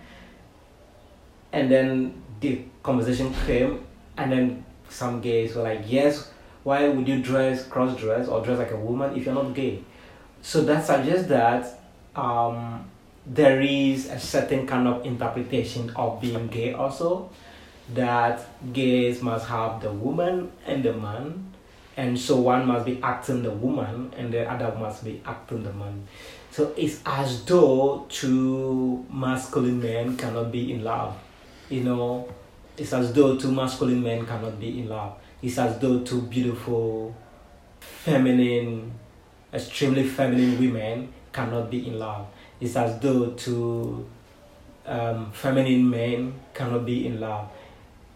and 1.51 1.69
then 1.69 2.21
the 2.39 2.61
conversation 2.83 3.33
came 3.45 3.86
and 4.17 4.31
then 4.31 4.65
some 4.89 5.21
gays 5.21 5.55
were 5.55 5.63
like 5.63 5.81
yes 5.85 6.31
why 6.67 6.85
would 6.85 7.07
you 7.07 7.21
dress 7.21 7.65
cross 7.65 7.97
dress 7.97 8.27
or 8.27 8.43
dress 8.43 8.59
like 8.59 8.71
a 8.71 8.75
woman 8.75 9.15
if 9.15 9.25
you're 9.25 9.33
not 9.33 9.53
gay? 9.53 9.81
So 10.41 10.65
that 10.65 10.83
suggests 10.83 11.29
that 11.29 11.79
um, 12.13 12.89
there 13.25 13.61
is 13.61 14.09
a 14.09 14.19
certain 14.19 14.67
kind 14.67 14.85
of 14.85 15.05
interpretation 15.05 15.93
of 15.95 16.19
being 16.19 16.47
gay 16.47 16.73
also 16.73 17.29
that 17.93 18.45
gays 18.73 19.21
must 19.21 19.47
have 19.47 19.79
the 19.81 19.93
woman 19.93 20.51
and 20.65 20.83
the 20.83 20.91
man 20.91 21.53
and 21.95 22.19
so 22.19 22.35
one 22.35 22.67
must 22.67 22.85
be 22.85 23.01
acting 23.01 23.43
the 23.43 23.51
woman 23.51 24.13
and 24.17 24.33
the 24.33 24.43
other 24.51 24.77
must 24.77 25.05
be 25.05 25.21
acting 25.25 25.63
the 25.63 25.71
man. 25.71 26.05
So 26.51 26.73
it's 26.75 26.99
as 27.05 27.45
though 27.45 28.05
two 28.09 29.05
masculine 29.09 29.81
men 29.81 30.17
cannot 30.17 30.51
be 30.51 30.73
in 30.73 30.83
love 30.83 31.17
you 31.69 31.85
know 31.85 32.27
it's 32.77 32.93
as 32.93 33.11
though 33.13 33.37
two 33.37 33.51
masculine 33.51 34.01
men 34.03 34.25
cannot 34.25 34.59
be 34.59 34.79
in 34.79 34.89
love 34.89 35.17
it's 35.41 35.57
as 35.57 35.77
though 35.79 35.99
two 35.99 36.21
beautiful 36.23 37.15
feminine 37.79 38.91
extremely 39.53 40.03
feminine 40.03 40.59
women 40.59 41.11
cannot 41.31 41.69
be 41.69 41.87
in 41.87 41.97
love 41.99 42.27
it's 42.59 42.75
as 42.75 42.99
though 42.99 43.31
two 43.31 44.07
um, 44.87 45.31
feminine 45.31 45.87
men 45.89 46.33
cannot 46.53 46.85
be 46.85 47.05
in 47.05 47.19
love. 47.19 47.49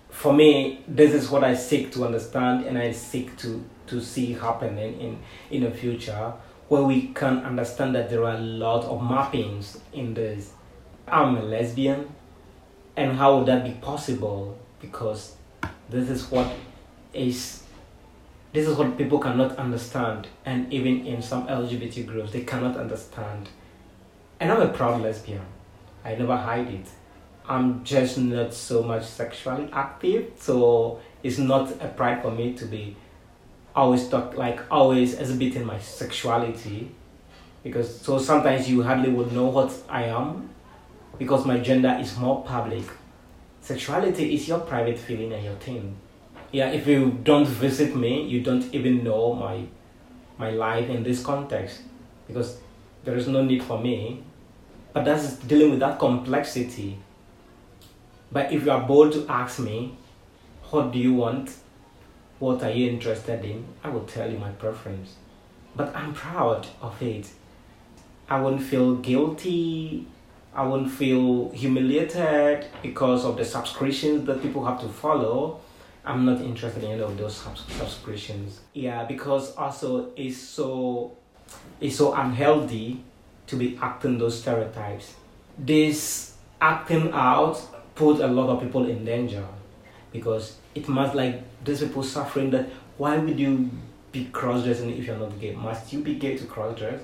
For 0.09 0.33
me, 0.33 0.83
this 0.87 1.13
is 1.13 1.29
what 1.29 1.43
I 1.43 1.53
seek 1.53 1.91
to 1.93 2.05
understand 2.05 2.65
and 2.65 2.77
I 2.77 2.91
seek 2.91 3.37
to, 3.37 3.63
to 3.87 4.01
see 4.01 4.33
happening 4.33 4.99
in, 4.99 5.19
in 5.49 5.63
the 5.63 5.71
future 5.71 6.33
where 6.69 6.83
we 6.83 7.07
can 7.09 7.39
understand 7.39 7.95
that 7.95 8.09
there 8.09 8.23
are 8.23 8.35
a 8.35 8.39
lot 8.41 8.85
of 8.85 9.01
mappings 9.01 9.79
in 9.93 10.13
this. 10.13 10.53
I'm 11.07 11.35
a 11.35 11.41
lesbian, 11.41 12.09
and 13.01 13.17
how 13.17 13.37
would 13.37 13.47
that 13.47 13.63
be 13.63 13.71
possible? 13.71 14.57
Because 14.79 15.35
this 15.89 16.09
is 16.09 16.29
what 16.31 16.51
is 17.13 17.63
this 18.53 18.67
is 18.67 18.77
what 18.77 18.97
people 18.97 19.19
cannot 19.19 19.57
understand, 19.57 20.27
and 20.45 20.71
even 20.73 21.05
in 21.07 21.21
some 21.21 21.47
LGBT 21.47 22.05
groups, 22.05 22.31
they 22.31 22.41
cannot 22.41 22.75
understand 22.77 23.49
and 24.41 24.51
I'm 24.51 24.59
a 24.59 24.69
proud 24.69 25.01
lesbian. 25.01 25.45
I 26.03 26.15
never 26.15 26.35
hide 26.35 26.67
it. 26.67 26.87
I'm 27.47 27.83
just 27.83 28.17
not 28.17 28.55
so 28.55 28.81
much 28.81 29.05
sexually 29.05 29.69
active, 29.71 30.31
so 30.39 30.99
it's 31.21 31.37
not 31.37 31.69
a 31.79 31.87
pride 31.87 32.23
for 32.23 32.31
me 32.31 32.53
to 32.53 32.65
be 32.65 32.95
always 33.75 34.09
talk 34.09 34.35
like 34.35 34.59
always 34.71 35.13
exhibiting 35.13 35.63
my 35.65 35.79
sexuality 35.79 36.91
because 37.63 38.01
so 38.01 38.17
sometimes 38.17 38.69
you 38.69 38.83
hardly 38.83 39.09
would 39.09 39.31
know 39.31 39.45
what 39.45 39.71
I 39.87 40.05
am 40.05 40.49
because 41.17 41.45
my 41.45 41.59
gender 41.59 41.97
is 41.99 42.17
more 42.17 42.43
public. 42.43 42.83
Sexuality 43.61 44.33
is 44.33 44.47
your 44.47 44.59
private 44.59 44.97
feeling 44.97 45.33
and 45.33 45.43
your 45.43 45.55
thing. 45.55 45.95
Yeah, 46.51 46.69
if 46.69 46.87
you 46.87 47.19
don't 47.23 47.47
visit 47.47 47.95
me, 47.95 48.27
you 48.27 48.41
don't 48.41 48.73
even 48.73 49.03
know 49.03 49.33
my 49.33 49.65
my 50.37 50.49
life 50.49 50.89
in 50.89 51.03
this 51.03 51.23
context 51.23 51.81
because 52.27 52.57
there 53.03 53.15
is 53.15 53.27
no 53.27 53.43
need 53.43 53.63
for 53.63 53.79
me 53.79 54.23
but 54.93 55.05
that's 55.05 55.35
dealing 55.37 55.71
with 55.71 55.79
that 55.79 55.99
complexity. 55.99 56.97
But 58.31 58.51
if 58.51 58.65
you 58.65 58.71
are 58.71 58.85
bold 58.85 59.13
to 59.13 59.25
ask 59.29 59.59
me, 59.59 59.97
what 60.69 60.91
do 60.91 60.99
you 60.99 61.13
want? 61.13 61.55
What 62.39 62.63
are 62.63 62.71
you 62.71 62.89
interested 62.89 63.43
in? 63.45 63.65
I 63.83 63.89
will 63.89 64.05
tell 64.05 64.29
you 64.29 64.37
my 64.37 64.51
preference. 64.51 65.15
But 65.75 65.95
I'm 65.95 66.13
proud 66.13 66.67
of 66.81 67.01
it. 67.01 67.29
I 68.29 68.41
won't 68.41 68.61
feel 68.61 68.95
guilty. 68.95 70.07
I 70.53 70.65
won't 70.65 70.91
feel 70.91 71.49
humiliated 71.51 72.65
because 72.81 73.23
of 73.23 73.37
the 73.37 73.45
subscriptions 73.45 74.25
that 74.25 74.41
people 74.41 74.65
have 74.65 74.81
to 74.81 74.89
follow. 74.89 75.61
I'm 76.03 76.25
not 76.25 76.41
interested 76.41 76.83
in 76.83 76.91
any 76.91 77.01
of 77.01 77.17
those 77.17 77.35
subscriptions. 77.35 78.59
Yeah, 78.73 79.05
because 79.05 79.55
also 79.55 80.09
it's 80.15 80.37
so 80.37 81.15
it's 81.79 81.95
so 81.95 82.13
unhealthy 82.13 83.03
to 83.47 83.55
be 83.55 83.77
acting 83.81 84.17
those 84.17 84.41
stereotypes. 84.41 85.13
This 85.57 86.35
acting 86.59 87.11
out 87.13 87.61
put 87.95 88.19
a 88.19 88.27
lot 88.27 88.49
of 88.49 88.61
people 88.61 88.89
in 88.89 89.05
danger 89.05 89.45
because 90.11 90.57
it 90.75 90.87
must 90.87 91.15
like 91.15 91.41
these 91.63 91.81
people 91.81 92.03
suffering 92.03 92.49
that 92.51 92.67
why 92.97 93.17
would 93.17 93.39
you 93.39 93.69
be 94.11 94.25
cross 94.25 94.63
dressing 94.63 94.89
if 94.89 95.05
you're 95.05 95.17
not 95.17 95.39
gay? 95.39 95.53
Must 95.55 95.93
you 95.93 96.01
be 96.01 96.15
gay 96.15 96.37
to 96.37 96.45
cross 96.45 96.77
dress? 96.77 97.01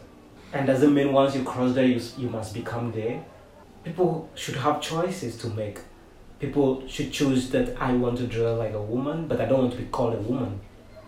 And 0.54 0.68
doesn't 0.68 0.94
mean 0.94 1.14
once 1.14 1.36
you 1.36 1.44
cross 1.44 1.74
dress 1.74 2.18
you, 2.18 2.24
you 2.24 2.30
must 2.30 2.54
become 2.54 2.92
gay. 2.92 3.22
People 3.88 4.30
should 4.36 4.56
have 4.56 4.82
choices 4.82 5.38
to 5.38 5.48
make. 5.48 5.80
People 6.40 6.88
should 6.88 7.12
choose 7.12 7.50
that 7.52 7.76
I 7.82 7.94
want 7.94 8.18
to 8.18 8.28
dress 8.28 8.58
like 8.58 8.74
a 8.74 8.82
woman, 8.82 9.28
but 9.28 9.40
I 9.40 9.46
don't 9.46 9.60
want 9.60 9.72
to 9.72 9.78
be 9.78 9.86
called 9.86 10.14
a 10.14 10.18
woman. 10.18 10.60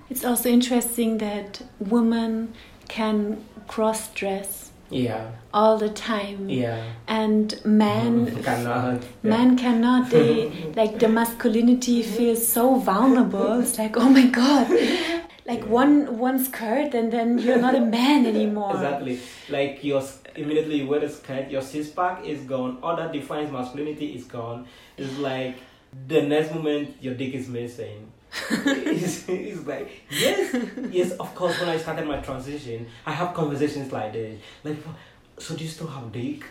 It's 0.09 0.23
also 0.25 0.49
interesting 0.49 1.19
that 1.19 1.61
women 1.79 2.53
can 2.87 3.43
cross 3.67 4.11
dress 4.13 4.71
yeah. 4.89 5.31
all 5.53 5.77
the 5.77 5.89
time. 5.89 6.49
Yeah. 6.49 6.83
And 7.07 7.59
men 7.65 8.27
mm-hmm. 8.27 8.41
cannot 8.41 9.03
men 9.23 9.57
cannot 9.57 10.09
they 10.09 10.51
like 10.75 10.99
the 10.99 11.09
masculinity 11.09 12.01
feels 12.01 12.47
so 12.47 12.75
vulnerable. 12.75 13.59
It's 13.59 13.77
like 13.77 13.97
oh 13.97 14.09
my 14.09 14.27
god. 14.27 14.67
Like 15.45 15.65
one 15.65 16.17
one 16.17 16.43
skirt 16.43 16.93
and 16.93 17.11
then 17.11 17.39
you're 17.39 17.61
not 17.61 17.75
a 17.75 17.81
man 17.81 18.25
anymore. 18.33 18.73
Exactly. 18.73 19.19
Like 19.49 19.83
your 19.83 20.01
immediately 20.35 20.77
you 20.77 20.87
wear 20.87 20.99
the 20.99 21.09
skirt 21.09 21.49
your 21.49 21.61
six 21.61 21.89
pack 21.89 22.25
is 22.25 22.41
gone. 22.41 22.77
All 22.81 22.95
that 22.95 23.11
defines 23.11 23.51
masculinity 23.51 24.15
is 24.15 24.25
gone. 24.25 24.67
It's 24.97 25.17
like 25.17 25.57
the 26.07 26.21
next 26.21 26.53
moment 26.53 26.95
your 27.01 27.13
dick 27.15 27.33
is 27.33 27.47
missing. 27.47 28.11
It's, 28.51 29.27
it's 29.27 29.65
like 29.65 29.89
yes 30.11 30.55
yes 30.91 31.11
of 31.13 31.33
course 31.33 31.59
when 31.59 31.69
i 31.69 31.77
started 31.77 32.07
my 32.07 32.17
transition 32.17 32.85
i 33.03 33.11
have 33.11 33.33
conversations 33.33 33.91
like 33.91 34.13
this. 34.13 34.39
Like 34.63 34.77
so 35.39 35.55
do 35.55 35.63
you 35.63 35.69
still 35.69 35.87
have 35.87 36.11
dick 36.11 36.43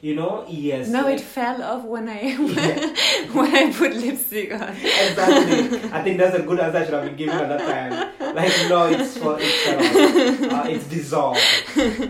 you 0.00 0.14
know 0.14 0.44
yes. 0.48 0.88
No 0.88 1.08
it 1.08 1.20
fell 1.20 1.62
off 1.62 1.84
when 1.84 2.08
i 2.08 2.20
yeah. 2.22 3.32
when 3.32 3.54
i 3.54 3.72
put 3.72 3.94
lipstick 3.94 4.52
on. 4.52 4.68
Exactly. 4.70 5.90
I 5.92 6.02
think 6.02 6.18
that's 6.18 6.36
a 6.36 6.42
good 6.42 6.60
answer 6.60 6.78
i 6.78 6.84
should 6.84 6.94
have 6.94 7.04
been 7.04 7.16
given 7.16 7.36
at 7.36 7.48
that 7.48 8.14
time. 8.18 8.34
Like 8.34 8.52
no 8.68 8.86
it's 8.86 9.18
for 9.18 9.38
it's 9.40 10.52
uh, 10.52 10.66
it's 10.68 10.86
dissolved. 10.86 11.40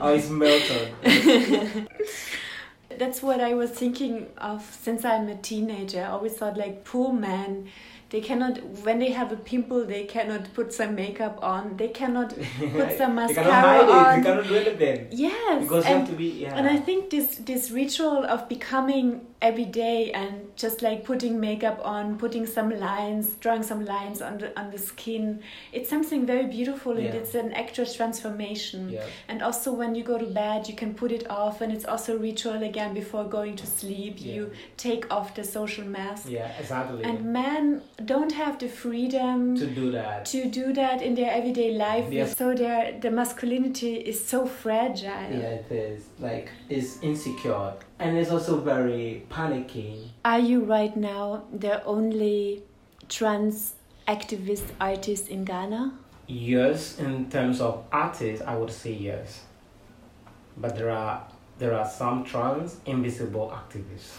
Or 0.01 0.14
it's 0.14 0.28
melted. 0.28 1.89
That's 2.99 3.22
what 3.22 3.41
i 3.41 3.55
was 3.55 3.70
thinking 3.70 4.26
of 4.39 4.62
since 4.80 5.05
i'm 5.05 5.28
a 5.28 5.36
teenager. 5.36 6.03
I 6.03 6.09
always 6.09 6.34
thought 6.34 6.57
like 6.57 6.84
poor 6.84 7.12
man 7.12 7.68
they 8.11 8.21
cannot 8.21 8.63
when 8.85 8.99
they 8.99 9.11
have 9.11 9.33
a 9.33 9.37
pimple 9.37 9.85
they 9.85 10.05
cannot 10.05 10.53
put 10.55 10.73
some 10.73 10.95
makeup 10.95 11.39
on. 11.43 11.77
They 11.77 11.89
cannot 11.89 12.35
put 12.59 12.97
some 12.97 13.15
mascara 13.15 13.91
on. 13.91 14.23
They 14.23 14.29
cannot 14.29 14.49
do 14.49 14.55
anything. 14.57 15.09
Yes 15.13 15.63
because 15.63 15.85
and, 15.85 15.93
you 15.93 15.99
have 16.01 16.09
to 16.09 16.17
be 16.17 16.29
yeah. 16.43 16.57
and 16.57 16.67
i 16.67 16.77
think 16.77 17.11
this 17.11 17.37
this 17.37 17.71
ritual 17.71 18.25
of 18.25 18.49
becoming 18.49 19.27
every 19.41 19.64
day 19.64 20.11
and 20.12 20.49
just 20.57 20.82
like 20.82 21.05
putting 21.05 21.39
makeup 21.39 21.80
on 21.84 22.18
putting 22.18 22.45
some 22.45 22.70
lines 22.78 23.36
drawing 23.36 23.62
some 23.62 23.84
lines 23.84 24.20
on 24.20 24.39
the 24.39 24.59
on 24.59 24.70
the 24.70 24.78
skin. 24.78 25.41
It's 25.72 25.89
something 25.89 26.26
very 26.26 26.47
beautiful 26.47 26.99
yeah. 26.99 27.07
and 27.07 27.14
it's 27.14 27.34
an 27.34 27.53
actress 27.53 27.95
transformation. 27.95 28.89
Yeah. 28.91 29.07
and 29.28 29.43
also 29.43 29.72
when 29.72 29.95
you 29.95 30.03
go 30.03 30.18
to 30.18 30.26
bed 30.26 30.68
you 30.68 30.74
can 30.74 30.93
put 30.95 31.12
it 31.12 31.30
off 31.30 31.61
and 31.61 31.72
it's 31.72 31.84
also 31.84 32.16
a 32.16 32.18
ritual 32.18 32.62
again 32.62 32.95
before 32.95 33.24
going 33.24 33.55
to 33.57 33.66
sleep. 33.66 34.16
Yeah. 34.18 34.34
you 34.34 34.53
take 34.76 35.12
off 35.12 35.34
the 35.34 35.45
social 35.45 35.84
mask. 35.84 36.28
Yeah 36.28 36.53
exactly. 36.59 37.05
And 37.05 37.24
men 37.24 37.82
don't 38.05 38.32
have 38.32 38.59
the 38.59 38.68
freedom 38.68 39.57
to 39.57 39.66
do 39.66 39.93
that. 39.93 40.24
to 40.26 40.47
do 40.47 40.72
that 40.72 41.01
in 41.01 41.14
their 41.14 41.30
everyday 41.30 41.74
life. 41.74 42.12
Yes. 42.12 42.36
so 42.36 42.55
their 42.55 42.99
the 42.99 43.11
masculinity 43.11 43.95
is 43.95 44.18
so 44.24 44.47
fragile. 44.47 45.30
Yeah 45.30 45.61
it 45.62 45.70
is. 45.70 46.09
Like 46.18 46.51
it's 46.68 47.01
insecure 47.03 47.74
and 47.99 48.17
it's 48.17 48.31
also 48.31 48.61
very 48.61 49.25
panicky 49.29 50.13
are 50.25 50.39
you 50.39 50.65
right 50.65 50.97
now 50.97 51.43
the 51.53 51.83
only 51.85 52.63
trans 53.09 53.75
activist 54.07 54.65
artist 54.81 55.29
in 55.29 55.45
ghana 55.45 55.93
yes, 56.29 56.99
in 56.99 57.31
terms 57.31 57.61
of 57.61 57.85
artists, 57.91 58.45
I 58.47 58.55
would 58.55 58.71
say 58.71 58.93
yes. 58.93 59.45
But 60.57 60.77
there 60.77 60.91
are 60.91 61.27
there 61.59 61.75
are 61.75 61.89
some 61.89 62.25
trans 62.25 62.77
invisible 62.87 63.53
activists. 63.53 64.19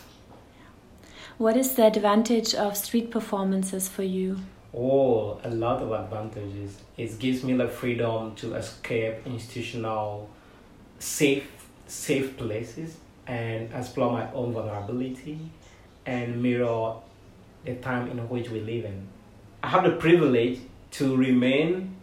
What 1.38 1.56
is 1.56 1.76
the 1.76 1.86
advantage 1.86 2.54
of 2.54 2.76
street 2.76 3.12
performances 3.12 3.88
for 3.88 4.04
you? 4.04 4.40
Oh, 4.74 5.40
a 5.44 5.50
lot 5.50 5.82
of 5.82 5.92
advantages. 5.92 6.82
It 6.98 7.18
gives 7.18 7.44
me 7.44 7.54
the 7.54 7.68
freedom 7.68 8.36
to 8.36 8.56
escape 8.56 9.26
institutional 9.26 10.30
safe 11.00 11.48
safe 11.88 12.38
places 12.38 12.98
and 13.30 13.72
explore 13.74 14.12
my 14.12 14.30
own 14.34 14.52
vulnerability 14.52 15.40
and 16.06 16.42
mirror 16.42 16.96
the 17.64 17.76
time 17.76 18.10
in 18.10 18.18
which 18.28 18.50
we 18.50 18.60
live 18.60 18.86
in. 18.86 19.08
I 19.62 19.68
have 19.68 19.84
the 19.84 19.92
privilege 19.92 20.60
to 20.92 21.16
remain 21.16 21.96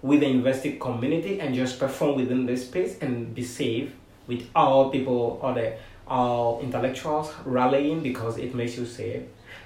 with 0.00 0.20
the 0.20 0.28
university 0.28 0.78
community 0.78 1.40
and 1.40 1.54
just 1.54 1.80
perform 1.80 2.16
within 2.16 2.46
this 2.46 2.66
space 2.66 2.96
and 3.00 3.34
be 3.34 3.42
safe 3.42 3.92
with 4.28 4.48
all 4.54 4.90
people, 4.90 5.40
all 5.42 5.54
the 5.54 5.74
all 6.06 6.60
intellectuals 6.60 7.32
rallying 7.44 8.00
because 8.00 8.38
it 8.38 8.54
makes 8.54 8.76
you 8.76 8.86
safe. 8.86 9.22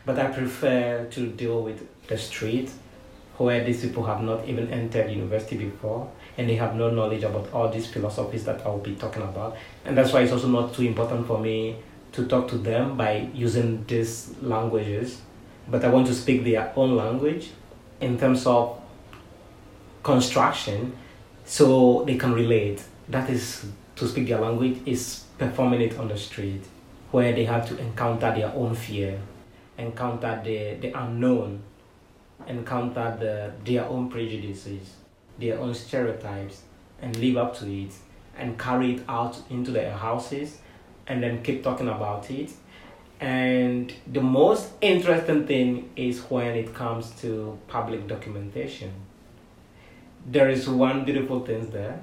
But 0.06 0.18
I 0.18 0.26
prefer 0.26 1.06
to 1.10 1.26
deal 1.26 1.62
with 1.62 1.86
the 2.06 2.16
street 2.18 2.70
where 3.36 3.62
these 3.64 3.82
people 3.82 4.04
have 4.04 4.22
not 4.22 4.46
even 4.48 4.70
entered 4.70 5.10
university 5.10 5.56
before 5.56 6.10
and 6.36 6.48
they 6.48 6.56
have 6.56 6.74
no 6.74 6.90
knowledge 6.90 7.22
about 7.22 7.52
all 7.52 7.68
these 7.68 7.86
philosophies 7.86 8.44
that 8.44 8.64
I'll 8.66 8.78
be 8.78 8.94
talking 8.94 9.22
about. 9.22 9.56
And 9.84 9.96
that's 9.96 10.12
why 10.12 10.22
it's 10.22 10.32
also 10.32 10.48
not 10.48 10.74
too 10.74 10.82
important 10.82 11.26
for 11.26 11.38
me 11.38 11.76
to 12.12 12.26
talk 12.26 12.48
to 12.48 12.58
them 12.58 12.96
by 12.96 13.28
using 13.34 13.84
these 13.86 14.34
languages. 14.42 15.20
But 15.68 15.84
I 15.84 15.88
want 15.88 16.06
to 16.08 16.14
speak 16.14 16.44
their 16.44 16.72
own 16.76 16.96
language 16.96 17.50
in 18.00 18.18
terms 18.18 18.46
of 18.46 18.80
construction 20.02 20.96
so 21.44 22.04
they 22.06 22.16
can 22.16 22.32
relate. 22.32 22.82
That 23.08 23.30
is 23.30 23.66
to 23.96 24.08
speak 24.08 24.28
their 24.28 24.40
language 24.40 24.80
is 24.86 25.24
performing 25.38 25.80
it 25.80 25.98
on 25.98 26.08
the 26.08 26.18
street 26.18 26.62
where 27.10 27.32
they 27.32 27.44
have 27.44 27.68
to 27.68 27.78
encounter 27.78 28.34
their 28.34 28.52
own 28.54 28.74
fear, 28.74 29.20
encounter 29.78 30.40
the, 30.44 30.74
the 30.80 30.92
unknown, 30.98 31.62
encounter 32.48 33.16
the, 33.20 33.52
their 33.64 33.84
own 33.86 34.10
prejudices, 34.10 34.94
their 35.38 35.58
own 35.58 35.74
stereotypes, 35.74 36.62
and 37.00 37.16
live 37.16 37.36
up 37.36 37.56
to 37.58 37.70
it 37.70 37.92
and 38.36 38.58
carry 38.58 38.94
it 38.94 39.02
out 39.08 39.36
into 39.50 39.70
their 39.70 39.92
houses 39.92 40.58
and 41.06 41.22
then 41.22 41.42
keep 41.42 41.62
talking 41.62 41.88
about 41.88 42.30
it. 42.30 42.50
And 43.20 43.92
the 44.10 44.20
most 44.20 44.70
interesting 44.80 45.46
thing 45.46 45.90
is 45.96 46.20
when 46.30 46.56
it 46.56 46.74
comes 46.74 47.10
to 47.20 47.58
public 47.68 48.06
documentation. 48.06 48.92
There 50.26 50.48
is 50.48 50.68
one 50.68 51.04
beautiful 51.04 51.40
thing 51.44 51.70
there 51.70 52.00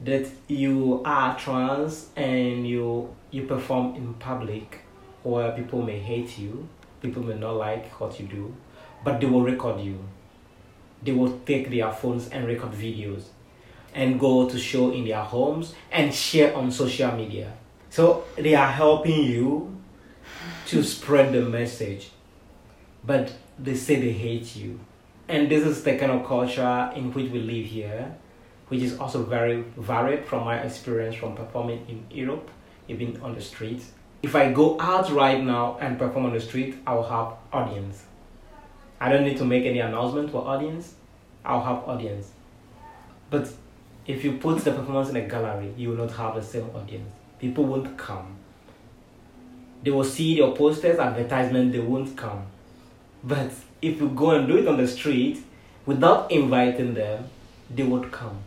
that 0.00 0.28
you 0.48 1.02
are 1.04 1.36
trans 1.38 2.08
and 2.16 2.66
you 2.66 3.14
you 3.30 3.46
perform 3.46 3.94
in 3.96 4.14
public 4.14 4.80
where 5.22 5.52
people 5.52 5.82
may 5.82 5.98
hate 5.98 6.38
you, 6.38 6.68
people 7.00 7.22
may 7.22 7.34
not 7.34 7.56
like 7.56 7.88
what 8.00 8.20
you 8.20 8.26
do, 8.26 8.54
but 9.02 9.20
they 9.20 9.26
will 9.26 9.42
record 9.42 9.80
you. 9.80 9.98
They 11.04 11.12
will 11.12 11.40
take 11.46 11.70
their 11.70 11.92
phones 11.92 12.28
and 12.28 12.46
record 12.46 12.72
videos 12.72 13.24
and 13.94 14.18
go 14.18 14.48
to 14.48 14.58
show 14.58 14.90
in 14.90 15.04
their 15.04 15.22
homes 15.22 15.74
and 15.92 16.12
share 16.12 16.56
on 16.56 16.70
social 16.70 17.12
media. 17.12 17.52
So 17.90 18.24
they 18.36 18.54
are 18.54 18.70
helping 18.70 19.22
you 19.22 19.76
to 20.66 20.82
spread 20.82 21.32
the 21.32 21.42
message, 21.42 22.10
but 23.04 23.32
they 23.58 23.74
say 23.74 24.00
they 24.00 24.12
hate 24.12 24.56
you. 24.56 24.80
And 25.28 25.50
this 25.50 25.64
is 25.64 25.84
the 25.84 25.96
kind 25.96 26.10
of 26.10 26.26
culture 26.26 26.92
in 26.96 27.12
which 27.12 27.30
we 27.30 27.40
live 27.40 27.66
here 27.66 28.16
which 28.68 28.82
is 28.82 28.98
also 28.98 29.22
very 29.22 29.62
varied 29.76 30.24
from 30.24 30.44
my 30.44 30.58
experience 30.58 31.14
from 31.14 31.34
performing 31.34 31.84
in 31.88 32.04
Europe, 32.10 32.50
even 32.88 33.20
on 33.22 33.34
the 33.34 33.40
street. 33.40 33.82
If 34.22 34.34
I 34.34 34.52
go 34.52 34.80
out 34.80 35.10
right 35.10 35.42
now 35.42 35.76
and 35.80 35.98
perform 35.98 36.26
on 36.26 36.32
the 36.32 36.40
street, 36.40 36.76
I 36.86 36.94
will 36.94 37.08
have 37.08 37.34
audience. 37.52 38.04
I 39.00 39.10
don't 39.10 39.24
need 39.24 39.36
to 39.38 39.44
make 39.44 39.64
any 39.64 39.80
announcement 39.80 40.30
for 40.30 40.46
audience. 40.46 40.94
I'll 41.44 41.62
have 41.62 41.88
audience. 41.88 42.30
But 43.30 43.50
if 44.06 44.24
you 44.24 44.32
put 44.38 44.64
the 44.64 44.72
performance 44.72 45.10
in 45.10 45.16
a 45.16 45.22
gallery, 45.28 45.72
you 45.76 45.90
will 45.90 45.96
not 45.96 46.12
have 46.12 46.34
the 46.34 46.42
same 46.42 46.70
audience. 46.74 47.10
People 47.38 47.64
won't 47.64 47.96
come. 47.96 48.36
They 49.82 49.90
will 49.90 50.04
see 50.04 50.34
your 50.34 50.56
posters, 50.56 50.98
advertisement, 50.98 51.72
they 51.72 51.78
won't 51.78 52.16
come. 52.16 52.46
But 53.22 53.50
if 53.82 54.00
you 54.00 54.08
go 54.08 54.30
and 54.30 54.48
do 54.48 54.58
it 54.58 54.66
on 54.66 54.78
the 54.78 54.88
street 54.88 55.42
without 55.84 56.30
inviting 56.30 56.94
them, 56.94 57.28
they 57.70 57.82
would 57.82 58.10
come. 58.10 58.38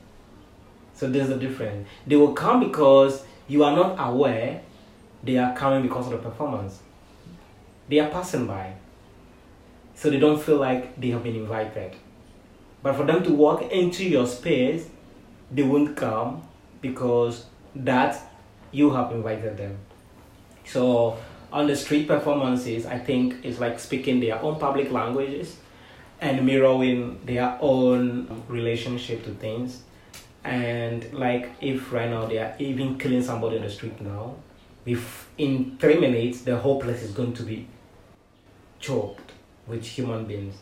So 0.96 1.10
there's 1.10 1.30
a 1.30 1.38
difference. 1.38 1.88
They 2.08 2.16
will 2.16 2.34
come 2.34 2.60
because 2.60 3.24
you 3.48 3.64
are 3.64 3.76
not 3.76 3.96
aware 4.00 4.62
they 5.24 5.38
are 5.38 5.56
coming 5.56 5.82
because 5.82 6.06
of 6.08 6.12
the 6.14 6.18
performance. 6.30 6.80
They 7.90 8.00
are 8.00 8.10
passing 8.10 8.48
by. 8.48 8.74
So 9.98 10.10
they 10.12 10.20
don't 10.20 10.42
feel 10.42 10.58
like 10.58 11.00
they 11.02 11.10
have 11.10 11.24
been 11.24 11.36
invited. 11.36 11.96
But 12.84 12.96
for 12.96 13.04
them 13.04 13.24
to 13.24 13.34
walk 13.34 13.64
into 13.72 14.06
your 14.06 14.28
space, 14.28 14.88
they 15.52 15.64
won't 15.64 15.98
come 15.98 16.44
because 16.82 17.48
that 17.76 18.22
you 18.72 18.92
have 18.92 19.12
invited 19.12 19.58
them. 19.58 19.78
So 20.66 21.18
on 21.52 21.66
the 21.66 21.76
street 21.76 22.08
performances, 22.08 22.86
I 22.86 23.00
think 23.00 23.44
it's 23.44 23.60
like 23.60 23.80
speaking 23.80 24.20
their 24.20 24.40
own 24.40 24.60
public 24.60 24.92
languages 24.92 25.58
and 26.22 26.46
mirroring 26.46 27.20
their 27.26 27.58
own 27.60 28.44
relationship 28.48 29.24
to 29.26 29.32
things 29.32 29.82
and 30.44 31.14
like 31.14 31.52
if 31.60 31.92
right 31.92 32.10
now 32.10 32.26
they 32.26 32.38
are 32.38 32.56
even 32.58 32.98
killing 32.98 33.22
somebody 33.22 33.58
on 33.58 33.64
the 33.64 33.70
street 33.70 34.00
now 34.02 34.34
if 34.86 35.30
in 35.38 35.78
three 35.78 36.00
minutes 36.00 36.42
the 36.42 36.56
whole 36.58 36.80
place 36.80 37.04
is 37.04 37.12
going 37.12 37.34
to 37.34 37.44
be 37.44 37.68
choked 38.80 39.27
with 39.68 39.86
human 39.86 40.26
beings 40.26 40.56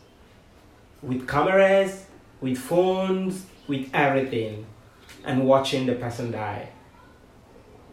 with 1.01 1.27
cameras 1.27 2.05
with 2.41 2.57
phones 2.57 3.45
with 3.67 3.89
everything 3.93 4.65
and 5.23 5.45
watching 5.45 5.85
the 5.85 5.93
person 5.93 6.31
die 6.31 6.69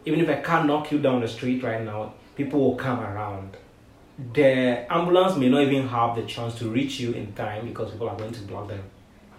even 0.05 0.19
if 0.19 0.29
i 0.29 0.35
can't 0.35 0.67
knock 0.67 0.91
you 0.91 0.99
down 0.99 1.21
the 1.21 1.27
street 1.27 1.63
right 1.63 1.83
now 1.83 2.13
people 2.35 2.59
will 2.59 2.75
come 2.75 2.99
around 2.99 3.57
the 4.33 4.85
ambulance 4.93 5.35
may 5.37 5.49
not 5.49 5.61
even 5.61 5.87
have 5.87 6.15
the 6.15 6.23
chance 6.23 6.55
to 6.55 6.69
reach 6.69 6.99
you 6.99 7.11
in 7.13 7.33
time 7.33 7.67
because 7.67 7.91
people 7.91 8.07
are 8.07 8.17
going 8.17 8.31
to 8.31 8.41
block 8.41 8.67
them 8.67 8.83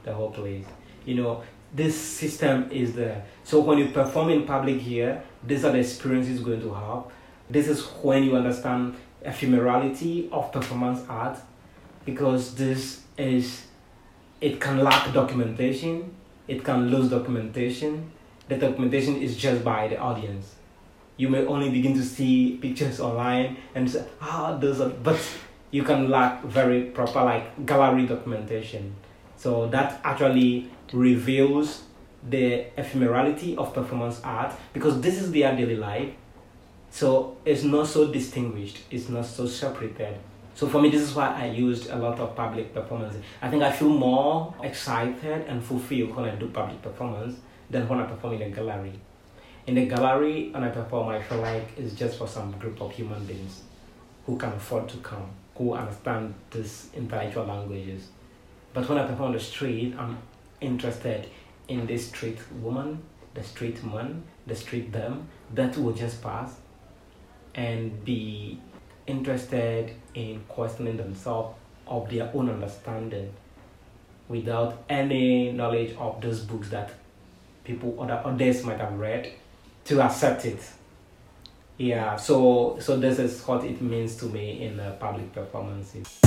the 0.02 0.12
whole 0.12 0.30
place 0.30 0.66
you 1.04 1.14
know 1.14 1.42
this 1.74 2.00
system 2.00 2.70
is 2.70 2.94
there. 2.94 3.24
So 3.42 3.58
when 3.60 3.78
you 3.78 3.88
perform 3.88 4.30
in 4.30 4.46
public 4.46 4.80
here, 4.80 5.22
these 5.44 5.64
are 5.64 5.72
the 5.72 5.78
experiences 5.78 6.36
you're 6.36 6.46
going 6.46 6.62
to 6.62 6.72
have. 6.72 7.04
This 7.50 7.66
is 7.68 7.84
when 8.00 8.22
you 8.22 8.36
understand 8.36 8.94
ephemerality 9.26 10.30
of 10.30 10.52
performance 10.52 11.00
art 11.08 11.38
because 12.04 12.54
this 12.54 13.02
is 13.16 13.64
it 14.40 14.60
can 14.60 14.84
lack 14.84 15.12
documentation, 15.12 16.14
it 16.48 16.64
can 16.64 16.90
lose 16.90 17.08
documentation. 17.08 18.10
The 18.48 18.56
documentation 18.56 19.16
is 19.16 19.36
just 19.36 19.64
by 19.64 19.88
the 19.88 19.98
audience. 19.98 20.54
You 21.16 21.30
may 21.30 21.46
only 21.46 21.70
begin 21.70 21.94
to 21.94 22.02
see 22.02 22.58
pictures 22.60 23.00
online 23.00 23.56
and 23.74 23.90
say, 23.90 24.04
ah, 24.20 24.56
those 24.58 24.80
are, 24.80 24.90
but 24.90 25.18
you 25.70 25.82
can 25.82 26.10
lack 26.10 26.42
very 26.44 26.82
proper 26.82 27.22
like 27.22 27.64
gallery 27.64 28.06
documentation. 28.06 28.94
So 29.36 29.66
that 29.68 30.00
actually 30.04 30.70
reveals 30.92 31.84
the 32.28 32.66
ephemerality 32.76 33.56
of 33.56 33.72
performance 33.72 34.20
art 34.24 34.52
because 34.72 35.00
this 35.00 35.20
is 35.20 35.32
their 35.32 35.56
daily 35.56 35.76
life. 35.76 36.10
So 36.90 37.38
it's 37.44 37.62
not 37.62 37.86
so 37.88 38.12
distinguished, 38.12 38.80
it's 38.90 39.08
not 39.08 39.26
so 39.26 39.46
separated. 39.46 40.18
So 40.54 40.68
for 40.68 40.80
me, 40.80 40.88
this 40.88 41.02
is 41.02 41.14
why 41.14 41.34
I 41.34 41.46
used 41.46 41.90
a 41.90 41.96
lot 41.96 42.20
of 42.20 42.36
public 42.36 42.72
performances. 42.72 43.20
I 43.42 43.50
think 43.50 43.62
I 43.62 43.72
feel 43.72 43.88
more 43.88 44.54
excited 44.62 45.46
and 45.48 45.62
fulfilled 45.62 46.14
when 46.14 46.26
I 46.26 46.36
do 46.36 46.48
public 46.48 46.80
performance 46.80 47.40
than 47.68 47.88
when 47.88 47.98
I 47.98 48.06
perform 48.06 48.34
in 48.34 48.42
a 48.42 48.50
gallery. 48.50 49.00
In 49.66 49.74
the 49.74 49.86
gallery, 49.86 50.50
when 50.52 50.62
I 50.62 50.68
perform, 50.68 51.08
I 51.08 51.20
feel 51.22 51.38
like 51.38 51.76
it's 51.76 51.94
just 51.94 52.18
for 52.18 52.28
some 52.28 52.52
group 52.58 52.80
of 52.80 52.92
human 52.92 53.24
beings 53.24 53.62
who 54.26 54.36
can 54.36 54.52
afford 54.52 54.88
to 54.90 54.96
come, 54.98 55.28
who 55.56 55.74
understand 55.74 56.34
these 56.52 56.88
intellectual 56.94 57.46
languages. 57.46 58.08
But 58.72 58.88
when 58.88 58.98
I 58.98 59.06
perform 59.06 59.28
on 59.28 59.32
the 59.32 59.40
street, 59.40 59.94
I'm 59.98 60.18
interested 60.60 61.28
in 61.66 61.86
the 61.86 61.98
street 61.98 62.38
woman, 62.60 63.02
the 63.34 63.42
street 63.42 63.82
man, 63.82 64.22
the 64.46 64.54
street 64.54 64.92
them 64.92 65.28
that 65.54 65.76
will 65.76 65.92
just 65.92 66.22
pass 66.22 66.54
and 67.54 68.04
be 68.04 68.60
interested 69.06 69.94
in 70.14 70.42
questioning 70.48 70.96
themselves 70.96 71.56
of 71.86 72.08
their 72.10 72.30
own 72.34 72.48
understanding 72.48 73.32
without 74.28 74.82
any 74.88 75.52
knowledge 75.52 75.94
of 75.98 76.20
those 76.20 76.40
books 76.40 76.70
that 76.70 76.92
people 77.64 77.96
other 78.00 78.20
others 78.24 78.64
might 78.64 78.78
have 78.80 78.92
read 78.98 79.32
to 79.84 80.00
accept 80.00 80.44
it. 80.44 80.60
Yeah 81.76 82.16
so 82.16 82.78
so 82.80 82.96
this 82.96 83.18
is 83.18 83.42
what 83.42 83.64
it 83.64 83.82
means 83.82 84.16
to 84.16 84.26
me 84.26 84.62
in 84.64 84.78
uh, 84.78 84.96
public 85.00 85.32
performances 85.32 86.20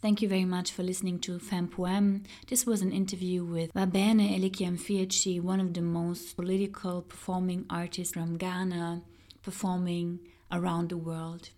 Thank 0.00 0.20
you 0.20 0.28
very 0.28 0.44
much 0.44 0.70
for 0.70 0.82
listening 0.82 1.18
to 1.20 1.38
Fem*Poem. 1.38 2.24
This 2.48 2.66
was 2.66 2.82
an 2.82 2.92
interview 2.92 3.42
with 3.42 3.72
Va-Bene 3.72 4.36
Elikem 4.38 5.42
one 5.42 5.60
of 5.60 5.72
the 5.72 5.80
most 5.80 6.36
political 6.36 7.00
performing 7.00 7.64
artists 7.70 8.12
from 8.12 8.36
Ghana, 8.36 9.00
performing 9.44 10.18
around 10.50 10.88
the 10.88 10.96
world. 10.96 11.50